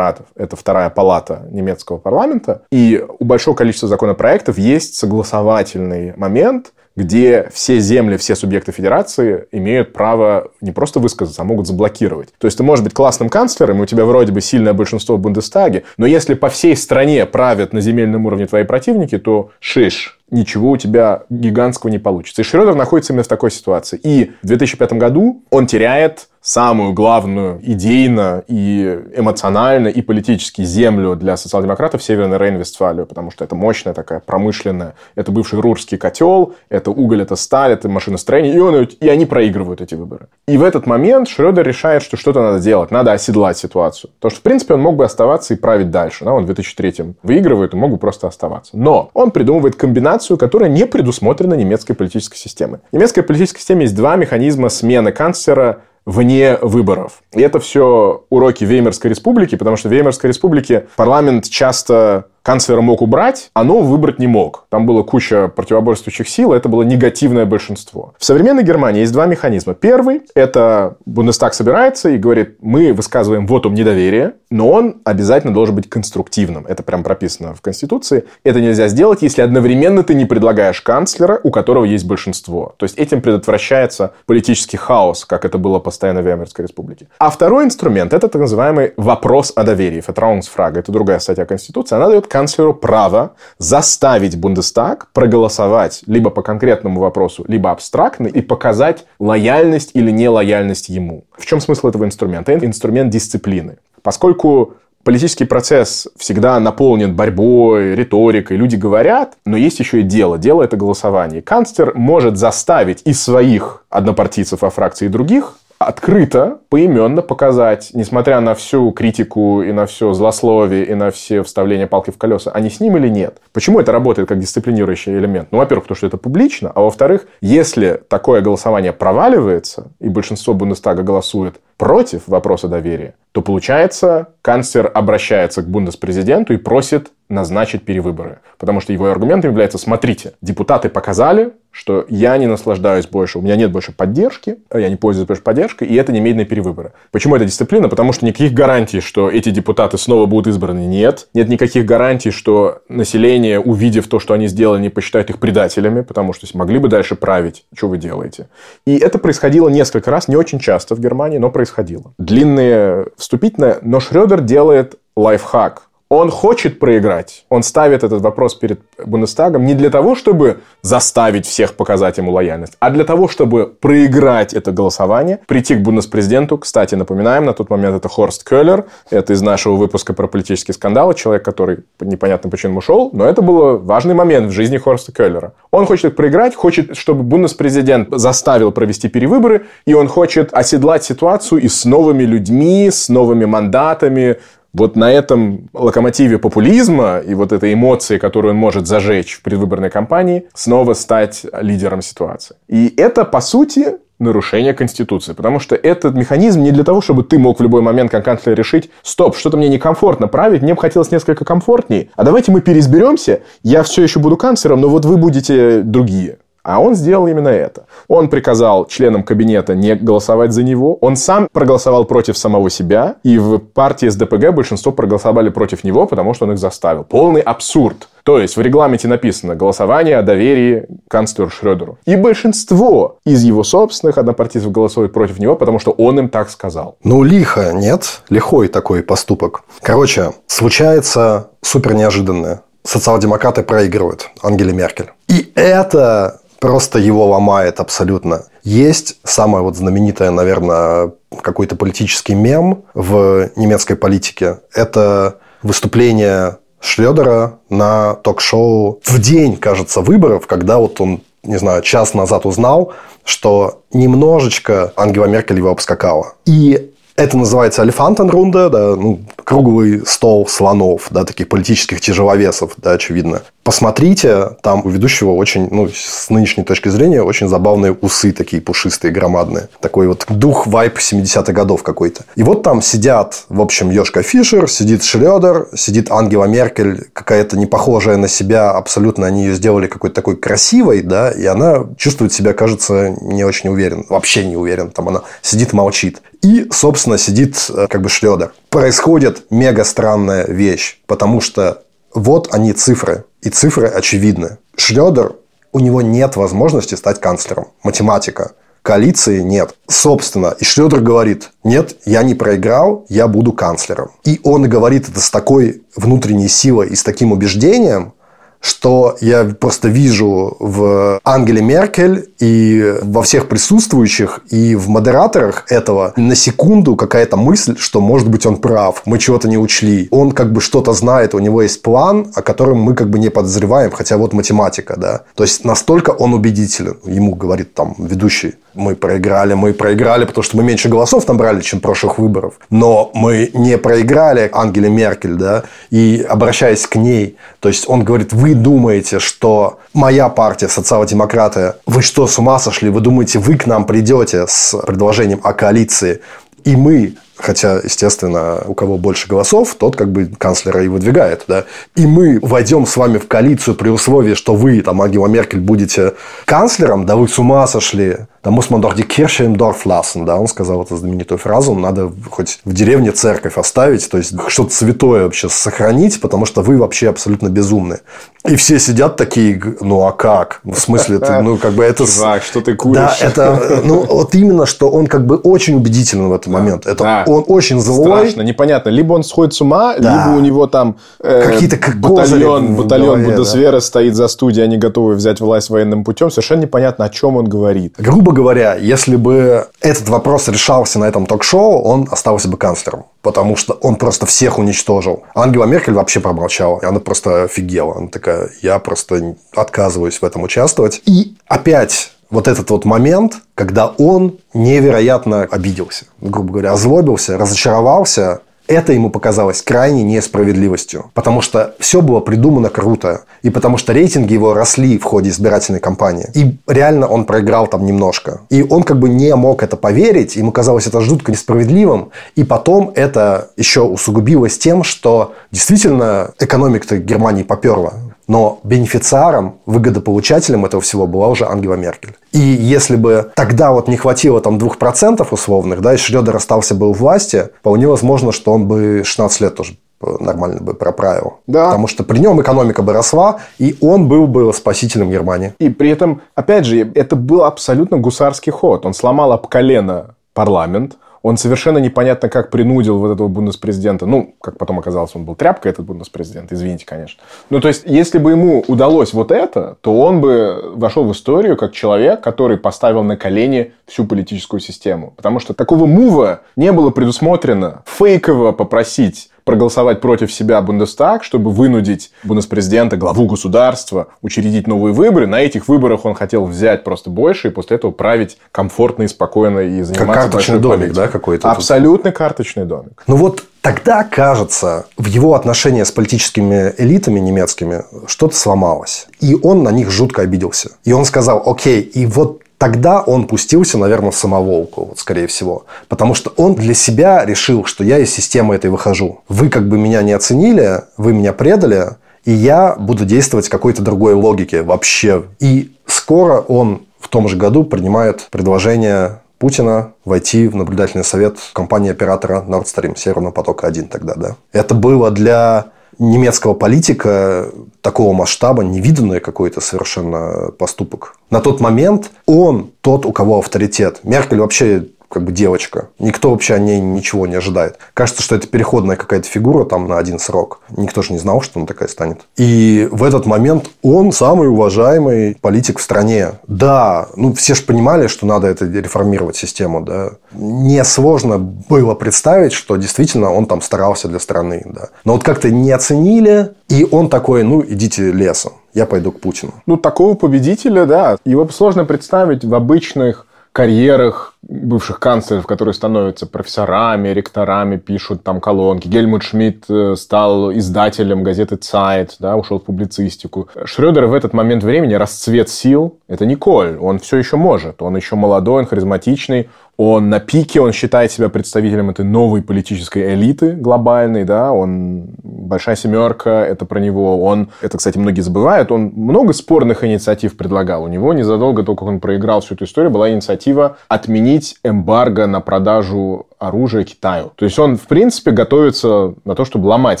Бундесратов. 0.02 0.26
Это 0.36 0.56
вторая 0.56 0.90
палата 0.90 1.46
немецкого 1.50 1.98
парламента, 1.98 2.62
и 2.70 3.04
у 3.18 3.24
большого 3.24 3.54
количества 3.54 3.88
законопроектов 3.88 4.58
есть 4.58 4.94
согласовательный 4.94 6.14
момент, 6.16 6.72
где 6.94 7.48
все 7.52 7.78
земли, 7.78 8.18
все 8.18 8.36
субъекты 8.36 8.70
федерации 8.70 9.46
имеют 9.50 9.94
право 9.94 10.50
не 10.60 10.72
просто 10.72 11.00
высказаться, 11.00 11.40
а 11.40 11.44
могут 11.44 11.66
заблокировать. 11.66 12.28
То 12.38 12.46
есть 12.46 12.58
ты 12.58 12.62
можешь 12.62 12.84
быть 12.84 12.92
классным 12.92 13.30
канцлером, 13.30 13.78
и 13.78 13.82
у 13.82 13.86
тебя 13.86 14.04
вроде 14.04 14.32
бы 14.32 14.42
сильное 14.42 14.74
большинство 14.74 15.16
в 15.16 15.20
Бундестаге, 15.20 15.84
но 15.96 16.06
если 16.06 16.34
по 16.34 16.50
всей 16.50 16.76
стране 16.76 17.24
правят 17.24 17.72
на 17.72 17.80
земельном 17.80 18.26
уровне 18.26 18.46
твои 18.46 18.64
противники, 18.64 19.18
то 19.18 19.50
шиш, 19.58 20.20
ничего 20.32 20.70
у 20.70 20.76
тебя 20.76 21.22
гигантского 21.30 21.90
не 21.90 21.98
получится. 21.98 22.42
И 22.42 22.44
Шредер 22.44 22.74
находится 22.74 23.12
именно 23.12 23.22
в 23.22 23.28
такой 23.28 23.50
ситуации. 23.50 24.00
И 24.02 24.32
в 24.42 24.46
2005 24.46 24.94
году 24.94 25.44
он 25.50 25.66
теряет 25.66 26.28
самую 26.42 26.92
главную 26.92 27.60
идейно 27.62 28.42
и 28.48 29.00
эмоционально 29.16 29.86
и 29.86 30.02
политически 30.02 30.62
землю 30.62 31.14
для 31.14 31.36
социал-демократов 31.36 32.02
Северной 32.02 32.36
Рейн-Вестфалию, 32.36 33.06
потому 33.06 33.30
что 33.30 33.44
это 33.44 33.54
мощная 33.54 33.94
такая 33.94 34.18
промышленная, 34.18 34.94
это 35.14 35.30
бывший 35.30 35.60
рурский 35.60 35.96
котел, 35.96 36.54
это 36.68 36.90
уголь, 36.90 37.22
это 37.22 37.36
сталь, 37.36 37.72
это 37.72 37.88
машиностроение, 37.88 38.54
и, 38.54 38.58
он, 38.58 38.82
и 38.82 39.08
они 39.08 39.24
проигрывают 39.24 39.80
эти 39.80 39.94
выборы. 39.94 40.26
И 40.48 40.58
в 40.58 40.64
этот 40.64 40.86
момент 40.86 41.28
Шредер 41.28 41.64
решает, 41.64 42.02
что 42.02 42.16
что-то 42.16 42.42
надо 42.42 42.58
делать, 42.58 42.90
надо 42.90 43.12
оседлать 43.12 43.56
ситуацию. 43.56 44.10
Потому 44.16 44.30
что, 44.32 44.40
в 44.40 44.42
принципе, 44.42 44.74
он 44.74 44.80
мог 44.80 44.96
бы 44.96 45.04
оставаться 45.04 45.54
и 45.54 45.56
править 45.56 45.90
дальше. 45.90 46.24
Да? 46.24 46.32
Он 46.32 46.42
в 46.42 46.46
2003 46.46 47.14
выигрывает, 47.22 47.72
он 47.72 47.80
мог 47.80 47.92
бы 47.92 47.98
просто 47.98 48.26
оставаться. 48.26 48.76
Но 48.76 49.10
он 49.14 49.30
придумывает 49.30 49.76
комбинацию, 49.76 50.21
которая 50.36 50.70
не 50.70 50.86
предусмотрена 50.86 51.54
немецкой 51.54 51.94
политической 51.94 52.36
системой. 52.36 52.80
В 52.90 52.96
немецкой 52.96 53.22
политической 53.22 53.60
системе 53.60 53.82
есть 53.82 53.94
два 53.94 54.16
механизма 54.16 54.68
смены 54.68 55.12
канцлера 55.12 55.82
вне 56.04 56.58
выборов. 56.60 57.22
И 57.32 57.40
это 57.40 57.60
все 57.60 58.24
уроки 58.28 58.64
Веймарской 58.64 59.10
республики, 59.10 59.56
потому 59.56 59.76
что 59.76 59.88
в 59.88 59.92
Веймарской 59.92 60.28
республике 60.28 60.86
парламент 60.96 61.48
часто 61.48 62.26
канцлера 62.42 62.80
мог 62.80 63.02
убрать, 63.02 63.50
а 63.54 63.64
нового 63.64 63.86
выбрать 63.86 64.18
не 64.18 64.26
мог. 64.26 64.66
Там 64.68 64.86
была 64.86 65.02
куча 65.02 65.48
противоборствующих 65.48 66.28
сил, 66.28 66.52
это 66.52 66.68
было 66.68 66.82
негативное 66.82 67.46
большинство. 67.46 68.14
В 68.18 68.24
современной 68.24 68.62
Германии 68.62 69.00
есть 69.00 69.12
два 69.12 69.26
механизма. 69.26 69.74
Первый– 69.74 70.22
это 70.34 70.96
Бундестаг 71.06 71.54
собирается 71.54 72.10
и 72.10 72.18
говорит, 72.18 72.56
мы 72.60 72.92
высказываем 72.92 73.46
вотум 73.46 73.74
недоверия, 73.74 74.34
но 74.50 74.70
он 74.70 75.00
обязательно 75.04 75.54
должен 75.54 75.74
быть 75.74 75.88
конструктивным. 75.88 76.66
Это 76.66 76.82
прям 76.82 77.02
прописано 77.02 77.54
в 77.54 77.60
Конституции. 77.60 78.24
Это 78.44 78.60
нельзя 78.60 78.88
сделать, 78.88 79.22
если 79.22 79.42
одновременно 79.42 80.02
ты 80.02 80.14
не 80.14 80.24
предлагаешь 80.24 80.80
канцлера, 80.80 81.40
у 81.42 81.50
которого 81.50 81.84
есть 81.84 82.06
большинство. 82.06 82.74
То 82.76 82.84
есть 82.84 82.98
этим 82.98 83.22
предотвращается 83.22 84.12
политический 84.26 84.76
хаос, 84.76 85.24
как 85.24 85.44
это 85.44 85.58
было 85.58 85.78
постоянно 85.78 86.22
в 86.22 86.26
Веймарской 86.26 86.64
республике. 86.64 87.08
А 87.18 87.30
второй 87.30 87.64
инструмент– 87.64 88.12
это 88.14 88.28
так 88.28 88.40
называемый 88.40 88.92
вопрос 88.96 89.52
о 89.54 89.64
доверии, 89.64 90.02
Vertrauensfrage. 90.06 90.78
Это 90.78 90.92
другая 90.92 91.18
статья 91.18 91.44
Конституции. 91.44 91.96
Она 91.96 92.08
дает 92.08 92.26
канцлеру 92.32 92.72
право 92.72 93.34
заставить 93.58 94.38
Бундестаг 94.38 95.08
проголосовать 95.12 96.00
либо 96.06 96.30
по 96.30 96.40
конкретному 96.40 96.98
вопросу, 96.98 97.44
либо 97.46 97.70
абстрактно 97.70 98.26
и 98.26 98.40
показать 98.40 99.04
лояльность 99.18 99.90
или 99.92 100.10
нелояльность 100.10 100.88
ему. 100.88 101.24
В 101.36 101.44
чем 101.44 101.60
смысл 101.60 101.88
этого 101.88 102.06
инструмента? 102.06 102.50
Это 102.50 102.64
инструмент 102.64 103.10
дисциплины. 103.10 103.76
Поскольку 104.02 104.76
политический 105.04 105.44
процесс 105.44 106.08
всегда 106.16 106.58
наполнен 106.58 107.14
борьбой, 107.14 107.94
риторикой, 107.94 108.56
люди 108.56 108.76
говорят, 108.76 109.34
но 109.44 109.58
есть 109.58 109.78
еще 109.78 110.00
и 110.00 110.02
дело. 110.02 110.38
Дело– 110.38 110.62
это 110.64 110.78
голосование. 110.78 111.42
Канцлер 111.42 111.92
может 111.94 112.38
заставить 112.38 113.02
из 113.04 113.22
своих 113.22 113.84
однопартийцев 113.90 114.62
во 114.62 114.70
фракции 114.70 115.04
и 115.04 115.08
других 115.10 115.58
открыто, 115.84 116.58
поименно 116.68 117.22
показать, 117.22 117.90
несмотря 117.94 118.40
на 118.40 118.54
всю 118.54 118.90
критику 118.92 119.62
и 119.62 119.72
на 119.72 119.86
все 119.86 120.12
злословие, 120.12 120.84
и 120.86 120.94
на 120.94 121.10
все 121.10 121.42
вставления 121.42 121.86
палки 121.86 122.10
в 122.10 122.18
колеса, 122.18 122.50
они 122.52 122.70
с 122.70 122.80
ним 122.80 122.96
или 122.96 123.08
нет. 123.08 123.38
Почему 123.52 123.80
это 123.80 123.92
работает 123.92 124.28
как 124.28 124.38
дисциплинирующий 124.38 125.16
элемент? 125.16 125.48
Ну, 125.50 125.58
во-первых, 125.58 125.84
потому 125.84 125.96
что 125.96 126.06
это 126.06 126.16
публично, 126.16 126.72
а 126.74 126.80
во-вторых, 126.80 127.26
если 127.40 128.02
такое 128.08 128.40
голосование 128.40 128.92
проваливается, 128.92 129.92
и 130.00 130.08
большинство 130.08 130.54
Бундестага 130.54 131.02
голосует 131.02 131.60
против 131.76 132.28
вопроса 132.28 132.68
доверия, 132.68 133.14
то 133.32 133.42
получается, 133.42 134.28
канцлер 134.42 134.90
обращается 134.94 135.62
к 135.62 135.68
бундеспрезиденту 135.68 136.52
и 136.52 136.58
просит 136.58 137.10
назначить 137.28 137.84
перевыборы. 137.84 138.38
Потому 138.58 138.80
что 138.80 138.92
его 138.92 139.06
аргументом 139.06 139.50
является, 139.50 139.78
смотрите, 139.78 140.34
депутаты 140.42 140.88
показали, 140.88 141.54
что 141.72 142.04
я 142.08 142.36
не 142.36 142.46
наслаждаюсь 142.46 143.06
больше, 143.06 143.38
у 143.38 143.42
меня 143.42 143.56
нет 143.56 143.72
больше 143.72 143.92
поддержки, 143.92 144.58
я 144.72 144.88
не 144.88 144.96
пользуюсь 144.96 145.26
больше 145.26 145.42
поддержкой, 145.42 145.88
и 145.88 145.94
это 145.96 146.12
немедленные 146.12 146.46
перевыборы. 146.46 146.92
Почему 147.10 147.34
это 147.34 147.46
дисциплина? 147.46 147.88
Потому 147.88 148.12
что 148.12 148.26
никаких 148.26 148.52
гарантий, 148.52 149.00
что 149.00 149.30
эти 149.30 149.50
депутаты 149.50 149.98
снова 149.98 150.26
будут 150.26 150.48
избраны, 150.48 150.86
нет. 150.86 151.28
Нет 151.34 151.48
никаких 151.48 151.86
гарантий, 151.86 152.30
что 152.30 152.82
население, 152.88 153.58
увидев 153.58 154.06
то, 154.06 154.20
что 154.20 154.34
они 154.34 154.46
сделали, 154.46 154.82
не 154.82 154.90
посчитает 154.90 155.30
их 155.30 155.38
предателями, 155.38 156.02
потому 156.02 156.34
что 156.34 156.46
могли 156.56 156.78
бы 156.78 156.88
дальше 156.88 157.16
править, 157.16 157.64
что 157.74 157.88
вы 157.88 157.96
делаете. 157.96 158.48
И 158.86 158.96
это 158.96 159.18
происходило 159.18 159.68
несколько 159.68 160.10
раз, 160.10 160.28
не 160.28 160.36
очень 160.36 160.58
часто 160.58 160.94
в 160.94 161.00
Германии, 161.00 161.38
но 161.38 161.50
происходило. 161.50 162.12
Длинные 162.18 163.06
вступительные, 163.16 163.78
но 163.80 163.98
Шредер 163.98 164.42
делает 164.42 164.98
лайфхак. 165.16 165.88
Он 166.14 166.30
хочет 166.30 166.78
проиграть. 166.78 167.46
Он 167.48 167.62
ставит 167.62 168.04
этот 168.04 168.20
вопрос 168.20 168.54
перед 168.54 168.80
Бундестагом 169.02 169.64
не 169.64 169.72
для 169.72 169.88
того, 169.88 170.14
чтобы 170.14 170.58
заставить 170.82 171.46
всех 171.46 171.72
показать 171.72 172.18
ему 172.18 172.32
лояльность, 172.32 172.74
а 172.80 172.90
для 172.90 173.04
того, 173.04 173.28
чтобы 173.28 173.66
проиграть 173.66 174.52
это 174.52 174.72
голосование, 174.72 175.40
прийти 175.46 175.74
к 175.74 175.80
бундеспрезиденту. 175.80 176.58
Кстати, 176.58 176.96
напоминаем, 176.96 177.46
на 177.46 177.54
тот 177.54 177.70
момент 177.70 177.96
это 177.96 178.10
Хорст 178.10 178.46
Келлер. 178.46 178.84
Это 179.08 179.32
из 179.32 179.40
нашего 179.40 179.76
выпуска 179.76 180.12
про 180.12 180.26
политические 180.26 180.74
скандалы. 180.74 181.14
Человек, 181.14 181.46
который 181.46 181.78
непонятно 181.98 182.50
почему 182.50 182.80
ушел. 182.80 183.08
Но 183.14 183.24
это 183.24 183.40
был 183.40 183.78
важный 183.78 184.12
момент 184.12 184.48
в 184.48 184.50
жизни 184.50 184.76
Хорста 184.76 185.12
Келлера. 185.12 185.54
Он 185.70 185.86
хочет 185.86 186.14
проиграть, 186.14 186.54
хочет, 186.54 186.94
чтобы 186.94 187.22
бундеспрезидент 187.22 188.08
заставил 188.10 188.70
провести 188.70 189.08
перевыборы, 189.08 189.64
и 189.86 189.94
он 189.94 190.08
хочет 190.08 190.52
оседлать 190.52 191.04
ситуацию 191.04 191.62
и 191.62 191.68
с 191.68 191.86
новыми 191.86 192.24
людьми, 192.24 192.90
с 192.90 193.08
новыми 193.08 193.46
мандатами, 193.46 194.36
вот 194.72 194.96
на 194.96 195.12
этом 195.12 195.68
локомотиве 195.72 196.38
популизма 196.38 197.18
и 197.18 197.34
вот 197.34 197.52
этой 197.52 197.74
эмоции, 197.74 198.18
которую 198.18 198.54
он 198.54 198.58
может 198.58 198.86
зажечь 198.86 199.34
в 199.34 199.42
предвыборной 199.42 199.90
кампании, 199.90 200.48
снова 200.54 200.94
стать 200.94 201.46
лидером 201.60 202.02
ситуации. 202.02 202.56
И 202.68 202.92
это, 202.96 203.24
по 203.24 203.40
сути, 203.40 203.98
нарушение 204.22 204.72
Конституции. 204.72 205.32
Потому 205.32 205.58
что 205.60 205.74
этот 205.74 206.14
механизм 206.14 206.62
не 206.62 206.70
для 206.70 206.84
того, 206.84 207.00
чтобы 207.00 207.24
ты 207.24 207.38
мог 207.38 207.58
в 207.58 207.62
любой 207.62 207.82
момент 207.82 208.10
как 208.10 208.24
канцлер 208.24 208.56
решить, 208.56 208.90
стоп, 209.02 209.36
что-то 209.36 209.56
мне 209.56 209.68
некомфортно 209.68 210.28
править, 210.28 210.62
мне 210.62 210.74
бы 210.74 210.80
хотелось 210.80 211.10
несколько 211.10 211.44
комфортнее. 211.44 212.10
А 212.14 212.24
давайте 212.24 212.52
мы 212.52 212.60
переизберемся, 212.60 213.40
я 213.62 213.82
все 213.82 214.02
еще 214.02 214.20
буду 214.20 214.36
канцлером, 214.36 214.80
но 214.80 214.88
вот 214.88 215.04
вы 215.04 215.16
будете 215.16 215.82
другие. 215.82 216.38
А 216.62 216.80
он 216.80 216.94
сделал 216.94 217.26
именно 217.26 217.48
это. 217.48 217.86
Он 218.08 218.28
приказал 218.28 218.86
членам 218.86 219.24
кабинета 219.24 219.74
не 219.74 219.94
голосовать 219.94 220.52
за 220.52 220.62
него. 220.62 220.96
Он 221.00 221.16
сам 221.16 221.48
проголосовал 221.52 222.04
против 222.04 222.38
самого 222.38 222.70
себя. 222.70 223.16
И 223.24 223.38
в 223.38 223.58
партии 223.58 224.08
СДПГ 224.08 224.52
большинство 224.52 224.92
проголосовали 224.92 225.48
против 225.48 225.84
него, 225.84 226.06
потому 226.06 226.34
что 226.34 226.46
он 226.46 226.52
их 226.52 226.58
заставил. 226.58 227.04
Полный 227.04 227.40
абсурд. 227.40 228.08
То 228.22 228.38
есть 228.38 228.56
в 228.56 228.60
регламенте 228.60 229.08
написано 229.08 229.56
голосование 229.56 230.18
о 230.18 230.22
доверии 230.22 230.86
канцлеру 231.08 231.50
Шредеру. 231.50 231.98
И 232.04 232.14
большинство 232.14 233.18
из 233.24 233.42
его 233.42 233.64
собственных 233.64 234.18
однопартийцев 234.18 234.70
голосует 234.70 235.12
против 235.12 235.40
него, 235.40 235.56
потому 235.56 235.80
что 235.80 235.90
он 235.90 236.20
им 236.20 236.28
так 236.28 236.50
сказал. 236.50 236.96
Ну, 237.02 237.24
лихо, 237.24 237.72
нет? 237.72 238.22
Лихой 238.28 238.68
такой 238.68 239.02
поступок. 239.02 239.64
Короче, 239.80 240.32
случается 240.46 241.50
супер 241.60 241.94
неожиданное. 241.94 242.62
Социал-демократы 242.84 243.62
проигрывают 243.62 244.28
Ангеле 244.42 244.72
Меркель. 244.72 245.12
И 245.28 245.52
это 245.54 246.40
просто 246.62 247.00
его 247.00 247.26
ломает 247.26 247.80
абсолютно. 247.80 248.44
Есть 248.62 249.16
самое 249.24 249.64
вот 249.64 249.76
знаменитое, 249.76 250.30
наверное, 250.30 251.10
какой-то 251.40 251.74
политический 251.74 252.36
мем 252.36 252.84
в 252.94 253.50
немецкой 253.56 253.96
политике. 253.96 254.60
Это 254.72 255.38
выступление 255.64 256.58
Шлёдера 256.80 257.58
на 257.68 258.14
ток-шоу 258.14 259.00
в 259.02 259.18
день, 259.18 259.56
кажется, 259.56 260.02
выборов, 260.02 260.46
когда 260.46 260.78
вот 260.78 261.00
он, 261.00 261.22
не 261.42 261.58
знаю, 261.58 261.82
час 261.82 262.14
назад 262.14 262.46
узнал, 262.46 262.92
что 263.24 263.82
немножечко 263.92 264.92
Ангела 264.94 265.24
Меркель 265.24 265.56
его 265.56 265.70
обскакала. 265.70 266.34
И 266.46 266.92
это 267.16 267.36
называется 267.36 267.82
Элефантенрунде, 267.82 268.68
да, 268.68 268.96
ну, 268.96 269.20
круглый 269.44 270.06
стол 270.06 270.46
слонов, 270.46 271.08
да, 271.10 271.24
таких 271.24 271.48
политических 271.48 272.00
тяжеловесов, 272.00 272.74
да, 272.76 272.92
очевидно. 272.92 273.42
Посмотрите, 273.64 274.56
там 274.60 274.82
у 274.84 274.88
ведущего 274.88 275.30
очень, 275.30 275.68
ну, 275.70 275.88
с 275.88 276.30
нынешней 276.30 276.64
точки 276.64 276.88
зрения, 276.88 277.22
очень 277.22 277.48
забавные 277.48 277.92
усы 277.92 278.32
такие 278.32 278.60
пушистые, 278.60 279.12
громадные. 279.12 279.68
Такой 279.80 280.08
вот 280.08 280.24
дух 280.28 280.66
вайп 280.66 280.98
70-х 280.98 281.52
годов 281.52 281.84
какой-то. 281.84 282.24
И 282.34 282.42
вот 282.42 282.64
там 282.64 282.82
сидят, 282.82 283.44
в 283.48 283.60
общем, 283.60 283.90
Йошка 283.90 284.22
Фишер, 284.22 284.68
сидит 284.68 285.04
Шредер, 285.04 285.68
сидит 285.76 286.10
Ангела 286.10 286.46
Меркель, 286.46 287.06
какая-то 287.12 287.56
не 287.56 287.66
похожая 287.66 288.16
на 288.16 288.26
себя, 288.26 288.72
абсолютно 288.72 289.26
они 289.26 289.44
ее 289.44 289.54
сделали 289.54 289.86
какой-то 289.86 290.16
такой 290.16 290.36
красивой, 290.36 291.02
да, 291.02 291.30
и 291.30 291.46
она 291.46 291.86
чувствует 291.96 292.32
себя, 292.32 292.54
кажется, 292.54 293.14
не 293.20 293.44
очень 293.44 293.70
уверен, 293.70 294.06
вообще 294.08 294.44
не 294.44 294.56
уверен. 294.56 294.90
Там 294.90 295.08
она 295.08 295.22
сидит, 295.40 295.72
молчит. 295.72 296.20
И, 296.42 296.66
собственно, 296.72 297.16
сидит 297.16 297.70
э, 297.70 297.86
как 297.88 298.02
бы 298.02 298.08
Шредер. 298.08 298.52
Происходит 298.70 299.44
мега 299.50 299.84
странная 299.84 300.46
вещь, 300.46 300.98
потому 301.06 301.40
что 301.40 301.82
вот 302.12 302.48
они 302.52 302.72
цифры. 302.72 303.24
И 303.42 303.50
цифры 303.50 303.88
очевидны. 303.88 304.58
Шредер, 304.76 305.34
у 305.72 305.80
него 305.80 306.00
нет 306.00 306.36
возможности 306.36 306.94
стать 306.94 307.20
канцлером. 307.20 307.68
Математика. 307.82 308.52
Коалиции 308.82 309.40
нет. 309.40 309.74
Собственно, 309.88 310.54
и 310.58 310.64
Шредер 310.64 311.00
говорит, 311.00 311.50
нет, 311.64 311.96
я 312.04 312.22
не 312.22 312.34
проиграл, 312.34 313.04
я 313.08 313.28
буду 313.28 313.52
канцлером. 313.52 314.10
И 314.24 314.40
он 314.42 314.68
говорит 314.68 315.08
это 315.08 315.20
с 315.20 315.30
такой 315.30 315.82
внутренней 315.96 316.48
силой 316.48 316.88
и 316.88 316.96
с 316.96 317.02
таким 317.02 317.32
убеждением, 317.32 318.14
что 318.62 319.16
я 319.20 319.44
просто 319.44 319.88
вижу 319.88 320.56
в 320.60 321.20
Ангеле 321.24 321.62
Меркель 321.62 322.30
и 322.38 322.94
во 323.02 323.22
всех 323.22 323.48
присутствующих, 323.48 324.40
и 324.50 324.76
в 324.76 324.88
модераторах 324.88 325.66
этого 325.68 326.12
на 326.16 326.34
секунду 326.34 326.94
какая-то 326.96 327.36
мысль, 327.36 327.76
что, 327.76 328.00
может 328.00 328.28
быть, 328.28 328.46
он 328.46 328.56
прав, 328.56 329.02
мы 329.04 329.18
чего-то 329.18 329.48
не 329.48 329.58
учли. 329.58 330.08
Он 330.10 330.30
как 330.30 330.52
бы 330.52 330.60
что-то 330.60 330.92
знает, 330.92 331.34
у 331.34 331.40
него 331.40 331.62
есть 331.62 331.82
план, 331.82 332.28
о 332.34 332.42
котором 332.42 332.78
мы 332.78 332.94
как 332.94 333.10
бы 333.10 333.18
не 333.18 333.30
подозреваем, 333.30 333.90
хотя 333.90 334.16
вот 334.16 334.32
математика, 334.32 334.94
да. 334.96 335.22
То 335.34 335.42
есть, 335.42 335.64
настолько 335.64 336.10
он 336.10 336.32
убедителен. 336.32 336.98
Ему 337.04 337.34
говорит 337.34 337.74
там 337.74 337.96
ведущий, 337.98 338.54
мы 338.74 338.94
проиграли, 338.94 339.54
мы 339.54 339.72
проиграли, 339.72 340.24
потому 340.24 340.42
что 340.42 340.56
мы 340.56 340.62
меньше 340.62 340.88
голосов 340.88 341.26
набрали, 341.28 341.60
чем 341.60 341.80
прошлых 341.80 342.18
выборов. 342.18 342.54
Но 342.70 343.10
мы 343.14 343.50
не 343.54 343.78
проиграли 343.78 344.50
Ангеле 344.52 344.88
Меркель, 344.88 345.34
да, 345.34 345.64
и 345.90 346.24
обращаясь 346.28 346.86
к 346.86 346.96
ней, 346.96 347.36
то 347.60 347.68
есть 347.68 347.88
он 347.88 348.04
говорит, 348.04 348.32
вы 348.32 348.54
думаете, 348.54 349.18
что 349.18 349.78
моя 349.94 350.28
партия, 350.28 350.68
социал-демократы, 350.68 351.74
вы 351.86 352.02
что, 352.02 352.26
с 352.26 352.38
ума 352.38 352.58
сошли? 352.58 352.90
Вы 352.90 353.00
думаете, 353.00 353.38
вы 353.38 353.56
к 353.56 353.66
нам 353.66 353.84
придете 353.84 354.46
с 354.48 354.76
предложением 354.86 355.40
о 355.42 355.52
коалиции, 355.52 356.20
и 356.64 356.76
мы 356.76 357.14
Хотя, 357.42 357.80
естественно, 357.82 358.62
у 358.66 358.74
кого 358.74 358.98
больше 358.98 359.26
голосов, 359.26 359.74
тот 359.74 359.96
как 359.96 360.12
бы 360.12 360.26
канцлера 360.26 360.84
и 360.84 360.86
выдвигает. 360.86 361.44
Да? 361.48 361.64
И 361.96 362.06
мы 362.06 362.38
войдем 362.40 362.86
с 362.86 362.96
вами 362.96 363.18
в 363.18 363.26
коалицию 363.26 363.74
при 363.74 363.88
условии, 363.88 364.34
что 364.34 364.54
вы, 364.54 364.80
там, 364.80 365.02
Ангела 365.02 365.26
Меркель, 365.26 365.58
будете 365.58 366.14
канцлером, 366.44 367.04
да 367.04 367.16
вы 367.16 367.26
с 367.26 367.38
ума 367.40 367.66
сошли. 367.66 368.18
Да 368.42 368.50
muss 368.50 368.70
man 368.70 368.82
doch 368.82 368.94
die 368.94 369.04
Kirche 369.04 369.44
im 369.44 369.56
Dorf 369.56 369.84
lassen. 369.84 370.26
Да, 370.26 370.36
он 370.36 370.48
сказал 370.48 370.82
эту 370.82 370.96
знаменитую 370.96 371.38
фразу. 371.38 371.74
Надо 371.74 372.10
хоть 372.30 372.58
в 372.64 372.72
деревне 372.72 373.12
церковь 373.12 373.56
оставить, 373.56 374.10
то 374.10 374.18
есть 374.18 374.34
что-то 374.48 374.74
святое 374.74 375.24
вообще 375.24 375.48
сохранить, 375.48 376.20
потому 376.20 376.44
что 376.44 376.62
вы 376.62 376.76
вообще 376.76 377.08
абсолютно 377.08 377.48
безумны. 377.48 378.00
И 378.44 378.56
все 378.56 378.80
сидят 378.80 379.16
такие, 379.16 379.62
ну 379.80 380.04
а 380.04 380.10
как? 380.10 380.60
В 380.64 380.74
смысле, 380.74 381.20
ты, 381.20 381.40
ну 381.42 381.56
как 381.56 381.74
бы 381.74 381.84
это... 381.84 382.04
Чувак, 382.04 382.42
что 382.42 382.60
ты 382.60 382.74
куришь? 382.74 382.96
Да, 382.96 383.14
это, 383.20 383.82
ну 383.84 384.04
вот 384.04 384.34
именно, 384.34 384.66
что 384.66 384.90
он 384.90 385.06
как 385.06 385.24
бы 385.24 385.36
очень 385.36 385.76
убедителен 385.76 386.28
в 386.28 386.32
этот 386.32 386.48
момент. 386.48 386.84
Это 386.84 387.04
да. 387.04 387.24
он 387.28 387.44
очень 387.46 387.80
злой. 387.80 388.26
Страшно, 388.26 388.42
непонятно. 388.42 388.88
Либо 388.88 389.12
он 389.12 389.22
сходит 389.22 389.54
с 389.54 389.60
ума, 389.60 389.94
да. 389.96 390.26
либо 390.26 390.36
у 390.36 390.40
него 390.40 390.66
там 390.66 390.96
э, 391.20 391.52
какие-то 391.52 391.78
батальон, 391.94 392.74
батальон 392.74 393.22
Бундесвера 393.22 393.72
да. 393.72 393.80
стоит 393.80 394.16
за 394.16 394.26
студией, 394.26 394.64
они 394.64 394.76
готовы 394.76 395.14
взять 395.14 395.40
власть 395.40 395.70
военным 395.70 396.02
путем. 396.02 396.28
Совершенно 396.28 396.62
непонятно, 396.62 397.04
о 397.04 397.08
чем 397.10 397.36
он 397.36 397.48
говорит. 397.48 397.94
Грубо 397.98 398.31
говоря, 398.32 398.74
если 398.74 399.16
бы 399.16 399.68
этот 399.80 400.08
вопрос 400.08 400.48
решался 400.48 400.98
на 400.98 401.04
этом 401.04 401.26
ток-шоу, 401.26 401.82
он 401.82 402.08
остался 402.10 402.48
бы 402.48 402.56
канцлером. 402.56 403.06
Потому 403.22 403.56
что 403.56 403.74
он 403.74 403.96
просто 403.96 404.26
всех 404.26 404.58
уничтожил. 404.58 405.22
Ангела 405.34 405.64
Меркель 405.64 405.94
вообще 405.94 406.20
промолчала. 406.20 406.80
Она 406.82 407.00
просто 407.00 407.44
офигела. 407.44 407.96
Она 407.96 408.08
такая, 408.08 408.50
я 408.62 408.78
просто 408.78 409.36
отказываюсь 409.54 410.20
в 410.20 410.24
этом 410.24 410.42
участвовать. 410.42 411.02
И 411.06 411.36
опять 411.46 412.12
вот 412.30 412.48
этот 412.48 412.70
вот 412.70 412.84
момент, 412.84 413.34
когда 413.54 413.88
он 413.88 414.38
невероятно 414.54 415.42
обиделся, 415.42 416.06
грубо 416.20 416.52
говоря, 416.52 416.72
озлобился, 416.72 417.36
разочаровался, 417.36 418.40
это 418.72 418.92
ему 418.92 419.10
показалось 419.10 419.62
крайней 419.62 420.02
несправедливостью. 420.02 421.10
Потому 421.14 421.40
что 421.40 421.74
все 421.78 422.00
было 422.00 422.20
придумано 422.20 422.68
круто. 422.68 423.22
И 423.42 423.50
потому 423.50 423.78
что 423.78 423.92
рейтинги 423.92 424.32
его 424.32 424.54
росли 424.54 424.98
в 424.98 425.04
ходе 425.04 425.30
избирательной 425.30 425.80
кампании. 425.80 426.28
И 426.34 426.58
реально 426.66 427.06
он 427.06 427.24
проиграл 427.24 427.66
там 427.66 427.86
немножко. 427.86 428.40
И 428.50 428.62
он 428.62 428.82
как 428.82 428.98
бы 428.98 429.08
не 429.08 429.34
мог 429.34 429.62
это 429.62 429.76
поверить. 429.76 430.36
Ему 430.36 430.52
казалось 430.52 430.86
это 430.86 431.00
жутко 431.00 431.32
несправедливым. 431.32 432.10
И 432.36 432.44
потом 432.44 432.92
это 432.94 433.50
еще 433.56 433.82
усугубилось 433.82 434.58
тем, 434.58 434.82
что 434.82 435.34
действительно 435.50 436.32
экономика 436.38 436.98
Германии 436.98 437.42
поперла. 437.42 437.94
Но 438.28 438.60
бенефициаром, 438.62 439.56
выгодополучателем 439.66 440.64
этого 440.64 440.80
всего 440.80 441.06
была 441.06 441.28
уже 441.28 441.44
Ангела 441.44 441.74
Меркель. 441.74 442.14
И 442.32 442.38
если 442.38 442.96
бы 442.96 443.32
тогда 443.34 443.72
вот 443.72 443.88
не 443.88 443.96
хватило 443.96 444.40
там 444.40 444.58
2% 444.58 445.26
условных, 445.30 445.80
да, 445.80 445.94
и 445.94 445.96
Шредер 445.96 446.36
остался 446.36 446.74
бы 446.74 446.88
у 446.88 446.92
власти, 446.92 447.48
вполне 447.60 447.88
возможно, 447.88 448.32
что 448.32 448.52
он 448.52 448.66
бы 448.68 449.02
16 449.04 449.40
лет 449.40 449.54
тоже 449.54 449.76
нормально 450.20 450.60
бы 450.60 450.74
проправил. 450.74 451.38
Да. 451.46 451.66
Потому 451.66 451.86
что 451.86 452.04
при 452.04 452.18
нем 452.18 452.40
экономика 452.40 452.82
бы 452.82 452.92
росла, 452.92 453.40
и 453.58 453.76
он 453.80 454.08
был 454.08 454.26
бы 454.26 454.52
спасителем 454.52 455.10
Германии. 455.10 455.54
И 455.58 455.68
при 455.68 455.90
этом, 455.90 456.22
опять 456.34 456.64
же, 456.64 456.90
это 456.94 457.16
был 457.16 457.44
абсолютно 457.44 457.98
гусарский 457.98 458.52
ход. 458.52 458.84
Он 458.86 458.94
сломал 458.94 459.32
об 459.32 459.46
колено 459.46 460.14
парламент, 460.34 460.96
он 461.22 461.36
совершенно 461.36 461.78
непонятно 461.78 462.28
как 462.28 462.50
принудил 462.50 462.98
вот 462.98 463.12
этого 463.12 463.28
бундеспрезидента. 463.28 464.06
Ну, 464.06 464.34
как 464.40 464.58
потом 464.58 464.78
оказалось, 464.78 465.12
он 465.14 465.24
был 465.24 465.34
тряпкой, 465.34 465.70
этот 465.70 465.86
бундеспрезидент, 465.86 466.52
извините, 466.52 466.84
конечно. 466.84 467.22
Ну, 467.50 467.60
то 467.60 467.68
есть, 467.68 467.82
если 467.86 468.18
бы 468.18 468.32
ему 468.32 468.64
удалось 468.66 469.12
вот 469.12 469.30
это, 469.30 469.76
то 469.80 469.98
он 470.00 470.20
бы 470.20 470.72
вошел 470.74 471.04
в 471.04 471.12
историю 471.12 471.56
как 471.56 471.72
человек, 471.72 472.20
который 472.20 472.56
поставил 472.56 473.02
на 473.02 473.16
колени 473.16 473.72
всю 473.86 474.04
политическую 474.04 474.60
систему. 474.60 475.12
Потому 475.16 475.38
что 475.38 475.54
такого 475.54 475.86
мува 475.86 476.40
не 476.56 476.72
было 476.72 476.90
предусмотрено 476.90 477.82
фейково 477.86 478.52
попросить 478.52 479.30
проголосовать 479.44 480.00
против 480.00 480.32
себя 480.32 480.60
Бундестаг, 480.60 481.24
чтобы 481.24 481.50
вынудить 481.50 482.10
бундеспрезидента, 482.24 482.96
главу 482.96 483.26
государства, 483.26 484.08
учредить 484.22 484.66
новые 484.66 484.92
выборы. 484.92 485.26
На 485.26 485.40
этих 485.40 485.68
выборах 485.68 486.04
он 486.04 486.14
хотел 486.14 486.44
взять 486.44 486.84
просто 486.84 487.10
больше 487.10 487.48
и 487.48 487.50
после 487.50 487.76
этого 487.76 487.90
править 487.90 488.38
комфортно 488.52 489.04
и 489.04 489.08
спокойно 489.08 489.60
и 489.60 489.82
заниматься 489.82 489.96
как 489.98 490.14
карточный 490.14 490.58
домик, 490.58 490.78
политикой. 490.78 490.96
да, 490.96 491.08
какой-то? 491.08 491.50
Абсолютно 491.50 492.10
тут. 492.10 492.18
карточный 492.18 492.64
домик. 492.64 493.02
Ну 493.06 493.16
вот 493.16 493.44
тогда, 493.60 494.04
кажется, 494.04 494.86
в 494.96 495.06
его 495.06 495.34
отношении 495.34 495.82
с 495.82 495.90
политическими 495.90 496.74
элитами 496.78 497.20
немецкими 497.20 497.84
что-то 498.06 498.36
сломалось. 498.36 499.06
И 499.20 499.36
он 499.42 499.62
на 499.62 499.70
них 499.70 499.90
жутко 499.90 500.22
обиделся. 500.22 500.72
И 500.84 500.92
он 500.92 501.04
сказал, 501.04 501.42
окей, 501.46 501.80
и 501.80 502.06
вот 502.06 502.41
Тогда 502.62 503.00
он 503.00 503.26
пустился, 503.26 503.76
наверное, 503.76 504.12
в 504.12 504.14
самоволку, 504.14 504.84
вот, 504.84 504.98
скорее 505.00 505.26
всего. 505.26 505.64
Потому 505.88 506.14
что 506.14 506.32
он 506.36 506.54
для 506.54 506.74
себя 506.74 507.24
решил, 507.24 507.64
что 507.64 507.82
я 507.82 507.98
из 507.98 508.14
системы 508.14 508.54
этой 508.54 508.70
выхожу. 508.70 509.22
Вы 509.28 509.48
как 509.48 509.68
бы 509.68 509.76
меня 509.78 510.00
не 510.02 510.12
оценили, 510.12 510.82
вы 510.96 511.12
меня 511.12 511.32
предали, 511.32 511.96
и 512.24 512.30
я 512.30 512.76
буду 512.78 513.04
действовать 513.04 513.48
какой-то 513.48 513.82
другой 513.82 514.14
логике 514.14 514.62
вообще. 514.62 515.24
И 515.40 515.72
скоро 515.86 516.38
он 516.38 516.82
в 517.00 517.08
том 517.08 517.26
же 517.26 517.36
году 517.36 517.64
принимает 517.64 518.28
предложение 518.30 519.22
Путина 519.40 519.94
войти 520.04 520.46
в 520.46 520.54
наблюдательный 520.54 521.02
совет 521.02 521.38
компании-оператора 521.54 522.44
Nord 522.46 522.66
Stream, 522.66 522.96
Северного 522.96 523.32
потока-1 523.32 523.88
тогда, 523.88 524.14
да. 524.14 524.36
Это 524.52 524.76
было 524.76 525.10
для 525.10 525.72
немецкого 525.98 526.54
политика 526.54 527.50
такого 527.80 528.12
масштаба, 528.12 528.62
невиданный 528.62 529.20
какой-то 529.20 529.60
совершенно 529.60 530.50
поступок. 530.52 531.16
На 531.30 531.40
тот 531.40 531.60
момент 531.60 532.10
он 532.26 532.70
тот, 532.80 533.06
у 533.06 533.12
кого 533.12 533.38
авторитет. 533.38 534.00
Меркель 534.02 534.38
вообще 534.38 534.86
как 535.12 535.24
бы 535.24 535.32
девочка. 535.32 535.88
Никто 535.98 536.30
вообще 536.30 536.54
о 536.54 536.58
ней 536.58 536.80
ничего 536.80 537.26
не 537.26 537.34
ожидает. 537.34 537.78
Кажется, 537.94 538.22
что 538.22 538.34
это 538.34 538.46
переходная 538.46 538.96
какая-то 538.96 539.28
фигура 539.28 539.64
там 539.64 539.86
на 539.86 539.98
один 539.98 540.18
срок. 540.18 540.60
Никто 540.70 541.02
же 541.02 541.12
не 541.12 541.18
знал, 541.18 541.42
что 541.42 541.60
она 541.60 541.66
такая 541.66 541.88
станет. 541.88 542.22
И 542.36 542.88
в 542.90 543.04
этот 543.04 543.26
момент 543.26 543.66
он 543.82 544.12
самый 544.12 544.48
уважаемый 544.48 545.36
политик 545.40 545.78
в 545.78 545.82
стране. 545.82 546.32
Да, 546.46 547.08
ну 547.16 547.34
все 547.34 547.54
же 547.54 547.62
понимали, 547.62 548.06
что 548.06 548.26
надо 548.26 548.46
это 548.46 548.64
реформировать 548.64 549.36
систему, 549.36 549.82
да. 549.82 550.12
Несложно 550.32 551.38
было 551.38 551.94
представить, 551.94 552.52
что 552.52 552.76
действительно 552.76 553.32
он 553.32 553.46
там 553.46 553.60
старался 553.60 554.08
для 554.08 554.18
страны, 554.18 554.62
да. 554.64 554.88
Но 555.04 555.12
вот 555.12 555.24
как-то 555.24 555.50
не 555.50 555.70
оценили, 555.70 556.52
и 556.68 556.86
он 556.90 557.10
такой, 557.10 557.42
ну, 557.42 557.62
идите 557.62 558.12
лесом, 558.12 558.52
я 558.72 558.86
пойду 558.86 559.12
к 559.12 559.20
Путину. 559.20 559.52
Ну, 559.66 559.76
такого 559.76 560.14
победителя, 560.14 560.86
да, 560.86 561.18
его 561.26 561.46
сложно 561.48 561.84
представить 561.84 562.44
в 562.44 562.54
обычных 562.54 563.26
карьерах 563.52 564.34
бывших 564.42 564.98
канцлеров, 564.98 565.46
которые 565.46 565.74
становятся 565.74 566.26
профессорами, 566.26 567.08
ректорами, 567.08 567.76
пишут 567.76 568.24
там 568.24 568.40
колонки. 568.40 568.88
Гельмут 568.88 569.22
Шмидт 569.22 569.64
э, 569.68 569.94
стал 569.96 570.52
издателем 570.52 571.22
газеты 571.22 571.56
Zeit, 571.56 572.12
да, 572.18 572.36
ушел 572.36 572.58
в 572.58 572.64
публицистику. 572.64 573.48
Шрёдер 573.64 574.06
в 574.06 574.14
этот 574.14 574.32
момент 574.32 574.64
времени 574.64 574.94
расцвет 574.94 575.48
сил. 575.48 575.98
Это 576.08 576.26
Николь. 576.26 576.76
Он 576.78 576.98
все 576.98 577.18
еще 577.18 577.36
может. 577.36 577.82
Он 577.82 577.94
еще 577.96 578.16
молодой, 578.16 578.62
он 578.62 578.66
харизматичный, 578.66 579.48
он 579.76 580.10
на 580.10 580.20
пике, 580.20 580.60
он 580.60 580.72
считает 580.72 581.10
себя 581.10 581.28
представителем 581.28 581.90
этой 581.90 582.04
новой 582.04 582.42
политической 582.42 583.14
элиты 583.14 583.52
глобальной, 583.52 584.24
да, 584.24 584.52
он 584.52 585.06
большая 585.22 585.76
семерка, 585.76 586.44
это 586.44 586.66
про 586.66 586.78
него, 586.78 587.22
он, 587.24 587.48
это, 587.62 587.78
кстати, 587.78 587.96
многие 587.98 588.20
забывают, 588.20 588.70
он 588.70 588.92
много 588.94 589.32
спорных 589.32 589.82
инициатив 589.82 590.36
предлагал. 590.36 590.84
У 590.84 590.88
него 590.88 591.12
незадолго 591.14 591.62
до 591.62 591.66
того, 591.66 591.76
как 591.76 591.88
он 591.88 592.00
проиграл 592.00 592.40
всю 592.42 592.54
эту 592.54 592.64
историю, 592.64 592.90
была 592.90 593.10
инициатива 593.10 593.78
отменить 593.88 594.56
эмбарго 594.62 595.26
на 595.26 595.40
продажу 595.40 596.26
оружия 596.38 596.84
Китаю. 596.84 597.32
То 597.36 597.44
есть 597.44 597.58
он, 597.58 597.76
в 597.76 597.82
принципе, 597.82 598.30
готовится 598.30 599.14
на 599.24 599.34
то, 599.34 599.44
чтобы 599.44 599.68
ломать 599.68 600.00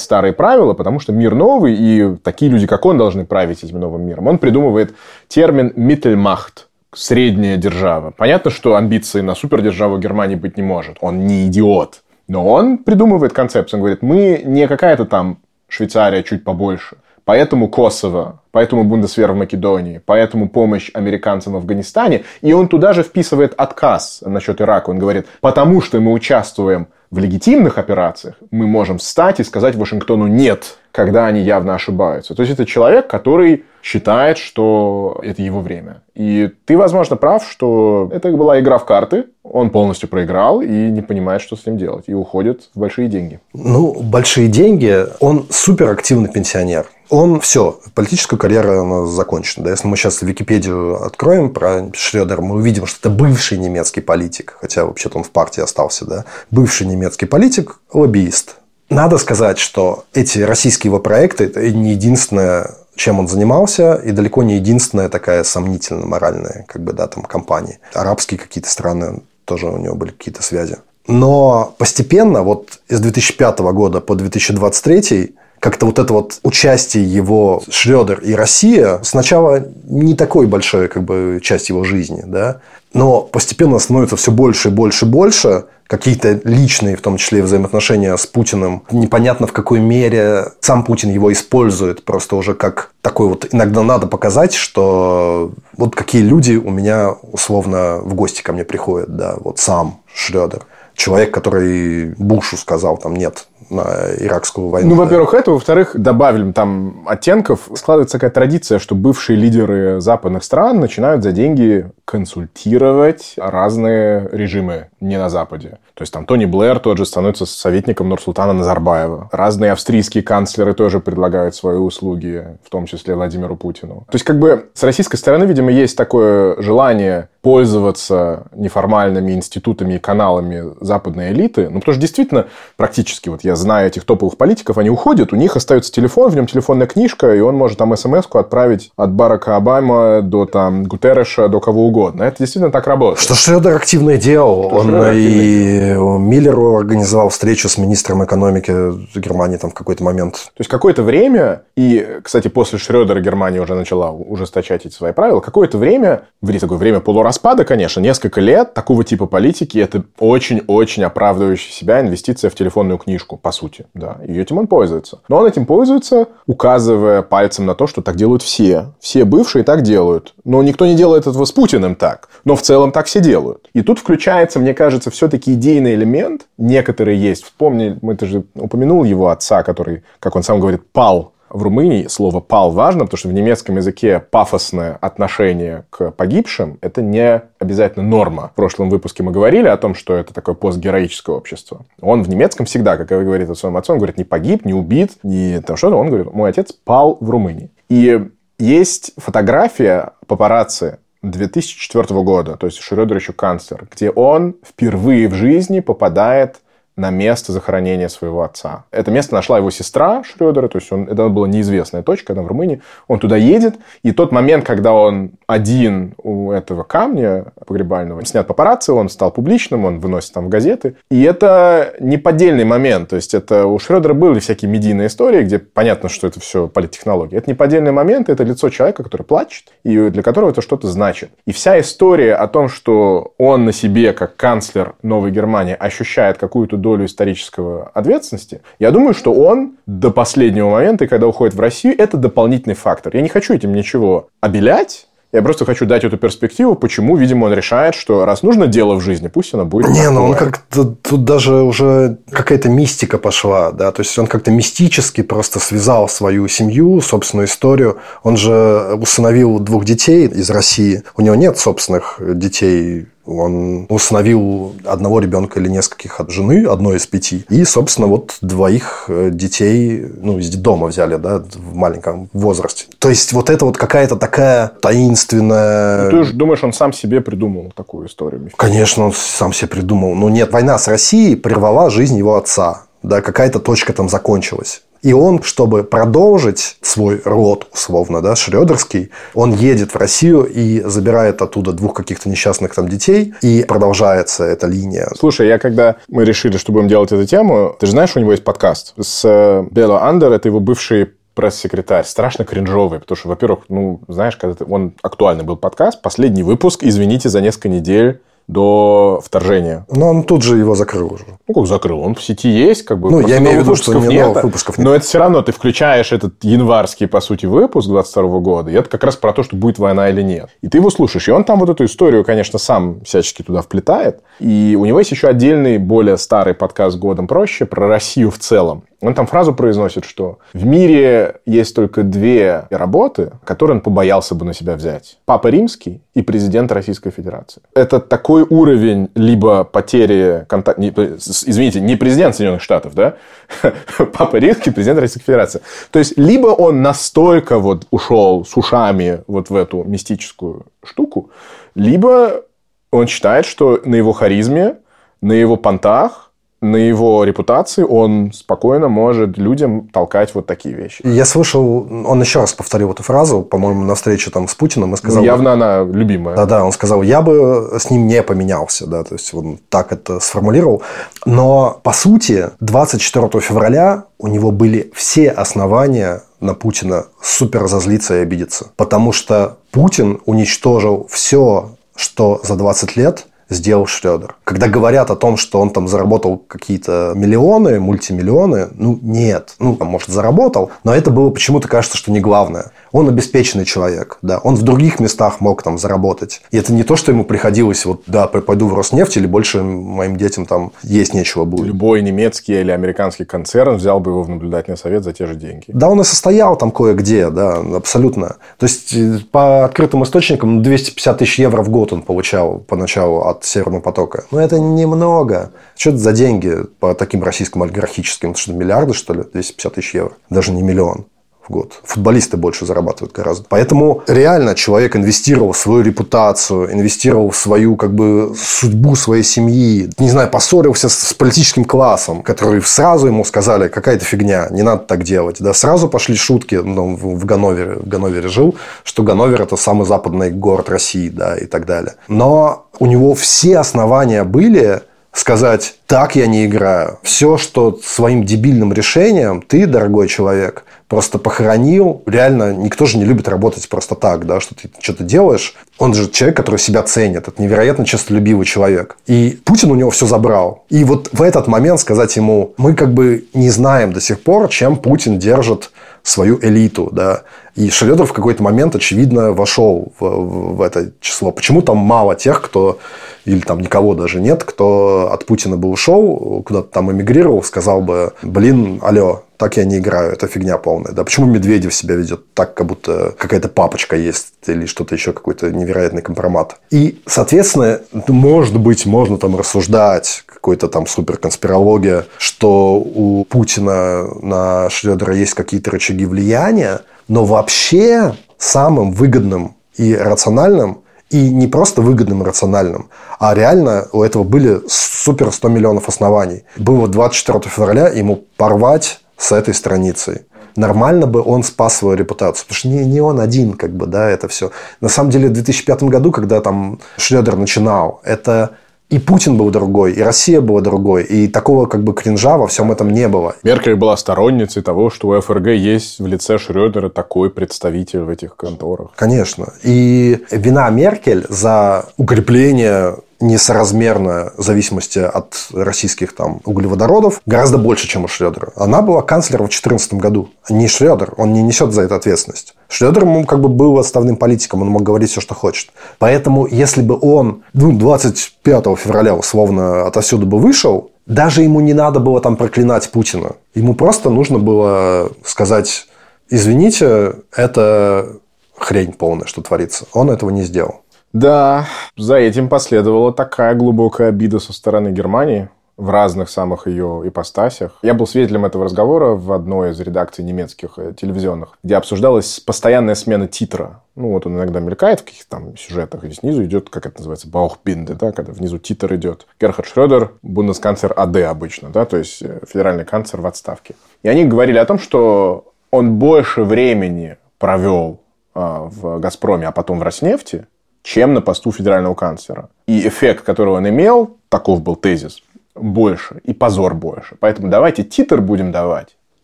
старые 0.00 0.32
правила, 0.32 0.74
потому 0.74 1.00
что 1.00 1.12
мир 1.12 1.34
новый, 1.34 1.74
и 1.74 2.16
такие 2.22 2.50
люди, 2.50 2.66
как 2.66 2.84
он, 2.84 2.98
должны 2.98 3.24
править 3.24 3.64
этим 3.64 3.80
новым 3.80 4.02
миром. 4.02 4.26
Он 4.26 4.38
придумывает 4.38 4.94
термин 5.28 5.72
«миттельмахт», 5.76 6.68
средняя 6.94 7.56
держава. 7.56 8.10
Понятно, 8.10 8.50
что 8.50 8.76
амбиции 8.76 9.20
на 9.20 9.34
супердержаву 9.34 9.98
Германии 9.98 10.36
быть 10.36 10.56
не 10.56 10.62
может. 10.62 10.98
Он 11.00 11.26
не 11.26 11.46
идиот. 11.46 12.02
Но 12.28 12.46
он 12.46 12.78
придумывает 12.78 13.32
концепцию. 13.32 13.78
Он 13.78 13.82
говорит, 13.82 14.02
мы 14.02 14.42
не 14.44 14.68
какая-то 14.68 15.04
там 15.04 15.38
Швейцария 15.68 16.22
чуть 16.22 16.44
побольше. 16.44 16.96
Поэтому 17.24 17.68
Косово, 17.68 18.40
поэтому 18.50 18.84
Бундесвер 18.84 19.32
в 19.32 19.36
Македонии, 19.36 20.00
поэтому 20.04 20.48
помощь 20.48 20.90
американцам 20.92 21.52
в 21.52 21.56
Афганистане. 21.56 22.24
И 22.40 22.52
он 22.52 22.68
туда 22.68 22.92
же 22.92 23.04
вписывает 23.04 23.54
отказ 23.56 24.22
насчет 24.26 24.60
Ирака. 24.60 24.90
Он 24.90 24.98
говорит, 24.98 25.26
потому 25.40 25.80
что 25.80 26.00
мы 26.00 26.12
участвуем 26.12 26.88
в 27.12 27.18
легитимных 27.18 27.78
операциях, 27.78 28.36
мы 28.50 28.66
можем 28.66 28.98
встать 28.98 29.38
и 29.38 29.44
сказать 29.44 29.76
Вашингтону 29.76 30.26
«нет», 30.26 30.78
когда 30.92 31.26
они 31.26 31.40
явно 31.40 31.74
ошибаются. 31.74 32.34
То 32.34 32.42
есть 32.42 32.52
это 32.52 32.66
человек, 32.66 33.08
который 33.08 33.64
считает, 33.82 34.38
что 34.38 35.18
это 35.22 35.42
его 35.42 35.60
время. 35.60 36.02
И 36.14 36.50
ты, 36.66 36.76
возможно, 36.76 37.16
прав, 37.16 37.50
что 37.50 38.08
это 38.12 38.30
была 38.30 38.60
игра 38.60 38.78
в 38.78 38.84
карты, 38.84 39.24
он 39.42 39.70
полностью 39.70 40.08
проиграл 40.08 40.60
и 40.60 40.68
не 40.68 41.02
понимает, 41.02 41.42
что 41.42 41.56
с 41.56 41.66
ним 41.66 41.78
делать, 41.78 42.04
и 42.06 42.14
уходит 42.14 42.68
в 42.74 42.78
большие 42.78 43.08
деньги. 43.08 43.40
Ну, 43.54 44.00
большие 44.00 44.48
деньги, 44.48 45.06
он 45.18 45.46
суперактивный 45.50 46.30
пенсионер. 46.30 46.86
Он 47.08 47.40
все, 47.40 47.78
политическая 47.94 48.36
карьера 48.36 48.80
она 48.80 49.06
закончена. 49.06 49.64
Да? 49.64 49.70
Если 49.70 49.88
мы 49.88 49.96
сейчас 49.96 50.22
Википедию 50.22 51.02
откроем 51.02 51.52
про 51.52 51.90
Шредера, 51.92 52.40
мы 52.40 52.56
увидим, 52.56 52.86
что 52.86 53.08
это 53.08 53.10
бывший 53.10 53.58
немецкий 53.58 54.00
политик, 54.00 54.56
хотя 54.60 54.84
вообще-то 54.84 55.18
он 55.18 55.24
в 55.24 55.30
партии 55.30 55.62
остался, 55.62 56.06
да? 56.06 56.24
бывший 56.50 56.86
немецкий 56.86 57.26
политик, 57.26 57.80
лоббист. 57.92 58.56
Надо 58.90 59.18
сказать, 59.18 59.58
что 59.58 60.04
эти 60.12 60.40
российские 60.40 60.90
его 60.90 61.00
проекты– 61.00 61.44
это 61.46 61.70
не 61.70 61.92
единственное 61.92 62.76
чем 62.94 63.18
он 63.18 63.28
занимался, 63.28 63.94
и 63.94 64.12
далеко 64.12 64.42
не 64.42 64.56
единственная 64.56 65.08
такая 65.08 65.44
сомнительная 65.44 66.04
моральная 66.04 66.64
как 66.68 66.82
бы, 66.82 66.92
да, 66.92 67.06
там, 67.06 67.24
компания. 67.24 67.78
Арабские 67.94 68.38
какие-то 68.38 68.68
страны, 68.68 69.22
тоже 69.44 69.66
у 69.66 69.78
него 69.78 69.94
были 69.94 70.10
какие-то 70.10 70.42
связи. 70.42 70.76
Но 71.06 71.74
постепенно, 71.78 72.42
вот 72.42 72.80
из 72.88 73.00
2005 73.00 73.58
года 73.60 74.00
по 74.00 74.14
2023 74.14 75.34
как-то 75.58 75.86
вот 75.86 75.98
это 75.98 76.12
вот 76.12 76.40
участие 76.42 77.04
его 77.04 77.62
Шредер 77.70 78.18
и 78.18 78.34
Россия 78.34 79.00
сначала 79.02 79.64
не 79.84 80.14
такой 80.14 80.46
большой 80.46 80.88
как 80.88 81.04
бы 81.04 81.40
часть 81.42 81.68
его 81.68 81.84
жизни, 81.84 82.22
да, 82.26 82.60
но 82.92 83.20
постепенно 83.20 83.78
становится 83.78 84.16
все 84.16 84.32
больше 84.32 84.68
и 84.68 84.72
больше 84.72 85.06
и 85.06 85.08
больше 85.08 85.64
какие-то 85.92 86.40
личные, 86.44 86.96
в 86.96 87.02
том 87.02 87.18
числе 87.18 87.42
взаимоотношения 87.42 88.16
с 88.16 88.26
Путиным. 88.26 88.82
Непонятно 88.90 89.46
в 89.46 89.52
какой 89.52 89.78
мере 89.78 90.46
сам 90.62 90.84
Путин 90.84 91.10
его 91.10 91.30
использует, 91.30 92.06
просто 92.06 92.36
уже 92.36 92.54
как 92.54 92.92
такой 93.02 93.28
вот 93.28 93.46
иногда 93.52 93.82
надо 93.82 94.06
показать, 94.06 94.54
что 94.54 95.52
вот 95.76 95.94
какие 95.94 96.22
люди 96.22 96.54
у 96.54 96.70
меня 96.70 97.10
условно 97.10 97.98
в 97.98 98.14
гости 98.14 98.40
ко 98.40 98.54
мне 98.54 98.64
приходят, 98.64 99.14
да, 99.14 99.36
вот 99.38 99.58
сам 99.58 100.00
Шредер 100.14 100.64
человек, 100.94 101.32
который 101.32 102.14
Бушу 102.16 102.56
сказал, 102.56 102.96
там, 102.96 103.14
нет, 103.14 103.46
иракскую 103.80 104.68
войну. 104.68 104.90
Ну, 104.90 104.94
во-первых, 104.96 105.34
это. 105.34 105.50
Во-вторых, 105.50 105.92
добавим 105.94 106.52
там 106.52 107.04
оттенков. 107.06 107.68
Складывается 107.74 108.18
такая 108.18 108.30
традиция, 108.30 108.78
что 108.78 108.94
бывшие 108.94 109.36
лидеры 109.36 110.00
западных 110.00 110.44
стран 110.44 110.80
начинают 110.80 111.22
за 111.22 111.32
деньги 111.32 111.90
консультировать 112.04 113.34
разные 113.36 114.28
режимы 114.32 114.88
не 115.00 115.18
на 115.18 115.30
Западе. 115.30 115.78
То 115.94 116.02
есть 116.02 116.12
там 116.12 116.26
Тони 116.26 116.46
Блэр 116.46 116.78
тот 116.78 116.98
же 116.98 117.06
становится 117.06 117.46
советником 117.46 118.08
Нурсултана 118.08 118.52
Назарбаева. 118.52 119.28
Разные 119.30 119.72
австрийские 119.72 120.22
канцлеры 120.22 120.74
тоже 120.74 121.00
предлагают 121.00 121.54
свои 121.54 121.76
услуги, 121.76 122.46
в 122.64 122.70
том 122.70 122.86
числе 122.86 123.14
Владимиру 123.14 123.56
Путину. 123.56 124.04
То 124.10 124.14
есть 124.16 124.24
как 124.24 124.38
бы 124.38 124.66
с 124.74 124.82
российской 124.82 125.16
стороны, 125.16 125.44
видимо, 125.44 125.70
есть 125.70 125.96
такое 125.96 126.60
желание 126.60 127.28
пользоваться 127.42 128.44
неформальными 128.54 129.32
институтами 129.32 129.94
и 129.94 129.98
каналами 129.98 130.74
западной 130.80 131.32
элиты. 131.32 131.68
Ну, 131.68 131.80
потому 131.80 131.94
что 131.94 132.00
действительно, 132.00 132.46
практически, 132.76 133.28
вот 133.28 133.42
я 133.42 133.56
знаю 133.62 133.88
этих 133.88 134.04
топовых 134.04 134.36
политиков, 134.36 134.78
они 134.78 134.90
уходят, 134.90 135.32
у 135.32 135.36
них 135.36 135.56
остается 135.56 135.90
телефон, 135.90 136.30
в 136.30 136.34
нем 136.36 136.46
телефонная 136.46 136.86
книжка, 136.86 137.34
и 137.34 137.40
он 137.40 137.56
может 137.56 137.78
там 137.78 137.96
смс-ку 137.96 138.38
отправить 138.38 138.90
от 138.96 139.12
Барака 139.12 139.56
Обама 139.56 140.20
до 140.22 140.44
там 140.46 140.84
Гутерреша, 140.84 141.48
до 141.48 141.60
кого 141.60 141.86
угодно. 141.86 142.24
Это 142.24 142.38
действительно 142.38 142.70
так 142.70 142.86
работает. 142.86 143.20
Что 143.20 143.34
Шредер 143.34 143.76
активно 143.76 144.16
делал. 144.16 144.68
Что 144.68 144.76
он 144.76 144.86
Шредер 144.88 145.12
и 145.12 145.94
Миллеру 146.18 146.76
организовал 146.76 147.30
встречу 147.30 147.68
с 147.68 147.78
министром 147.78 148.24
экономики 148.24 148.72
Германии 149.18 149.56
там 149.56 149.70
в 149.70 149.74
какой-то 149.74 150.04
момент. 150.04 150.34
То 150.34 150.60
есть, 150.60 150.70
какое-то 150.70 151.02
время, 151.02 151.62
и, 151.76 152.18
кстати, 152.22 152.48
после 152.48 152.78
Шредера 152.78 153.20
Германия 153.20 153.60
уже 153.60 153.74
начала 153.74 154.10
ужесточать 154.10 154.84
эти 154.84 154.94
свои 154.94 155.12
правила, 155.12 155.40
какое-то 155.40 155.78
время, 155.78 156.22
такое 156.60 156.78
время 156.78 157.00
полураспада, 157.00 157.32
распада, 157.32 157.64
конечно, 157.64 158.00
несколько 158.00 158.40
лет 158.40 158.74
такого 158.74 159.04
типа 159.04 159.26
политики– 159.26 159.78
это 159.78 160.04
очень-очень 160.18 161.02
оправдывающая 161.02 161.72
себя 161.72 162.00
инвестиция 162.00 162.50
в 162.50 162.54
телефонную 162.54 162.98
книжку, 162.98 163.36
по 163.42 163.52
сути. 163.52 163.86
Да, 163.94 164.18
и 164.26 164.38
этим 164.38 164.58
он 164.58 164.66
пользуется. 164.66 165.20
Но 165.28 165.38
он 165.38 165.46
этим 165.46 165.66
пользуется, 165.66 166.28
указывая 166.46 167.22
пальцем 167.22 167.66
на 167.66 167.74
то, 167.74 167.86
что 167.86 168.00
так 168.00 168.16
делают 168.16 168.42
все. 168.42 168.92
Все 169.00 169.24
бывшие 169.24 169.64
так 169.64 169.82
делают. 169.82 170.34
Но 170.44 170.62
никто 170.62 170.86
не 170.86 170.94
делает 170.94 171.26
этого 171.26 171.44
с 171.44 171.52
Путиным 171.52 171.94
так. 171.94 172.28
Но 172.44 172.56
в 172.56 172.62
целом 172.62 172.92
так 172.92 173.06
все 173.06 173.20
делают. 173.20 173.68
И 173.74 173.82
тут 173.82 173.98
включается, 173.98 174.58
мне 174.58 174.74
кажется, 174.74 175.10
все-таки 175.10 175.54
идейный 175.54 175.94
элемент. 175.94 176.46
Некоторые 176.56 177.20
есть. 177.20 177.44
Вспомни, 177.44 177.98
мы 178.00 178.16
ты 178.16 178.26
же 178.26 178.44
упомянул 178.54 179.04
его 179.04 179.28
отца, 179.28 179.62
который, 179.62 180.02
как 180.20 180.36
он 180.36 180.42
сам 180.42 180.60
говорит, 180.60 180.82
пал 180.92 181.32
в 181.52 181.62
Румынии 181.62 182.06
слово 182.06 182.40
«пал» 182.40 182.70
важно, 182.70 183.04
потому 183.04 183.18
что 183.18 183.28
в 183.28 183.32
немецком 183.32 183.76
языке 183.76 184.18
пафосное 184.18 184.96
отношение 185.00 185.84
к 185.90 186.10
погибшим– 186.10 186.78
это 186.80 187.02
не 187.02 187.42
обязательно 187.58 188.04
норма. 188.04 188.50
В 188.52 188.56
прошлом 188.56 188.88
выпуске 188.88 189.22
мы 189.22 189.32
говорили 189.32 189.68
о 189.68 189.76
том, 189.76 189.94
что 189.94 190.14
это 190.14 190.32
такое 190.32 190.54
постгероическое 190.54 191.36
общество. 191.36 191.84
Он 192.00 192.22
в 192.22 192.28
немецком 192.28 192.66
всегда, 192.66 192.96
как 192.96 193.12
и 193.12 193.16
говорит 193.16 193.50
о 193.50 193.54
своем 193.54 193.76
отце, 193.76 193.92
он 193.92 193.98
говорит 193.98 194.16
не 194.16 194.24
погиб, 194.24 194.64
не 194.64 194.72
убит, 194.72 195.18
не 195.22 195.60
там 195.60 195.76
что-то. 195.76 195.96
Он 195.96 196.08
говорит, 196.08 196.32
мой 196.32 196.50
отец 196.50 196.72
пал 196.72 197.18
в 197.20 197.28
Румынии. 197.28 197.70
И 197.88 198.28
есть 198.58 199.12
фотография 199.18 200.12
папарацци 200.26 200.98
2004 201.22 202.22
года, 202.22 202.56
то 202.56 202.66
есть 202.66 202.78
Шрёдер 202.78 203.16
еще 203.16 203.32
канцлер, 203.32 203.86
где 203.92 204.10
он 204.10 204.56
впервые 204.66 205.28
в 205.28 205.34
жизни 205.34 205.80
попадает 205.80 206.60
на 206.96 207.10
место 207.10 207.52
захоронения 207.52 208.08
своего 208.08 208.42
отца. 208.42 208.84
Это 208.90 209.10
место 209.10 209.34
нашла 209.34 209.58
его 209.58 209.70
сестра 209.70 210.22
Шрёдера, 210.24 210.68
то 210.68 210.78
есть 210.78 210.92
он, 210.92 211.08
это 211.08 211.28
была 211.28 211.48
неизвестная 211.48 212.02
точка, 212.02 212.32
она 212.32 212.42
в 212.42 212.46
Румынии. 212.46 212.82
Он 213.08 213.18
туда 213.18 213.36
едет, 213.36 213.76
и 214.02 214.12
тот 214.12 214.32
момент, 214.32 214.66
когда 214.66 214.92
он 214.92 215.32
один 215.46 216.14
у 216.22 216.50
этого 216.50 216.82
камня 216.82 217.46
погребального, 217.66 218.24
снят 218.24 218.46
папарацци, 218.46 218.92
он 218.92 219.08
стал 219.08 219.30
публичным, 219.30 219.84
он 219.84 220.00
выносит 220.00 220.34
там 220.34 220.46
в 220.46 220.48
газеты. 220.48 220.96
И 221.10 221.22
это 221.22 221.94
не 221.98 222.18
поддельный 222.18 222.64
момент, 222.64 223.08
то 223.10 223.16
есть 223.16 223.34
это 223.34 223.66
у 223.66 223.78
Шрёдера 223.78 224.12
были 224.14 224.38
всякие 224.40 224.70
медийные 224.70 225.06
истории, 225.06 225.42
где 225.42 225.58
понятно, 225.58 226.08
что 226.08 226.26
это 226.26 226.40
все 226.40 226.68
политтехнология. 226.68 227.38
Это 227.38 227.50
не 227.50 227.54
поддельный 227.54 227.92
момент, 227.92 228.28
это 228.28 228.44
лицо 228.44 228.68
человека, 228.68 229.02
который 229.02 229.22
плачет, 229.22 229.72
и 229.82 230.10
для 230.10 230.22
которого 230.22 230.50
это 230.50 230.60
что-то 230.60 230.88
значит. 230.88 231.30
И 231.46 231.52
вся 231.52 231.80
история 231.80 232.34
о 232.34 232.48
том, 232.48 232.68
что 232.68 233.32
он 233.38 233.64
на 233.64 233.72
себе, 233.72 234.12
как 234.12 234.36
канцлер 234.36 234.94
Новой 235.02 235.30
Германии, 235.30 235.76
ощущает 235.78 236.38
какую-то 236.38 236.76
долю 236.82 237.06
исторического 237.06 237.90
ответственности, 237.94 238.60
я 238.78 238.90
думаю, 238.90 239.14
что 239.14 239.32
он 239.32 239.76
до 239.86 240.10
последнего 240.10 240.70
момента, 240.70 241.06
когда 241.06 241.26
уходит 241.26 241.54
в 241.54 241.60
Россию, 241.60 241.94
это 241.96 242.16
дополнительный 242.16 242.74
фактор. 242.74 243.16
Я 243.16 243.22
не 243.22 243.28
хочу 243.28 243.54
этим 243.54 243.72
ничего 243.72 244.28
обелять, 244.40 245.06
я 245.32 245.40
просто 245.40 245.64
хочу 245.64 245.86
дать 245.86 246.04
эту 246.04 246.18
перспективу, 246.18 246.74
почему, 246.74 247.16
видимо, 247.16 247.46
он 247.46 247.54
решает, 247.54 247.94
что 247.94 248.26
раз 248.26 248.42
нужно 248.42 248.66
дело 248.66 248.96
в 248.96 249.00
жизни, 249.00 249.28
пусть 249.28 249.54
оно 249.54 249.64
будет. 249.64 249.88
Не, 249.88 250.10
ну 250.10 250.24
он 250.24 250.34
как-то 250.34 250.84
тут 250.84 251.24
даже 251.24 251.62
уже 251.62 252.18
какая-то 252.30 252.68
мистика 252.68 253.16
пошла, 253.16 253.72
да, 253.72 253.92
то 253.92 254.02
есть 254.02 254.18
он 254.18 254.26
как-то 254.26 254.50
мистически 254.50 255.22
просто 255.22 255.58
связал 255.58 256.06
свою 256.10 256.48
семью, 256.48 257.00
собственную 257.00 257.46
историю. 257.46 257.98
Он 258.22 258.36
же 258.36 258.94
усыновил 259.00 259.58
двух 259.58 259.86
детей 259.86 260.26
из 260.26 260.50
России. 260.50 261.02
У 261.16 261.22
него 261.22 261.34
нет 261.34 261.56
собственных 261.56 262.20
детей 262.20 263.06
Он 263.24 263.86
установил 263.88 264.74
одного 264.84 265.20
ребенка 265.20 265.60
или 265.60 265.68
нескольких 265.68 266.20
от 266.20 266.30
жены, 266.30 266.66
одной 266.66 266.96
из 266.96 267.06
пяти. 267.06 267.44
И, 267.48 267.64
собственно, 267.64 268.08
вот 268.08 268.36
двоих 268.40 269.04
э, 269.08 269.30
детей 269.32 270.04
ну, 270.20 270.38
из 270.38 270.50
дома 270.50 270.88
взяли, 270.88 271.16
да, 271.16 271.38
в 271.38 271.74
маленьком 271.74 272.28
возрасте. 272.32 272.86
То 272.98 273.08
есть, 273.08 273.32
вот 273.32 273.48
это 273.48 273.64
вот 273.64 273.76
какая-то 273.76 274.16
такая 274.16 274.68
таинственная... 274.80 276.10
Ну, 276.10 276.18
ты 276.18 276.24
же 276.24 276.32
думаешь, 276.32 276.64
он 276.64 276.72
сам 276.72 276.92
себе 276.92 277.20
придумал 277.20 277.72
такую 277.76 278.08
историю? 278.08 278.50
Конечно, 278.56 279.06
он 279.06 279.12
сам 279.12 279.52
себе 279.52 279.68
придумал. 279.68 280.14
Но 280.14 280.28
нет, 280.28 280.52
война 280.52 280.78
с 280.78 280.88
Россией 280.88 281.36
прервала 281.36 281.90
жизнь 281.90 282.16
его 282.16 282.36
отца. 282.36 282.84
Да, 283.02 283.20
какая-то 283.20 283.58
точка 283.58 283.92
там 283.92 284.08
закончилась. 284.08 284.82
И 285.02 285.12
он, 285.12 285.42
чтобы 285.42 285.82
продолжить 285.82 286.76
свой 286.80 287.20
род, 287.24 287.66
условно, 287.72 288.22
да, 288.22 288.36
шредерский, 288.36 289.10
он 289.34 289.52
едет 289.52 289.92
в 289.92 289.96
Россию 289.96 290.44
и 290.44 290.80
забирает 290.80 291.42
оттуда 291.42 291.72
двух 291.72 291.94
каких-то 291.94 292.28
несчастных 292.28 292.74
там 292.74 292.88
детей, 292.88 293.34
и 293.42 293.64
продолжается 293.66 294.44
эта 294.44 294.68
линия. 294.68 295.08
Слушай, 295.18 295.48
я 295.48 295.58
когда 295.58 295.96
мы 296.08 296.24
решили, 296.24 296.56
что 296.56 296.72
будем 296.72 296.88
делать 296.88 297.10
эту 297.10 297.26
тему, 297.26 297.76
ты 297.78 297.86
же 297.86 297.92
знаешь, 297.92 298.16
у 298.16 298.20
него 298.20 298.30
есть 298.30 298.44
подкаст 298.44 298.94
с 299.00 299.22
э, 299.24 299.64
Бело 299.70 300.02
Андер, 300.04 300.32
это 300.32 300.48
его 300.48 300.60
бывший 300.60 301.10
пресс-секретарь, 301.34 302.04
страшно 302.04 302.44
кринжовый, 302.44 303.00
потому 303.00 303.16
что, 303.16 303.28
во-первых, 303.28 303.60
ну, 303.68 304.00
знаешь, 304.06 304.36
когда 304.36 304.64
он 304.66 304.94
актуальный 305.02 305.44
был 305.44 305.56
подкаст, 305.56 306.02
последний 306.02 306.42
выпуск, 306.42 306.80
извините, 306.82 307.28
за 307.28 307.40
несколько 307.40 307.68
недель 307.68 308.20
до 308.48 309.20
вторжения. 309.24 309.86
Но 309.90 310.10
он 310.10 310.24
тут 310.24 310.42
же 310.42 310.58
его 310.58 310.74
закрыл 310.74 311.12
уже. 311.12 311.24
Ну, 311.48 311.54
как 311.54 311.66
закрыл? 311.66 312.00
Он 312.00 312.14
в 312.14 312.22
сети 312.22 312.48
есть, 312.48 312.84
как 312.84 312.98
бы. 312.98 313.10
Ну, 313.10 313.20
я 313.26 313.38
имею 313.38 313.60
в 313.60 313.62
виду, 313.62 313.76
что 313.76 313.94
не 313.94 314.20
новых 314.20 314.44
выпусков 314.44 314.78
нет. 314.78 314.84
Но 314.84 314.94
это 314.94 315.04
все 315.04 315.18
равно 315.18 315.42
ты 315.42 315.52
включаешь 315.52 316.12
этот 316.12 316.42
январский, 316.42 317.06
по 317.06 317.20
сути, 317.20 317.46
выпуск 317.46 317.88
22 317.88 318.38
года, 318.40 318.70
и 318.70 318.74
это 318.74 318.88
как 318.88 319.04
раз 319.04 319.16
про 319.16 319.32
то, 319.32 319.42
что 319.42 319.56
будет 319.56 319.78
война 319.78 320.08
или 320.08 320.22
нет. 320.22 320.50
И 320.60 320.68
ты 320.68 320.78
его 320.78 320.90
слушаешь. 320.90 321.28
И 321.28 321.32
он 321.32 321.44
там 321.44 321.58
вот 321.60 321.70
эту 321.70 321.84
историю, 321.84 322.24
конечно, 322.24 322.58
сам 322.58 323.02
всячески 323.04 323.42
туда 323.42 323.62
вплетает. 323.62 324.20
И 324.38 324.76
у 324.78 324.84
него 324.84 324.98
есть 324.98 325.10
еще 325.10 325.28
отдельный, 325.28 325.78
более 325.78 326.16
старый 326.16 326.54
подкаст 326.54 326.98
«Годом 326.98 327.26
проще» 327.26 327.66
про 327.66 327.88
Россию 327.88 328.30
в 328.30 328.38
целом. 328.38 328.84
Он 329.02 329.14
там 329.14 329.26
фразу 329.26 329.52
произносит, 329.52 330.04
что 330.04 330.38
в 330.52 330.64
мире 330.64 331.40
есть 331.44 331.74
только 331.74 332.04
две 332.04 332.66
работы, 332.70 333.32
которые 333.44 333.76
он 333.76 333.80
побоялся 333.80 334.36
бы 334.36 334.44
на 334.44 334.54
себя 334.54 334.76
взять. 334.76 335.18
Папа 335.24 335.48
Римский 335.48 336.00
и 336.14 336.22
президент 336.22 336.70
Российской 336.70 337.10
Федерации. 337.10 337.62
Это 337.74 337.98
такой 337.98 338.46
уровень 338.48 339.10
либо 339.16 339.64
потери 339.64 340.46
контакта... 340.48 340.80
Извините, 341.16 341.80
не 341.80 341.96
президент 341.96 342.36
Соединенных 342.36 342.62
Штатов, 342.62 342.94
да? 342.94 343.16
Папа 343.98 344.36
Римский, 344.36 344.70
президент 344.70 345.00
Российской 345.00 345.26
Федерации. 345.26 345.62
То 345.90 345.98
есть, 345.98 346.16
либо 346.16 346.46
он 346.46 346.80
настолько 346.80 347.58
вот 347.58 347.88
ушел 347.90 348.44
с 348.44 348.56
ушами 348.56 349.24
вот 349.26 349.50
в 349.50 349.56
эту 349.56 349.82
мистическую 349.82 350.66
штуку, 350.84 351.30
либо 351.74 352.44
он 352.92 353.08
считает, 353.08 353.46
что 353.46 353.80
на 353.84 353.96
его 353.96 354.12
харизме, 354.12 354.76
на 355.20 355.32
его 355.32 355.56
понтах 355.56 356.31
на 356.62 356.76
его 356.76 357.24
репутации 357.24 357.82
он 357.82 358.32
спокойно 358.32 358.88
может 358.88 359.36
людям 359.36 359.88
толкать 359.88 360.34
вот 360.34 360.46
такие 360.46 360.74
вещи. 360.74 361.02
Я 361.04 361.24
слышал, 361.24 361.86
он 362.06 362.20
еще 362.20 362.40
раз 362.40 362.52
повторил 362.52 362.92
эту 362.92 363.02
фразу, 363.02 363.42
по-моему, 363.42 363.82
на 363.82 363.96
встрече 363.96 364.30
там 364.30 364.46
с 364.46 364.54
Путиным 364.54 364.94
и 364.94 364.96
сказал... 364.96 365.20
Ну, 365.20 365.26
явно 365.26 365.52
она 365.52 365.82
любимая. 365.82 366.36
Да-да, 366.36 366.64
он 366.64 366.72
сказал, 366.72 367.02
я 367.02 367.20
бы 367.20 367.76
с 367.78 367.90
ним 367.90 368.06
не 368.06 368.22
поменялся, 368.22 368.86
да, 368.86 369.02
то 369.02 369.16
есть 369.16 369.34
он 369.34 369.58
так 369.68 369.92
это 369.92 370.20
сформулировал. 370.20 370.82
Но, 371.26 371.80
по 371.82 371.92
сути, 371.92 372.50
24 372.60 373.28
февраля 373.40 374.04
у 374.18 374.28
него 374.28 374.52
были 374.52 374.92
все 374.94 375.30
основания 375.30 376.22
на 376.38 376.54
Путина 376.54 377.06
супер 377.20 377.62
разозлиться 377.62 378.18
и 378.18 378.20
обидеться. 378.20 378.68
Потому 378.76 379.12
что 379.12 379.58
Путин 379.72 380.20
уничтожил 380.26 381.08
все, 381.10 381.70
что 381.96 382.40
за 382.44 382.54
20 382.54 382.96
лет 382.96 383.26
сделал 383.52 383.86
Шредер. 383.86 384.36
Когда 384.44 384.68
говорят 384.68 385.10
о 385.10 385.16
том, 385.16 385.36
что 385.36 385.60
он 385.60 385.70
там 385.70 385.88
заработал 385.88 386.38
какие-то 386.38 387.12
миллионы, 387.14 387.80
мультимиллионы, 387.80 388.68
ну 388.74 388.98
нет, 389.02 389.54
ну 389.58 389.76
там, 389.76 389.88
может 389.88 390.08
заработал, 390.08 390.70
но 390.84 390.94
это 390.94 391.10
было 391.10 391.30
почему-то 391.30 391.68
кажется, 391.68 391.96
что 391.96 392.10
не 392.10 392.20
главное. 392.20 392.72
Он 392.92 393.08
обеспеченный 393.08 393.64
человек, 393.64 394.18
да, 394.22 394.38
он 394.38 394.54
в 394.56 394.62
других 394.62 395.00
местах 395.00 395.40
мог 395.40 395.62
там 395.62 395.78
заработать. 395.78 396.42
И 396.50 396.58
это 396.58 396.72
не 396.72 396.82
то, 396.82 396.96
что 396.96 397.12
ему 397.12 397.24
приходилось, 397.24 397.84
вот, 397.84 398.02
да, 398.06 398.26
пойду 398.26 398.68
в 398.68 398.74
Роснефть 398.74 399.16
или 399.16 399.26
больше 399.26 399.62
моим 399.62 400.16
детям 400.16 400.46
там 400.46 400.72
есть 400.82 401.14
нечего 401.14 401.44
будет. 401.44 401.66
Любой 401.66 402.02
немецкий 402.02 402.60
или 402.60 402.70
американский 402.70 403.24
концерн 403.24 403.76
взял 403.76 404.00
бы 404.00 404.10
его 404.10 404.22
в 404.22 404.28
наблюдательный 404.28 404.76
совет 404.76 405.04
за 405.04 405.12
те 405.12 405.26
же 405.26 405.34
деньги. 405.34 405.64
Да, 405.68 405.88
он 405.88 406.00
и 406.00 406.04
состоял 406.04 406.56
там 406.56 406.70
кое-где, 406.70 407.30
да, 407.30 407.58
абсолютно. 407.74 408.36
То 408.58 408.66
есть, 408.66 408.94
э, 408.94 409.18
по 409.30 409.64
открытым 409.64 410.04
источникам 410.04 410.62
250 410.62 411.18
тысяч 411.18 411.38
евро 411.38 411.62
в 411.62 411.70
год 411.70 411.92
он 411.92 412.02
получал 412.02 412.58
поначалу 412.58 413.22
от 413.22 413.41
Северного 413.44 413.80
потока. 413.80 414.24
Но 414.30 414.40
это 414.40 414.58
немного. 414.58 415.52
Что 415.76 415.90
это 415.90 415.98
за 415.98 416.12
деньги 416.12 416.56
по 416.80 416.94
таким 416.94 417.22
российским 417.22 417.62
олигархическим? 417.62 418.34
Что, 418.34 418.52
миллиарды, 418.52 418.94
что 418.94 419.14
ли? 419.14 419.22
250 419.22 419.74
тысяч 419.74 419.94
евро. 419.94 420.12
Даже 420.30 420.52
не 420.52 420.62
миллион 420.62 421.06
в 421.46 421.52
год. 421.52 421.80
Футболисты 421.84 422.36
больше 422.36 422.66
зарабатывают 422.66 423.12
гораздо. 423.12 423.44
Поэтому 423.48 424.02
реально 424.06 424.54
человек 424.54 424.96
инвестировал 424.96 425.52
в 425.52 425.56
свою 425.56 425.82
репутацию, 425.82 426.72
инвестировал 426.72 427.30
в 427.30 427.36
свою 427.36 427.76
как 427.76 427.94
бы 427.94 428.34
судьбу 428.36 428.94
своей 428.94 429.22
семьи. 429.22 429.90
Не 429.98 430.10
знаю, 430.10 430.30
поссорился 430.30 430.88
с 430.88 431.14
политическим 431.14 431.64
классом, 431.64 432.22
который 432.22 432.62
сразу 432.62 433.06
ему 433.06 433.24
сказали, 433.24 433.68
какая-то 433.68 434.04
фигня, 434.04 434.48
не 434.50 434.62
надо 434.62 434.84
так 434.84 435.02
делать. 435.02 435.36
Да, 435.40 435.52
сразу 435.54 435.88
пошли 435.88 436.14
шутки, 436.14 436.54
ну, 436.54 436.96
в 436.96 437.24
Ганновере, 437.24 437.76
в 437.76 437.88
Ганновере 437.88 438.28
жил, 438.28 438.56
что 438.84 439.02
Ганновер 439.02 439.42
это 439.42 439.56
самый 439.56 439.86
западный 439.86 440.30
город 440.30 440.68
России, 440.68 441.08
да, 441.08 441.36
и 441.36 441.46
так 441.46 441.66
далее. 441.66 441.94
Но 442.08 442.66
у 442.78 442.86
него 442.86 443.14
все 443.14 443.58
основания 443.58 444.24
были 444.24 444.82
сказать, 445.12 445.76
так 445.86 446.16
я 446.16 446.26
не 446.26 446.46
играю. 446.46 446.98
Все, 447.02 447.36
что 447.36 447.78
своим 447.84 448.24
дебильным 448.24 448.72
решением 448.72 449.42
ты, 449.42 449.66
дорогой 449.66 450.08
человек, 450.08 450.64
просто 450.92 451.16
похоронил. 451.16 452.02
Реально, 452.04 452.52
никто 452.52 452.84
же 452.84 452.98
не 452.98 453.06
любит 453.06 453.26
работать 453.26 453.66
просто 453.66 453.94
так, 453.94 454.26
да, 454.26 454.40
что 454.40 454.54
ты 454.54 454.68
что-то 454.78 455.04
делаешь. 455.04 455.54
Он 455.78 455.94
же 455.94 456.10
человек, 456.10 456.36
который 456.36 456.58
себя 456.58 456.82
ценит. 456.82 457.28
Это 457.28 457.42
невероятно 457.42 457.86
честолюбивый 457.86 458.44
человек. 458.44 458.98
И 459.06 459.40
Путин 459.42 459.70
у 459.70 459.74
него 459.74 459.88
все 459.88 460.04
забрал. 460.04 460.66
И 460.68 460.84
вот 460.84 461.08
в 461.10 461.22
этот 461.22 461.46
момент 461.46 461.80
сказать 461.80 462.14
ему, 462.16 462.52
мы 462.58 462.74
как 462.74 462.92
бы 462.92 463.24
не 463.32 463.48
знаем 463.48 463.94
до 463.94 464.02
сих 464.02 464.20
пор, 464.22 464.50
чем 464.50 464.76
Путин 464.76 465.18
держит 465.18 465.70
свою 466.02 466.38
элиту, 466.42 466.88
да. 466.92 467.22
И 467.54 467.68
Шредер 467.68 468.06
в 468.06 468.12
какой-то 468.12 468.42
момент, 468.42 468.74
очевидно, 468.74 469.32
вошел 469.32 469.92
в, 470.00 470.56
в, 470.56 470.62
это 470.62 470.92
число. 471.00 471.32
Почему 471.32 471.60
там 471.60 471.76
мало 471.76 472.14
тех, 472.14 472.40
кто, 472.40 472.78
или 473.26 473.40
там 473.40 473.60
никого 473.60 473.94
даже 473.94 474.20
нет, 474.20 474.42
кто 474.44 475.10
от 475.12 475.26
Путина 475.26 475.56
бы 475.56 475.68
ушел, 475.68 476.42
куда-то 476.46 476.68
там 476.68 476.90
эмигрировал, 476.90 477.42
сказал 477.42 477.82
бы, 477.82 478.12
блин, 478.22 478.80
алло, 478.82 479.24
так 479.36 479.56
я 479.56 479.64
не 479.64 479.78
играю, 479.78 480.12
это 480.12 480.28
фигня 480.28 480.56
полная. 480.56 480.92
Да 480.92 481.04
почему 481.04 481.26
Медведев 481.26 481.74
себя 481.74 481.94
ведет 481.94 482.32
так, 482.32 482.54
как 482.54 482.66
будто 482.66 483.12
какая-то 483.18 483.48
папочка 483.48 483.96
есть 483.96 484.32
или 484.46 484.66
что-то 484.66 484.94
еще, 484.94 485.12
какой-то 485.12 485.50
невероятный 485.50 486.00
компромат. 486.00 486.56
И, 486.70 487.02
соответственно, 487.06 487.80
может 488.08 488.58
быть, 488.58 488.86
можно 488.86 489.18
там 489.18 489.36
рассуждать, 489.36 490.24
какой-то 490.42 490.66
там 490.66 490.88
суперконспирология, 490.88 492.06
что 492.18 492.74
у 492.74 493.24
Путина 493.24 494.08
на 494.22 494.68
Шредера 494.70 495.14
есть 495.14 495.34
какие-то 495.34 495.70
рычаги 495.70 496.04
влияния, 496.04 496.80
но 497.06 497.24
вообще 497.24 498.16
самым 498.38 498.90
выгодным 498.90 499.54
и 499.76 499.94
рациональным 499.94 500.82
и 501.10 501.30
не 501.30 501.46
просто 501.46 501.80
выгодным 501.80 502.22
и 502.22 502.26
рациональным, 502.26 502.88
а 503.20 503.34
реально 503.34 503.86
у 503.92 504.02
этого 504.02 504.24
были 504.24 504.62
супер 504.66 505.30
100 505.30 505.48
миллионов 505.48 505.88
оснований. 505.88 506.42
Было 506.56 506.88
24 506.88 507.40
февраля 507.48 507.88
ему 507.88 508.24
порвать 508.36 509.00
с 509.16 509.30
этой 509.30 509.54
страницей. 509.54 510.22
Нормально 510.56 511.06
бы 511.06 511.22
он 511.22 511.44
спас 511.44 511.76
свою 511.76 511.96
репутацию. 511.96 512.46
Потому 512.46 512.56
что 512.56 512.68
не, 512.68 512.84
не 512.84 513.00
он 513.00 513.20
один, 513.20 513.52
как 513.52 513.70
бы, 513.70 513.86
да, 513.86 514.10
это 514.10 514.26
все. 514.26 514.50
На 514.80 514.88
самом 514.88 515.10
деле, 515.10 515.28
в 515.28 515.32
2005 515.32 515.84
году, 515.84 516.10
когда 516.10 516.40
там 516.40 516.80
Шредер 516.96 517.36
начинал, 517.36 518.00
это 518.04 518.56
и 518.90 518.98
Путин 518.98 519.38
был 519.38 519.50
другой, 519.50 519.92
и 519.92 520.02
Россия 520.02 520.40
была 520.40 520.60
другой, 520.60 521.04
и 521.04 521.26
такого 521.26 521.66
как 521.66 521.82
бы 521.82 521.94
кринжа 521.94 522.36
во 522.36 522.46
всем 522.46 522.70
этом 522.70 522.90
не 522.90 523.08
было. 523.08 523.34
Меркель 523.42 523.74
была 523.74 523.96
сторонницей 523.96 524.62
того, 524.62 524.90
что 524.90 525.08
у 525.08 525.20
ФРГ 525.20 525.46
есть 525.48 525.98
в 525.98 526.06
лице 526.06 526.36
Шрёдера 526.36 526.90
такой 526.90 527.30
представитель 527.30 528.00
в 528.00 528.10
этих 528.10 528.36
конторах. 528.36 528.88
Конечно. 528.94 529.54
И 529.62 530.18
вина 530.30 530.68
Меркель 530.68 531.24
за 531.28 531.86
укрепление 531.96 532.96
несоразмерно 533.22 534.32
зависимости 534.36 534.98
от 534.98 535.48
российских 535.52 536.14
там 536.14 536.40
углеводородов 536.44 537.20
гораздо 537.24 537.56
больше, 537.56 537.88
чем 537.88 538.04
у 538.04 538.08
Шредера. 538.08 538.52
Она 538.56 538.82
была 538.82 539.00
канцлером 539.02 539.46
в 539.46 539.50
2014 539.50 539.94
году, 539.94 540.30
не 540.50 540.68
Шредер. 540.68 541.14
Он 541.16 541.32
не 541.32 541.42
несет 541.42 541.72
за 541.72 541.82
это 541.82 541.96
ответственность. 541.96 542.54
Шредер 542.68 543.04
ему 543.04 543.24
как 543.24 543.40
бы 543.40 543.48
был 543.48 543.78
отставным 543.78 544.16
политиком, 544.16 544.62
он 544.62 544.68
мог 544.68 544.82
говорить 544.82 545.10
все, 545.10 545.20
что 545.20 545.34
хочет. 545.34 545.70
Поэтому, 545.98 546.46
если 546.46 546.82
бы 546.82 546.98
он 547.00 547.44
ну, 547.54 547.72
25 547.72 548.64
февраля 548.76 549.14
условно 549.14 549.86
отовсюду 549.86 550.26
бы 550.26 550.38
вышел, 550.38 550.90
даже 551.06 551.42
ему 551.42 551.60
не 551.60 551.74
надо 551.74 552.00
было 552.00 552.20
там 552.20 552.36
проклинать 552.36 552.90
Путина. 552.90 553.32
Ему 553.54 553.74
просто 553.74 554.10
нужно 554.10 554.38
было 554.38 555.10
сказать, 555.24 555.86
извините, 556.28 557.14
это 557.34 558.16
хрень 558.56 558.92
полная, 558.92 559.26
что 559.26 559.42
творится. 559.42 559.86
Он 559.92 560.10
этого 560.10 560.30
не 560.30 560.42
сделал. 560.42 560.81
Да, 561.12 561.66
за 561.96 562.16
этим 562.16 562.48
последовала 562.48 563.12
такая 563.12 563.54
глубокая 563.54 564.08
обида 564.08 564.38
со 564.38 564.52
стороны 564.52 564.88
Германии 564.88 565.48
в 565.76 565.90
разных 565.90 566.30
самых 566.30 566.66
ее 566.66 567.02
ипостасях. 567.04 567.78
Я 567.82 567.94
был 567.94 568.06
свидетелем 568.06 568.44
этого 568.44 568.64
разговора 568.64 569.14
в 569.14 569.32
одной 569.32 569.72
из 569.72 569.80
редакций 569.80 570.24
немецких 570.24 570.78
э, 570.78 570.92
телевизионных, 570.94 571.58
где 571.62 571.76
обсуждалась 571.76 572.40
постоянная 572.40 572.94
смена 572.94 573.26
титра. 573.26 573.82
Ну, 573.94 574.12
вот 574.12 574.26
он 574.26 574.36
иногда 574.36 574.60
мелькает 574.60 575.00
в 575.00 575.04
каких-то 575.04 575.30
там 575.30 575.56
сюжетах, 575.56 576.04
и 576.04 576.12
снизу 576.12 576.44
идет, 576.44 576.70
как 576.70 576.86
это 576.86 576.98
называется, 576.98 577.28
Баухбинде, 577.28 577.94
да, 577.94 578.12
когда 578.12 578.32
внизу 578.32 578.58
титр 578.58 578.94
идет. 578.94 579.26
Герхард 579.40 579.68
Шрёдер, 579.68 580.12
бундесканцлер 580.22 580.92
АД 580.94 581.16
обычно, 581.16 581.70
да, 581.70 581.84
то 581.84 581.96
есть 581.96 582.22
э, 582.22 582.40
федеральный 582.46 582.84
канцлер 582.84 583.22
в 583.22 583.26
отставке. 583.26 583.74
И 584.02 584.08
они 584.08 584.24
говорили 584.24 584.58
о 584.58 584.66
том, 584.66 584.78
что 584.78 585.52
он 585.70 585.94
больше 585.94 586.44
времени 586.44 587.16
провел 587.38 588.02
а, 588.34 588.64
в 588.64 588.98
«Газпроме», 589.00 589.46
а 589.46 589.52
потом 589.52 589.78
в 589.78 589.82
«Роснефти», 589.82 590.46
чем 590.82 591.14
на 591.14 591.20
посту 591.20 591.52
федерального 591.52 591.94
канцлера. 591.94 592.48
И 592.66 592.86
эффект, 592.86 593.24
который 593.24 593.54
он 593.54 593.68
имел, 593.68 594.16
таков 594.28 594.62
был 594.62 594.76
тезис, 594.76 595.22
больше 595.54 596.20
и 596.24 596.32
позор 596.32 596.74
больше. 596.74 597.16
Поэтому 597.20 597.48
давайте 597.48 597.84
титр 597.84 598.20
будем 598.20 598.52
давать 598.52 598.96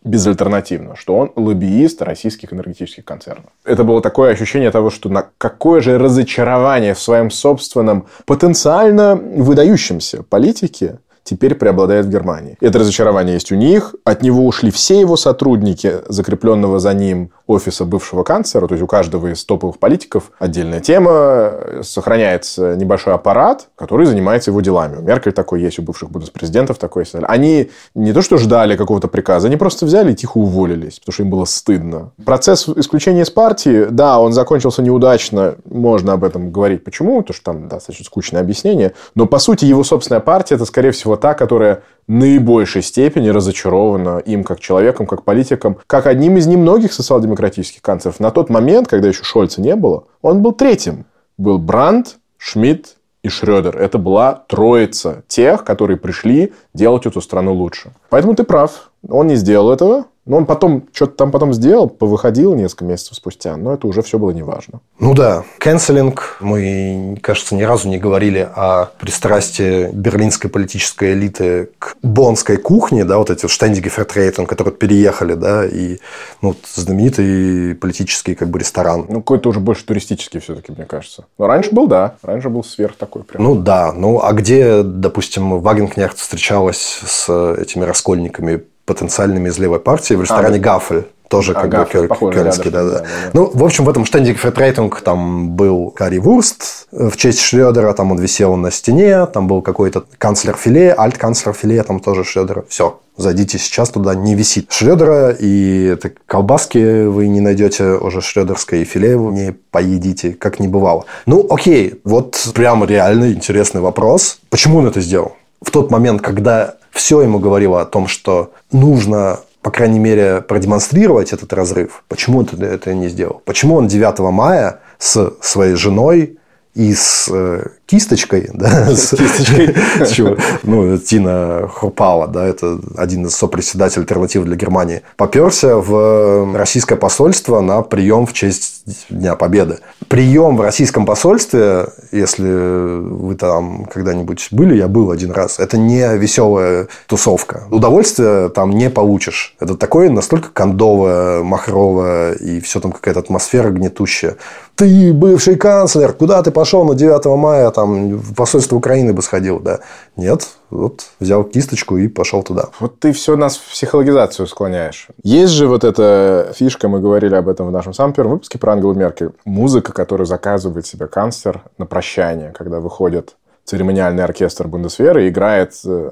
безальтернативно, 0.03 0.95
что 0.95 1.15
он 1.15 1.31
лоббиист 1.35 2.01
российских 2.01 2.53
энергетических 2.53 3.03
концернов. 3.03 3.47
Это 3.65 3.83
было 3.83 4.01
такое 4.01 4.31
ощущение 4.31 4.71
того, 4.71 4.89
что 4.89 5.09
на 5.09 5.25
какое 5.37 5.81
же 5.81 5.97
разочарование 5.97 6.93
в 6.93 6.99
своем 6.99 7.29
собственном 7.29 8.07
потенциально 8.25 9.15
выдающемся 9.15 10.23
политике 10.23 10.99
теперь 11.23 11.55
преобладает 11.55 12.05
в 12.05 12.09
Германии. 12.09 12.57
Это 12.61 12.79
разочарование 12.79 13.33
есть 13.35 13.51
у 13.51 13.55
них. 13.55 13.93
От 14.03 14.23
него 14.23 14.45
ушли 14.45 14.71
все 14.71 14.99
его 14.99 15.17
сотрудники, 15.17 15.97
закрепленного 16.07 16.79
за 16.79 16.93
ним 16.93 17.31
офиса 17.49 17.83
бывшего 17.83 18.23
канцлера. 18.23 18.67
То 18.67 18.75
есть, 18.75 18.83
у 18.83 18.87
каждого 18.87 19.27
из 19.27 19.43
топовых 19.43 19.79
политиков 19.79 20.31
отдельная 20.37 20.79
тема. 20.79 21.51
Сохраняется 21.81 22.75
небольшой 22.75 23.15
аппарат, 23.15 23.69
который 23.75 24.05
занимается 24.05 24.51
его 24.51 24.61
делами. 24.61 24.97
У 24.97 25.01
Меркель 25.01 25.31
такой 25.33 25.61
есть, 25.61 25.79
у 25.79 25.81
бывших 25.81 26.09
президентов 26.09 26.77
такой 26.77 27.03
есть. 27.03 27.15
Они 27.23 27.71
не 27.95 28.13
то, 28.13 28.21
что 28.21 28.37
ждали 28.37 28.77
какого-то 28.77 29.07
приказа, 29.07 29.47
они 29.47 29.57
просто 29.57 29.87
взяли 29.87 30.11
и 30.11 30.15
тихо 30.15 30.37
уволились, 30.37 30.99
потому 30.99 31.13
что 31.13 31.23
им 31.23 31.29
было 31.31 31.45
стыдно. 31.45 32.11
Процесс 32.23 32.69
исключения 32.69 33.23
из 33.23 33.31
партии, 33.31 33.87
да, 33.89 34.19
он 34.19 34.31
закончился 34.31 34.83
неудачно. 34.83 35.55
Можно 35.65 36.13
об 36.13 36.23
этом 36.23 36.51
говорить. 36.51 36.83
Почему? 36.83 37.21
Потому 37.21 37.35
что 37.35 37.43
там 37.45 37.67
достаточно 37.67 38.05
скучное 38.05 38.41
объяснение. 38.41 38.93
Но, 39.15 39.25
по 39.25 39.39
сути, 39.39 39.65
его 39.65 39.83
собственная 39.83 40.21
партия, 40.21 40.55
это, 40.55 40.65
скорее 40.65 40.91
всего, 40.91 41.15
та, 41.15 41.33
которая 41.33 41.81
наибольшей 42.09 42.81
степени 42.81 43.29
разочарована 43.29 44.17
им 44.17 44.43
как 44.43 44.59
человеком, 44.59 45.05
как 45.05 45.23
политиком, 45.23 45.77
как 45.87 46.07
одним 46.07 46.37
из 46.37 46.47
немногих 46.47 46.91
социал-демократических 46.91 47.81
канцлеров. 47.81 48.19
На 48.19 48.31
тот 48.31 48.49
момент, 48.49 48.87
когда 48.87 49.07
еще 49.07 49.23
Шольца 49.23 49.61
не 49.61 49.75
было, 49.75 50.05
он 50.21 50.41
был 50.41 50.51
третьим. 50.51 51.05
Был 51.37 51.59
Брандт, 51.59 52.17
Шмидт 52.37 52.97
и 53.23 53.29
Шредер. 53.29 53.77
Это 53.77 53.99
была 53.99 54.43
троица 54.47 55.23
тех, 55.27 55.63
которые 55.63 55.97
пришли 55.97 56.53
делать 56.73 57.05
эту 57.05 57.21
страну 57.21 57.53
лучше. 57.53 57.91
Поэтому 58.09 58.33
ты 58.33 58.43
прав. 58.43 58.91
Он 59.07 59.27
не 59.27 59.35
сделал 59.35 59.71
этого. 59.71 60.05
Но 60.29 60.37
он 60.37 60.45
потом 60.45 60.83
что-то 60.93 61.13
там 61.13 61.31
потом 61.31 61.53
сделал, 61.53 61.89
повыходил 61.89 62.53
несколько 62.53 62.85
месяцев 62.85 63.15
спустя, 63.15 63.57
но 63.57 63.73
это 63.73 63.87
уже 63.87 64.03
все 64.03 64.19
было 64.19 64.29
неважно. 64.29 64.79
Ну 64.99 65.15
да, 65.15 65.43
канцелинг. 65.57 66.37
Мы, 66.39 67.17
кажется, 67.23 67.55
ни 67.55 67.63
разу 67.63 67.89
не 67.89 67.97
говорили 67.97 68.47
о 68.55 68.91
пристрастии 68.99 69.89
берлинской 69.91 70.51
политической 70.51 71.13
элиты 71.13 71.71
к 71.79 71.95
бонской 72.03 72.57
кухне, 72.57 73.05
да, 73.05 73.17
вот 73.17 73.31
эти 73.31 73.47
штендиги 73.47 73.89
фертрейтеры, 73.89 74.45
которые 74.45 74.71
переехали, 74.71 75.33
да, 75.33 75.65
и 75.65 75.97
ну, 76.43 76.55
знаменитый 76.75 77.73
политический 77.73 78.35
как 78.35 78.49
бы 78.49 78.59
ресторан. 78.59 79.07
Ну, 79.09 79.21
какой-то 79.21 79.49
уже 79.49 79.59
больше 79.59 79.83
туристический 79.83 80.39
все-таки, 80.41 80.71
мне 80.71 80.85
кажется. 80.85 81.25
Но 81.39 81.47
раньше 81.47 81.71
был, 81.71 81.87
да, 81.87 82.17
раньше 82.21 82.49
был 82.49 82.63
сверх 82.63 82.97
такой 82.97 83.23
прям. 83.23 83.43
Ну 83.43 83.55
да, 83.55 83.91
ну 83.93 84.21
а 84.21 84.31
где, 84.33 84.83
допустим, 84.83 85.59
Вагенкнехт 85.59 86.19
встречалась 86.19 87.01
с 87.03 87.55
этими 87.57 87.83
раскольниками 87.83 88.61
потенциальными 88.89 89.49
из 89.49 89.59
левой 89.59 89.79
партии 89.79 90.15
в 90.15 90.21
ресторане 90.21 90.57
а, 90.57 90.59
«Гафель». 90.59 91.05
Тоже 91.29 91.51
а, 91.51 91.61
как 91.61 91.69
Гафель, 91.69 92.07
бы 92.07 92.15
кёльнский, 92.15 92.71
да, 92.71 92.83
да, 92.83 92.89
да. 92.89 93.05
Ну, 93.33 93.51
в 93.53 93.63
общем, 93.63 93.85
в 93.85 93.89
этом 93.89 94.03
штенде 94.03 94.33
Фетрейтинг 94.33 94.99
там 95.01 95.51
был 95.51 95.91
Карри 95.91 96.17
Вурст 96.17 96.87
в 96.91 97.15
честь 97.17 97.39
Шредера, 97.39 97.93
там 97.93 98.11
он 98.11 98.17
висел 98.17 98.55
на 98.55 98.71
стене, 98.71 99.27
там 99.27 99.47
был 99.47 99.61
какой-то 99.61 100.05
канцлер 100.17 100.57
Филе, 100.57 100.95
альт-канцлер 100.97 101.53
Филе, 101.53 101.83
там 101.83 101.99
тоже 101.99 102.23
Шредера. 102.23 102.65
Все, 102.67 102.99
зайдите 103.15 103.59
сейчас 103.59 103.89
туда, 103.91 104.15
не 104.15 104.33
висит 104.33 104.71
Шредера, 104.71 105.29
и 105.29 105.83
это 105.93 106.11
колбаски 106.25 107.05
вы 107.05 107.27
не 107.27 107.41
найдете 107.41 107.91
уже 107.91 108.21
шредерской, 108.21 108.81
и 108.81 108.85
филе 108.85 109.15
вы 109.15 109.31
не 109.31 109.51
поедите, 109.51 110.31
как 110.31 110.59
не 110.59 110.67
бывало. 110.67 111.05
Ну, 111.27 111.45
окей, 111.47 112.01
вот 112.05 112.49
прям 112.55 112.83
реально 112.85 113.33
интересный 113.33 113.81
вопрос. 113.81 114.39
Почему 114.49 114.79
он 114.79 114.87
это 114.87 114.99
сделал? 114.99 115.35
В 115.61 115.69
тот 115.69 115.91
момент, 115.91 116.21
когда 116.23 116.78
все 116.99 117.21
ему 117.21 117.39
говорило 117.39 117.81
о 117.81 117.85
том, 117.85 118.07
что 118.07 118.51
нужно 118.71 119.39
по 119.61 119.71
крайней 119.71 119.99
мере, 119.99 120.41
продемонстрировать 120.41 121.33
этот 121.33 121.51
разрыв. 121.51 122.03
Почему 122.07 122.39
он 122.39 122.47
это 122.61 122.93
не 122.93 123.09
сделал? 123.09 123.41
Почему 123.43 123.75
он 123.75 123.87
9 123.87 124.19
мая 124.31 124.79
с 124.97 125.33
своей 125.41 125.75
женой 125.75 126.37
и 126.75 126.93
с 126.93 127.27
э, 127.29 127.67
кисточкой, 127.89 128.51
да, 128.53 128.95
с, 128.95 129.15
кисточкой. 129.15 129.75
с 130.05 130.11
чего, 130.11 130.37
ну, 130.61 130.97
Тина 130.99 131.67
Хурпала, 131.73 132.27
да, 132.27 132.45
это 132.45 132.79
один 132.95 133.25
из 133.25 133.35
сопредседателей 133.35 134.03
альтернативы 134.03 134.45
для 134.45 134.55
Германии, 134.55 135.01
поперся 135.17 135.75
в 135.77 136.55
российское 136.55 136.97
посольство 136.97 137.61
на 137.61 137.81
прием 137.81 138.27
в 138.27 138.33
честь 138.33 138.83
Дня 139.09 139.35
Победы. 139.35 139.79
Прием 140.07 140.55
в 140.55 140.61
российском 140.61 141.05
посольстве, 141.07 141.87
если 142.11 142.43
вы 142.43 143.33
там 143.33 143.85
когда-нибудь 143.85 144.49
были, 144.51 144.75
я 144.75 144.87
был 144.87 145.09
один 145.09 145.31
раз, 145.31 145.57
это 145.57 145.77
не 145.77 146.15
веселая 146.15 146.87
тусовка. 147.07 147.63
Удовольствия 147.71 148.49
там 148.49 148.69
не 148.69 148.91
получишь. 148.91 149.55
Это 149.59 149.75
такое 149.75 150.11
настолько 150.11 150.49
кондовое, 150.49 151.41
махровое, 151.41 152.33
и 152.33 152.59
все 152.59 152.79
там 152.79 152.91
какая-то 152.91 153.21
атмосфера 153.21 153.69
гнетущая. 153.69 154.37
Ты 154.75 155.11
бывший 155.11 155.57
канцлер, 155.57 156.13
куда 156.13 156.41
ты 156.41 156.51
пошел 156.51 156.85
на 156.85 156.95
9 156.95 157.25
мая? 157.37 157.69
Там 157.79 158.17
в 158.17 158.35
посольство 158.35 158.75
Украины 158.75 159.13
бы 159.13 159.21
сходил, 159.21 159.59
да. 159.59 159.79
Нет, 160.15 160.47
вот 160.69 161.05
взял 161.19 161.43
кисточку 161.43 161.97
и 161.97 162.07
пошел 162.07 162.43
туда. 162.43 162.69
Вот 162.79 162.99
ты 162.99 163.11
все 163.11 163.35
нас 163.35 163.57
в 163.57 163.71
психологизацию 163.71 164.47
склоняешь. 164.47 165.07
Есть 165.23 165.53
же 165.53 165.67
вот 165.67 165.83
эта 165.83 166.51
фишка, 166.55 166.87
мы 166.89 166.99
говорили 166.99 167.35
об 167.35 167.47
этом 167.47 167.67
в 167.67 167.71
нашем 167.71 167.93
самом 167.93 168.13
первом 168.13 168.33
выпуске 168.33 168.59
про 168.59 168.73
Ангелу 168.73 168.93
Меркель. 168.93 169.31
Музыка, 169.45 169.93
которую 169.93 170.27
заказывает 170.27 170.85
себе 170.85 171.07
канцлер 171.07 171.63
на 171.77 171.85
прощание, 171.85 172.51
когда 172.51 172.79
выходит 172.79 173.35
церемониальный 173.69 174.23
оркестр 174.23 174.67
Бундесверы 174.67 175.29
играет 175.29 175.73
э, 175.85 176.11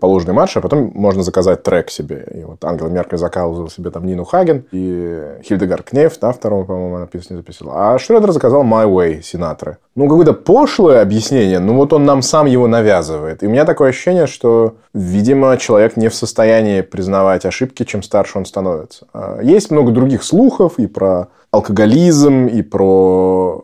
положенный 0.00 0.32
марш, 0.32 0.56
а 0.56 0.62
потом 0.62 0.90
можно 0.94 1.22
заказать 1.22 1.62
трек 1.62 1.90
себе. 1.90 2.26
И 2.34 2.44
вот 2.44 2.64
Ангела 2.64 2.88
Меркель 2.88 3.18
заказывал 3.18 3.68
себе 3.68 3.90
там 3.90 4.06
Нину 4.06 4.24
Хаген 4.24 4.64
и 4.72 5.38
Хильдегар 5.42 5.82
Кнеф, 5.82 6.18
да, 6.18 6.32
второго, 6.32 6.64
по-моему, 6.64 6.96
она 6.96 7.06
песню 7.06 7.36
записала. 7.36 7.72
А 7.94 7.98
Шредер 7.98 8.32
заказал 8.32 8.64
My 8.64 8.86
Way 8.86 9.20
Синатры. 9.22 9.76
Ну, 9.94 10.08
какое-то 10.08 10.32
пошлое 10.32 11.02
объяснение, 11.02 11.58
ну 11.58 11.76
вот 11.76 11.92
он 11.92 12.04
нам 12.04 12.22
сам 12.22 12.46
его 12.46 12.66
навязывает. 12.66 13.42
И 13.42 13.46
у 13.46 13.50
меня 13.50 13.66
такое 13.66 13.90
ощущение, 13.90 14.26
что, 14.26 14.76
видимо, 14.94 15.58
человек 15.58 15.98
не 15.98 16.08
в 16.08 16.14
состоянии 16.14 16.80
признавать 16.80 17.44
ошибки, 17.44 17.84
чем 17.84 18.02
старше 18.02 18.38
он 18.38 18.46
становится. 18.46 19.06
А 19.12 19.40
есть 19.42 19.70
много 19.70 19.92
других 19.92 20.24
слухов 20.24 20.78
и 20.78 20.86
про 20.86 21.28
алкоголизм, 21.50 22.46
и 22.46 22.62
про 22.62 23.62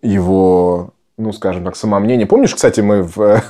его 0.00 0.94
ну, 1.18 1.32
скажем 1.32 1.64
так, 1.64 1.76
самомнение. 1.76 2.26
Помнишь, 2.26 2.54
кстати, 2.54 2.80
мы 2.80 3.02
в 3.02 3.42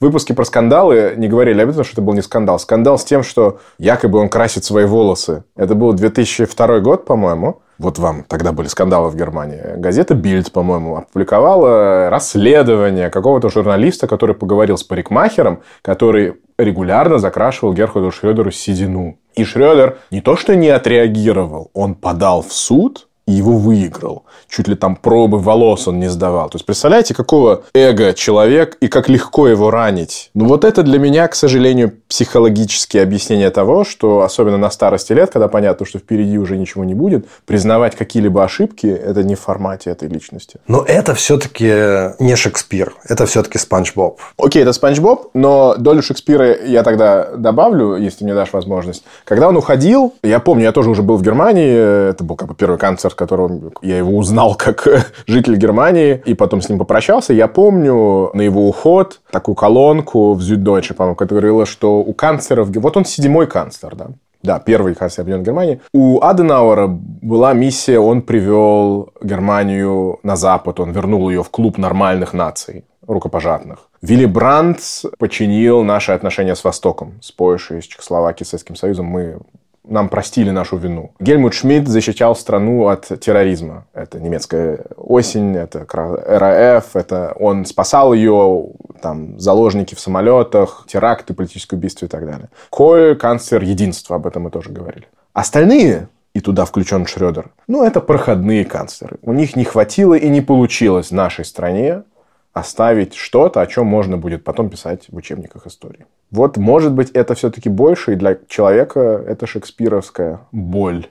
выпуске 0.00 0.34
про 0.34 0.44
скандалы 0.44 1.14
не 1.16 1.26
говорили 1.26 1.62
об 1.62 1.70
этом, 1.70 1.82
что 1.82 1.94
это 1.94 2.02
был 2.02 2.12
не 2.12 2.22
скандал. 2.22 2.58
Скандал 2.58 2.98
с 2.98 3.04
тем, 3.04 3.22
что 3.22 3.58
якобы 3.78 4.18
он 4.18 4.28
красит 4.28 4.64
свои 4.64 4.84
волосы. 4.84 5.44
Это 5.56 5.74
был 5.74 5.92
2002 5.94 6.80
год, 6.80 7.06
по-моему. 7.06 7.62
Вот 7.78 7.98
вам 7.98 8.24
тогда 8.28 8.52
были 8.52 8.68
скандалы 8.68 9.08
в 9.08 9.16
Германии. 9.16 9.60
Газета 9.76 10.14
Бильд, 10.14 10.52
по-моему, 10.52 10.98
опубликовала 10.98 12.08
расследование 12.08 13.10
какого-то 13.10 13.48
журналиста, 13.48 14.06
который 14.06 14.34
поговорил 14.34 14.76
с 14.76 14.84
парикмахером, 14.84 15.60
который 15.82 16.34
регулярно 16.56 17.18
закрашивал 17.18 17.72
Герхарду 17.72 18.12
Шредеру 18.12 18.52
седину. 18.52 19.18
И 19.34 19.44
Шредер 19.44 19.98
не 20.12 20.20
то 20.20 20.36
что 20.36 20.54
не 20.54 20.68
отреагировал, 20.68 21.70
он 21.72 21.96
подал 21.96 22.42
в 22.42 22.52
суд 22.52 23.08
и 23.26 23.32
его 23.32 23.56
выиграл. 23.56 24.24
Чуть 24.48 24.68
ли 24.68 24.74
там 24.74 24.96
пробы 24.96 25.38
волос 25.38 25.88
он 25.88 25.98
не 25.98 26.08
сдавал. 26.08 26.50
То 26.50 26.56
есть, 26.56 26.66
представляете, 26.66 27.14
какого 27.14 27.62
эго 27.74 28.12
человек 28.12 28.76
и 28.80 28.88
как 28.88 29.08
легко 29.08 29.48
его 29.48 29.70
ранить. 29.70 30.30
Ну, 30.34 30.46
вот 30.46 30.64
это 30.64 30.82
для 30.82 30.98
меня, 30.98 31.26
к 31.28 31.34
сожалению, 31.34 31.94
психологические 32.08 33.02
объяснения 33.02 33.50
того, 33.50 33.84
что, 33.84 34.22
особенно 34.22 34.58
на 34.58 34.70
старости 34.70 35.12
лет, 35.12 35.30
когда 35.30 35.48
понятно, 35.48 35.86
что 35.86 35.98
впереди 35.98 36.38
уже 36.38 36.58
ничего 36.58 36.84
не 36.84 36.94
будет, 36.94 37.26
признавать 37.46 37.96
какие-либо 37.96 38.44
ошибки– 38.44 38.86
это 39.04 39.22
не 39.24 39.34
в 39.34 39.40
формате 39.40 39.90
этой 39.90 40.08
личности. 40.08 40.60
Но 40.68 40.84
это 40.86 41.14
все-таки 41.14 42.12
не 42.22 42.36
Шекспир. 42.36 42.94
Это 43.08 43.26
все-таки 43.26 43.58
Спанч 43.58 43.94
Боб. 43.94 44.20
Окей, 44.36 44.62
это 44.62 44.72
Спанч 44.72 44.98
Боб, 44.98 45.30
но 45.32 45.76
долю 45.78 46.02
Шекспира 46.02 46.62
я 46.64 46.82
тогда 46.82 47.30
добавлю, 47.36 47.96
если 47.96 48.24
мне 48.24 48.34
дашь 48.34 48.52
возможность. 48.52 49.04
Когда 49.24 49.48
он 49.48 49.56
уходил, 49.56 50.14
я 50.22 50.40
помню, 50.40 50.64
я 50.64 50.72
тоже 50.72 50.90
уже 50.90 51.02
был 51.02 51.16
в 51.16 51.22
Германии, 51.22 52.10
это 52.10 52.22
был 52.22 52.36
как 52.36 52.48
бы 52.48 52.54
первый 52.54 52.78
концерт 52.78 53.13
с 53.14 53.16
которым 53.16 53.72
я 53.80 53.98
его 53.98 54.16
узнал 54.18 54.54
как 54.58 54.86
житель 55.26 55.56
Германии, 55.56 56.22
и 56.26 56.34
потом 56.34 56.60
с 56.60 56.68
ним 56.68 56.78
попрощался, 56.78 57.32
я 57.32 57.48
помню 57.48 58.30
на 58.34 58.42
его 58.42 58.68
уход 58.68 59.20
такую 59.30 59.54
колонку 59.54 60.34
в 60.34 60.40
Süddeutsche, 60.40 60.94
по-моему, 60.94 61.14
которая 61.14 61.40
говорила, 61.40 61.66
что 61.66 62.00
у 62.00 62.12
канцлеров... 62.12 62.68
Вот 62.76 62.96
он 62.96 63.04
седьмой 63.04 63.46
канцлер, 63.46 63.94
да? 63.94 64.08
Да, 64.42 64.58
первый 64.58 64.94
канцлер 64.94 65.22
Объединенной 65.22 65.46
Германии. 65.46 65.80
У 65.94 66.20
Аденауэра 66.20 66.86
была 66.86 67.54
миссия, 67.54 67.98
он 67.98 68.20
привел 68.20 69.10
Германию 69.22 70.18
на 70.22 70.36
Запад, 70.36 70.80
он 70.80 70.92
вернул 70.92 71.30
ее 71.30 71.42
в 71.42 71.48
клуб 71.48 71.78
нормальных 71.78 72.34
наций 72.34 72.84
рукопожатных. 73.06 73.88
Вилли 74.02 74.26
Брандт 74.26 74.80
починил 75.18 75.82
наши 75.82 76.12
отношения 76.12 76.54
с 76.54 76.64
Востоком, 76.64 77.14
с 77.22 77.32
Польшей, 77.32 77.80
с 77.80 77.86
Чехословакией, 77.86 78.46
с 78.46 78.50
Советским 78.50 78.76
Союзом. 78.76 79.06
Мы 79.06 79.38
нам 79.84 80.08
простили 80.08 80.50
нашу 80.50 80.76
вину. 80.76 81.12
Гельмут 81.20 81.54
Шмидт 81.54 81.88
защищал 81.88 82.34
страну 82.34 82.88
от 82.88 83.06
терроризма. 83.20 83.86
Это 83.92 84.20
немецкая 84.20 84.86
осень, 84.96 85.56
это 85.56 85.86
РАФ, 85.86 86.96
это 86.96 87.34
он 87.38 87.64
спасал 87.66 88.14
ее, 88.14 88.66
там, 89.00 89.38
заложники 89.38 89.94
в 89.94 90.00
самолетах, 90.00 90.86
теракты, 90.88 91.34
политическое 91.34 91.76
убийство 91.76 92.06
и 92.06 92.08
так 92.08 92.26
далее. 92.26 92.48
Коль– 92.70 93.16
канцлер 93.18 93.62
единства, 93.62 94.16
об 94.16 94.26
этом 94.26 94.44
мы 94.44 94.50
тоже 94.50 94.70
говорили. 94.70 95.06
Остальные 95.32 96.08
и 96.32 96.40
туда 96.40 96.64
включен 96.64 97.06
Шредер. 97.06 97.50
Ну, 97.68 97.84
это 97.84 98.00
проходные 98.00 98.64
канцлеры. 98.64 99.18
У 99.22 99.32
них 99.32 99.54
не 99.54 99.64
хватило 99.64 100.14
и 100.14 100.28
не 100.28 100.40
получилось 100.40 101.10
нашей 101.10 101.44
стране 101.44 102.02
оставить 102.54 103.14
что-то, 103.14 103.60
о 103.60 103.66
чем 103.66 103.86
можно 103.86 104.16
будет 104.16 104.44
потом 104.44 104.70
писать 104.70 105.06
в 105.08 105.16
учебниках 105.16 105.66
истории. 105.66 106.06
Вот, 106.30 106.56
может 106.56 106.92
быть, 106.92 107.10
это 107.10 107.34
все-таки 107.34 107.68
больше, 107.68 108.12
и 108.12 108.16
для 108.16 108.38
человека 108.48 109.00
это 109.26 109.46
шекспировская 109.46 110.40
боль 110.52 111.08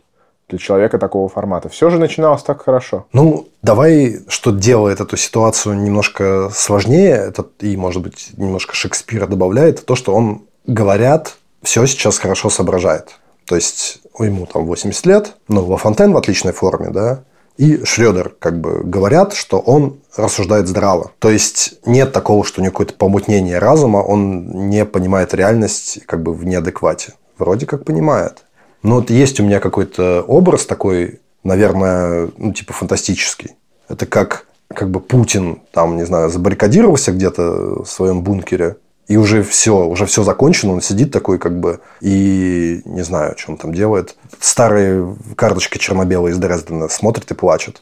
для 0.50 0.58
человека 0.58 1.00
такого 1.00 1.30
формата. 1.30 1.70
Все 1.70 1.90
же 1.90 2.00
начиналось 2.00 2.44
так 2.44 2.64
хорошо. 2.64 3.08
Ну, 3.12 3.48
давай, 3.62 4.20
что 4.28 4.52
делает 4.52 5.02
эту 5.02 5.18
ситуацию 5.18 5.76
немножко 5.76 6.50
сложнее, 6.54 7.16
это 7.16 7.46
и, 7.60 7.76
может 7.76 8.02
быть, 8.02 8.32
немножко 8.38 8.76
Шекспира 8.76 9.28
добавляет, 9.28 9.86
то, 9.86 9.96
что 9.96 10.14
он, 10.14 10.44
говорят, 10.66 11.36
все 11.62 11.86
сейчас 11.86 12.20
хорошо 12.20 12.50
соображает. 12.50 13.16
То 13.46 13.56
есть, 13.56 14.02
ему 14.20 14.46
там 14.46 14.66
80 14.66 15.06
лет, 15.06 15.36
но 15.48 15.66
Ла 15.66 15.78
Фонтен 15.78 16.14
в 16.14 16.18
отличной 16.18 16.54
форме, 16.54 16.90
да, 16.90 17.24
и 17.58 17.84
Шредер 17.84 18.36
как 18.40 18.60
бы 18.60 18.82
говорят, 18.84 19.34
что 19.34 19.60
он 19.60 20.00
рассуждает 20.16 20.68
здраво. 20.68 21.12
То 21.20 21.30
есть 21.30 21.76
нет 21.86 22.12
такого, 22.12 22.44
что 22.44 22.62
у 22.62 22.64
него 22.64 22.72
какое-то 22.72 22.96
помутнение 22.96 23.60
разума, 23.60 23.98
он 23.98 24.70
не 24.70 24.86
понимает 24.86 25.34
реальность 25.34 26.00
как 26.06 26.24
бы 26.24 26.34
в 26.34 26.46
неадеквате. 26.46 27.14
Вроде 27.38 27.66
как 27.66 27.86
понимает. 27.86 28.44
Но 28.82 28.96
вот 28.96 29.10
есть 29.10 29.40
у 29.40 29.44
меня 29.44 29.60
какой-то 29.60 30.24
образ 30.28 30.66
такой, 30.66 31.22
наверное, 31.44 32.30
ну, 32.38 32.54
типа 32.54 32.74
фантастический. 32.74 33.52
Это 33.88 34.06
как, 34.06 34.48
как 34.68 34.90
бы 34.90 35.00
Путин, 35.00 35.62
там, 35.72 35.98
не 35.98 36.06
знаю, 36.06 36.30
забаррикадировался 36.30 37.12
где-то 37.12 37.84
в 37.84 37.86
своем 37.86 38.24
бункере, 38.24 38.78
и 39.08 39.18
уже 39.18 39.44
все, 39.44 39.86
уже 39.86 40.06
все 40.06 40.24
закончено, 40.24 40.74
он 40.74 40.82
сидит 40.82 41.12
такой 41.12 41.38
как 41.38 41.60
бы 41.60 41.82
и 42.02 42.82
не 42.86 43.04
знаю, 43.04 43.36
что 43.38 43.52
он 43.52 43.58
там 43.58 43.74
делает. 43.74 44.16
Старые 44.44 45.16
карточки 45.38 45.78
черно-белые 45.78 46.34
из 46.34 46.38
Дрездена 46.38 46.90
смотрит 46.90 47.32
и 47.32 47.34
плачет. 47.34 47.82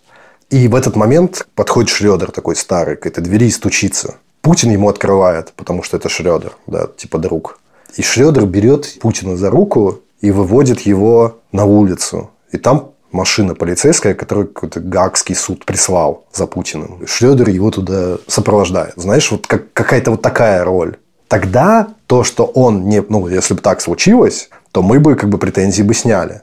И 0.52 0.68
в 0.68 0.76
этот 0.76 0.96
момент 0.96 1.48
подходит 1.56 1.90
Шредер 1.90 2.30
такой 2.30 2.56
старый 2.56 2.98
к 2.98 3.08
этой 3.08 3.24
двери 3.24 3.46
и 3.46 3.50
стучится. 3.50 4.18
Путин 4.42 4.70
ему 4.70 4.88
открывает, 4.88 5.54
потому 5.56 5.82
что 5.82 5.98
это 5.98 6.08
Шредер, 6.08 6.52
да, 6.68 6.86
типа 6.86 7.18
друг. 7.18 7.60
И 7.96 8.04
Шредер 8.04 8.46
берет 8.46 9.00
Путина 9.00 9.38
за 9.38 9.50
руку 9.50 10.02
и 10.22 10.30
выводит 10.30 10.82
его 10.82 11.40
на 11.52 11.66
улицу. 11.66 12.30
И 12.52 12.58
там 12.58 12.92
машина 13.12 13.56
полицейская, 13.56 14.14
которую 14.14 14.50
какой-то 14.50 14.82
Гаагский 14.82 15.34
суд 15.34 15.66
прислал 15.66 16.26
за 16.32 16.46
Путиным. 16.46 17.08
Шредер 17.08 17.50
его 17.50 17.72
туда 17.72 18.20
сопровождает. 18.28 18.94
Знаешь, 18.98 19.32
вот 19.32 19.48
как, 19.48 19.74
какая-то 19.74 20.12
вот 20.12 20.22
такая 20.22 20.64
роль. 20.64 20.98
Тогда 21.28 21.88
то, 22.06 22.24
что 22.24 22.46
он 22.46 22.86
не... 22.86 23.02
Ну, 23.02 23.28
если 23.28 23.56
бы 23.56 23.62
так 23.62 23.82
случилось, 23.82 24.50
то 24.72 24.82
мы 24.82 25.00
бы 25.00 25.16
как 25.16 25.30
бы 25.30 25.38
претензии 25.38 25.84
бы 25.84 25.94
сняли. 25.94 26.42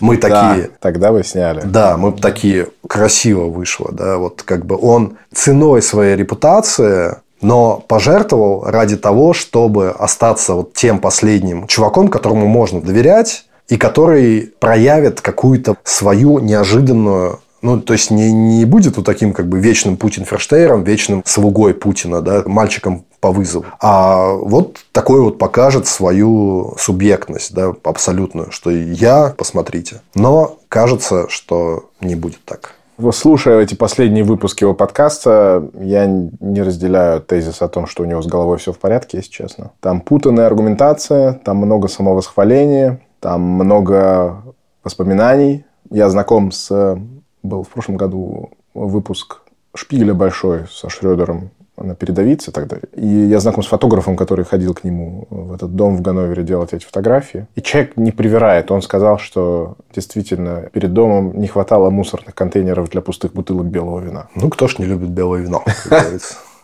Мы 0.00 0.16
такие... 0.18 0.68
Да, 0.68 0.68
тогда 0.80 1.12
бы 1.12 1.22
сняли. 1.24 1.62
Да, 1.64 1.96
мы 1.96 2.10
бы 2.10 2.20
такие... 2.20 2.68
Красиво 2.88 3.44
вышло, 3.46 3.90
да. 3.92 4.18
Вот 4.18 4.42
как 4.42 4.66
бы 4.66 4.76
он 4.80 5.16
ценой 5.32 5.82
своей 5.82 6.16
репутации 6.16 7.16
но 7.40 7.84
пожертвовал 7.88 8.64
ради 8.64 8.96
того, 8.96 9.34
чтобы 9.34 9.90
остаться 9.90 10.54
вот 10.54 10.72
тем 10.72 10.98
последним 10.98 11.66
чуваком, 11.66 12.08
которому 12.08 12.46
можно 12.46 12.80
доверять, 12.80 13.44
и 13.68 13.76
который 13.76 14.54
проявит 14.60 15.20
какую-то 15.20 15.76
свою 15.84 16.38
неожиданную 16.38 17.40
ну, 17.64 17.80
то 17.80 17.94
есть 17.94 18.10
не, 18.10 18.30
не 18.30 18.66
будет 18.66 18.98
вот 18.98 19.06
таким 19.06 19.32
как 19.32 19.48
бы 19.48 19.58
вечным 19.58 19.96
Путин 19.96 20.26
Ферштейром, 20.26 20.84
вечным 20.84 21.22
слугой 21.24 21.72
Путина, 21.72 22.20
да, 22.20 22.42
мальчиком 22.44 23.06
по 23.20 23.32
вызову. 23.32 23.64
А 23.80 24.34
вот 24.34 24.84
такой 24.92 25.22
вот 25.22 25.38
покажет 25.38 25.86
свою 25.86 26.74
субъектность, 26.78 27.54
да, 27.54 27.72
абсолютную, 27.82 28.52
что 28.52 28.70
я, 28.70 29.34
посмотрите. 29.34 30.02
Но 30.14 30.58
кажется, 30.68 31.26
что 31.30 31.88
не 32.02 32.16
будет 32.16 32.44
так. 32.44 32.74
Слушая 33.12 33.60
эти 33.60 33.74
последние 33.74 34.24
выпуски 34.24 34.64
его 34.64 34.74
подкаста, 34.74 35.66
я 35.80 36.04
не 36.06 36.60
разделяю 36.60 37.22
тезис 37.22 37.62
о 37.62 37.68
том, 37.68 37.86
что 37.86 38.02
у 38.02 38.06
него 38.06 38.20
с 38.20 38.26
головой 38.26 38.58
все 38.58 38.74
в 38.74 38.78
порядке, 38.78 39.16
если 39.16 39.30
честно. 39.30 39.70
Там 39.80 40.02
путанная 40.02 40.46
аргументация, 40.46 41.32
там 41.32 41.56
много 41.56 41.88
самовосхваления, 41.88 43.00
там 43.20 43.40
много 43.40 44.42
воспоминаний. 44.84 45.64
Я 45.90 46.10
знаком 46.10 46.52
с 46.52 46.98
был 47.44 47.62
в 47.62 47.68
прошлом 47.68 47.96
году 47.96 48.50
выпуск 48.74 49.42
Шпигеля 49.76 50.14
большой 50.14 50.66
со 50.70 50.88
Шредером 50.88 51.50
на 51.76 51.94
передовице 51.94 52.52
тогда. 52.52 52.76
И 52.94 53.06
я 53.06 53.40
знаком 53.40 53.62
с 53.62 53.66
фотографом, 53.66 54.16
который 54.16 54.44
ходил 54.44 54.74
к 54.74 54.84
нему 54.84 55.26
в 55.30 55.52
этот 55.52 55.74
дом 55.74 55.96
в 55.96 56.02
Ганновере 56.02 56.44
делать 56.44 56.72
эти 56.72 56.84
фотографии. 56.84 57.46
И 57.56 57.62
человек 57.62 57.96
не 57.96 58.12
привирает. 58.12 58.70
Он 58.70 58.80
сказал, 58.80 59.18
что 59.18 59.76
действительно 59.92 60.70
перед 60.72 60.92
домом 60.92 61.38
не 61.38 61.48
хватало 61.48 61.90
мусорных 61.90 62.34
контейнеров 62.34 62.90
для 62.90 63.00
пустых 63.00 63.32
бутылок 63.32 63.66
белого 63.66 64.00
вина. 64.00 64.28
Ну, 64.36 64.48
кто 64.50 64.68
ж 64.68 64.78
не 64.78 64.84
любит 64.86 65.10
белое 65.10 65.42
вино, 65.42 65.64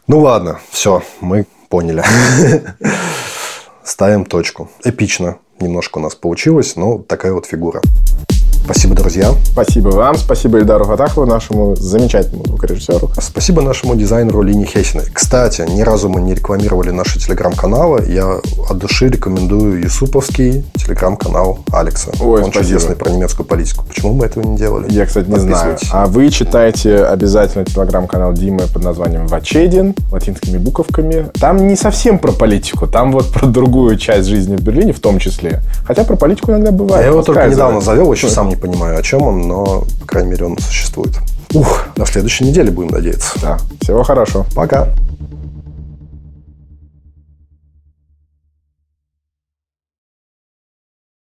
Ну, 0.07 0.21
ладно, 0.21 0.59
все, 0.71 1.03
мы 1.21 1.47
поняли. 1.69 2.03
Ставим 3.85 4.25
точку. 4.25 4.69
Эпично 4.85 5.39
немножко 5.61 5.99
у 5.99 6.01
нас 6.01 6.15
получилось, 6.15 6.77
но 6.77 6.99
такая 6.99 7.33
вот 7.33 7.47
фигура. 7.47 7.81
Спасибо, 8.65 8.95
друзья. 8.95 9.33
Спасибо 9.45 9.89
вам. 9.89 10.17
Спасибо 10.17 10.59
Ильдару 10.59 10.85
Фатахову, 10.85 11.27
нашему 11.27 11.75
замечательному 11.77 12.45
звукорежиссеру. 12.47 13.11
Спасибо 13.21 13.63
нашему 13.63 13.97
дизайнеру 13.97 14.43
Лине 14.43 14.65
Хесиной. 14.65 15.07
Кстати, 15.13 15.63
ни 15.69 15.83
разу 15.83 16.09
мы 16.09 16.21
не 16.21 16.35
рекламировали 16.35 16.91
наши 16.91 17.19
телеграм-каналы. 17.19 18.05
Я 18.09 18.41
от 18.69 18.79
души 18.79 19.09
рекомендую 19.09 19.83
Юсуповский 19.83 20.65
телеграм-канал 20.77 21.59
Алекса. 21.73 22.13
Ой, 22.21 22.43
Он 22.43 22.53
спасибо. 22.53 22.65
чудесный 22.65 22.97
про 22.97 23.11
немецкую 23.11 23.47
политику. 23.47 23.85
Почему 23.89 24.13
мы 24.15 24.27
этого 24.27 24.45
не 24.45 24.57
делали? 24.57 24.87
Я, 24.93 25.07
кстати, 25.07 25.29
не 25.29 25.41
знаю. 25.41 25.77
А 25.91 26.07
вы 26.07 26.29
читайте 26.31 27.05
обязательно 27.05 27.65
телеграм-канал 27.65 28.35
Димы 28.35 28.69
под 28.73 28.85
названием 28.85 29.27
Вачедин, 29.27 29.95
латинскими 30.13 30.59
буковками. 30.59 31.31
Там 31.41 31.67
не 31.67 31.75
совсем 31.77 32.19
про 32.19 32.31
политику, 32.31 32.87
там 32.87 33.11
вот 33.11 33.33
про 33.33 33.47
другую 33.47 33.97
часть 33.97 34.29
жизни 34.29 34.57
в 34.57 34.61
Берлине 34.61 34.93
в 34.93 35.01
том 35.01 35.19
числе. 35.19 35.61
Хотя 35.85 36.05
про 36.05 36.15
политику 36.17 36.53
иногда 36.53 36.71
бывает. 36.71 37.05
Я 37.05 37.11
его 37.11 37.23
только 37.23 37.49
недавно 37.49 37.81
завел, 37.81 38.13
еще 38.13 38.29
сам 38.29 38.50
не 38.51 38.57
понимаю, 38.57 38.99
о 38.99 39.03
чем 39.03 39.23
он, 39.23 39.49
но, 39.49 39.85
по 40.01 40.07
крайней 40.07 40.31
мере, 40.31 40.45
он 40.45 40.59
существует. 40.59 41.17
Ух, 41.55 41.87
на 41.97 42.07
следующей 42.07 42.45
неделе 42.45 42.71
будем 42.71 42.91
надеяться. 42.91 43.39
Да. 43.41 43.59
Всего 43.81 44.03
хорошего. 44.03 44.45
Пока. 44.55 44.89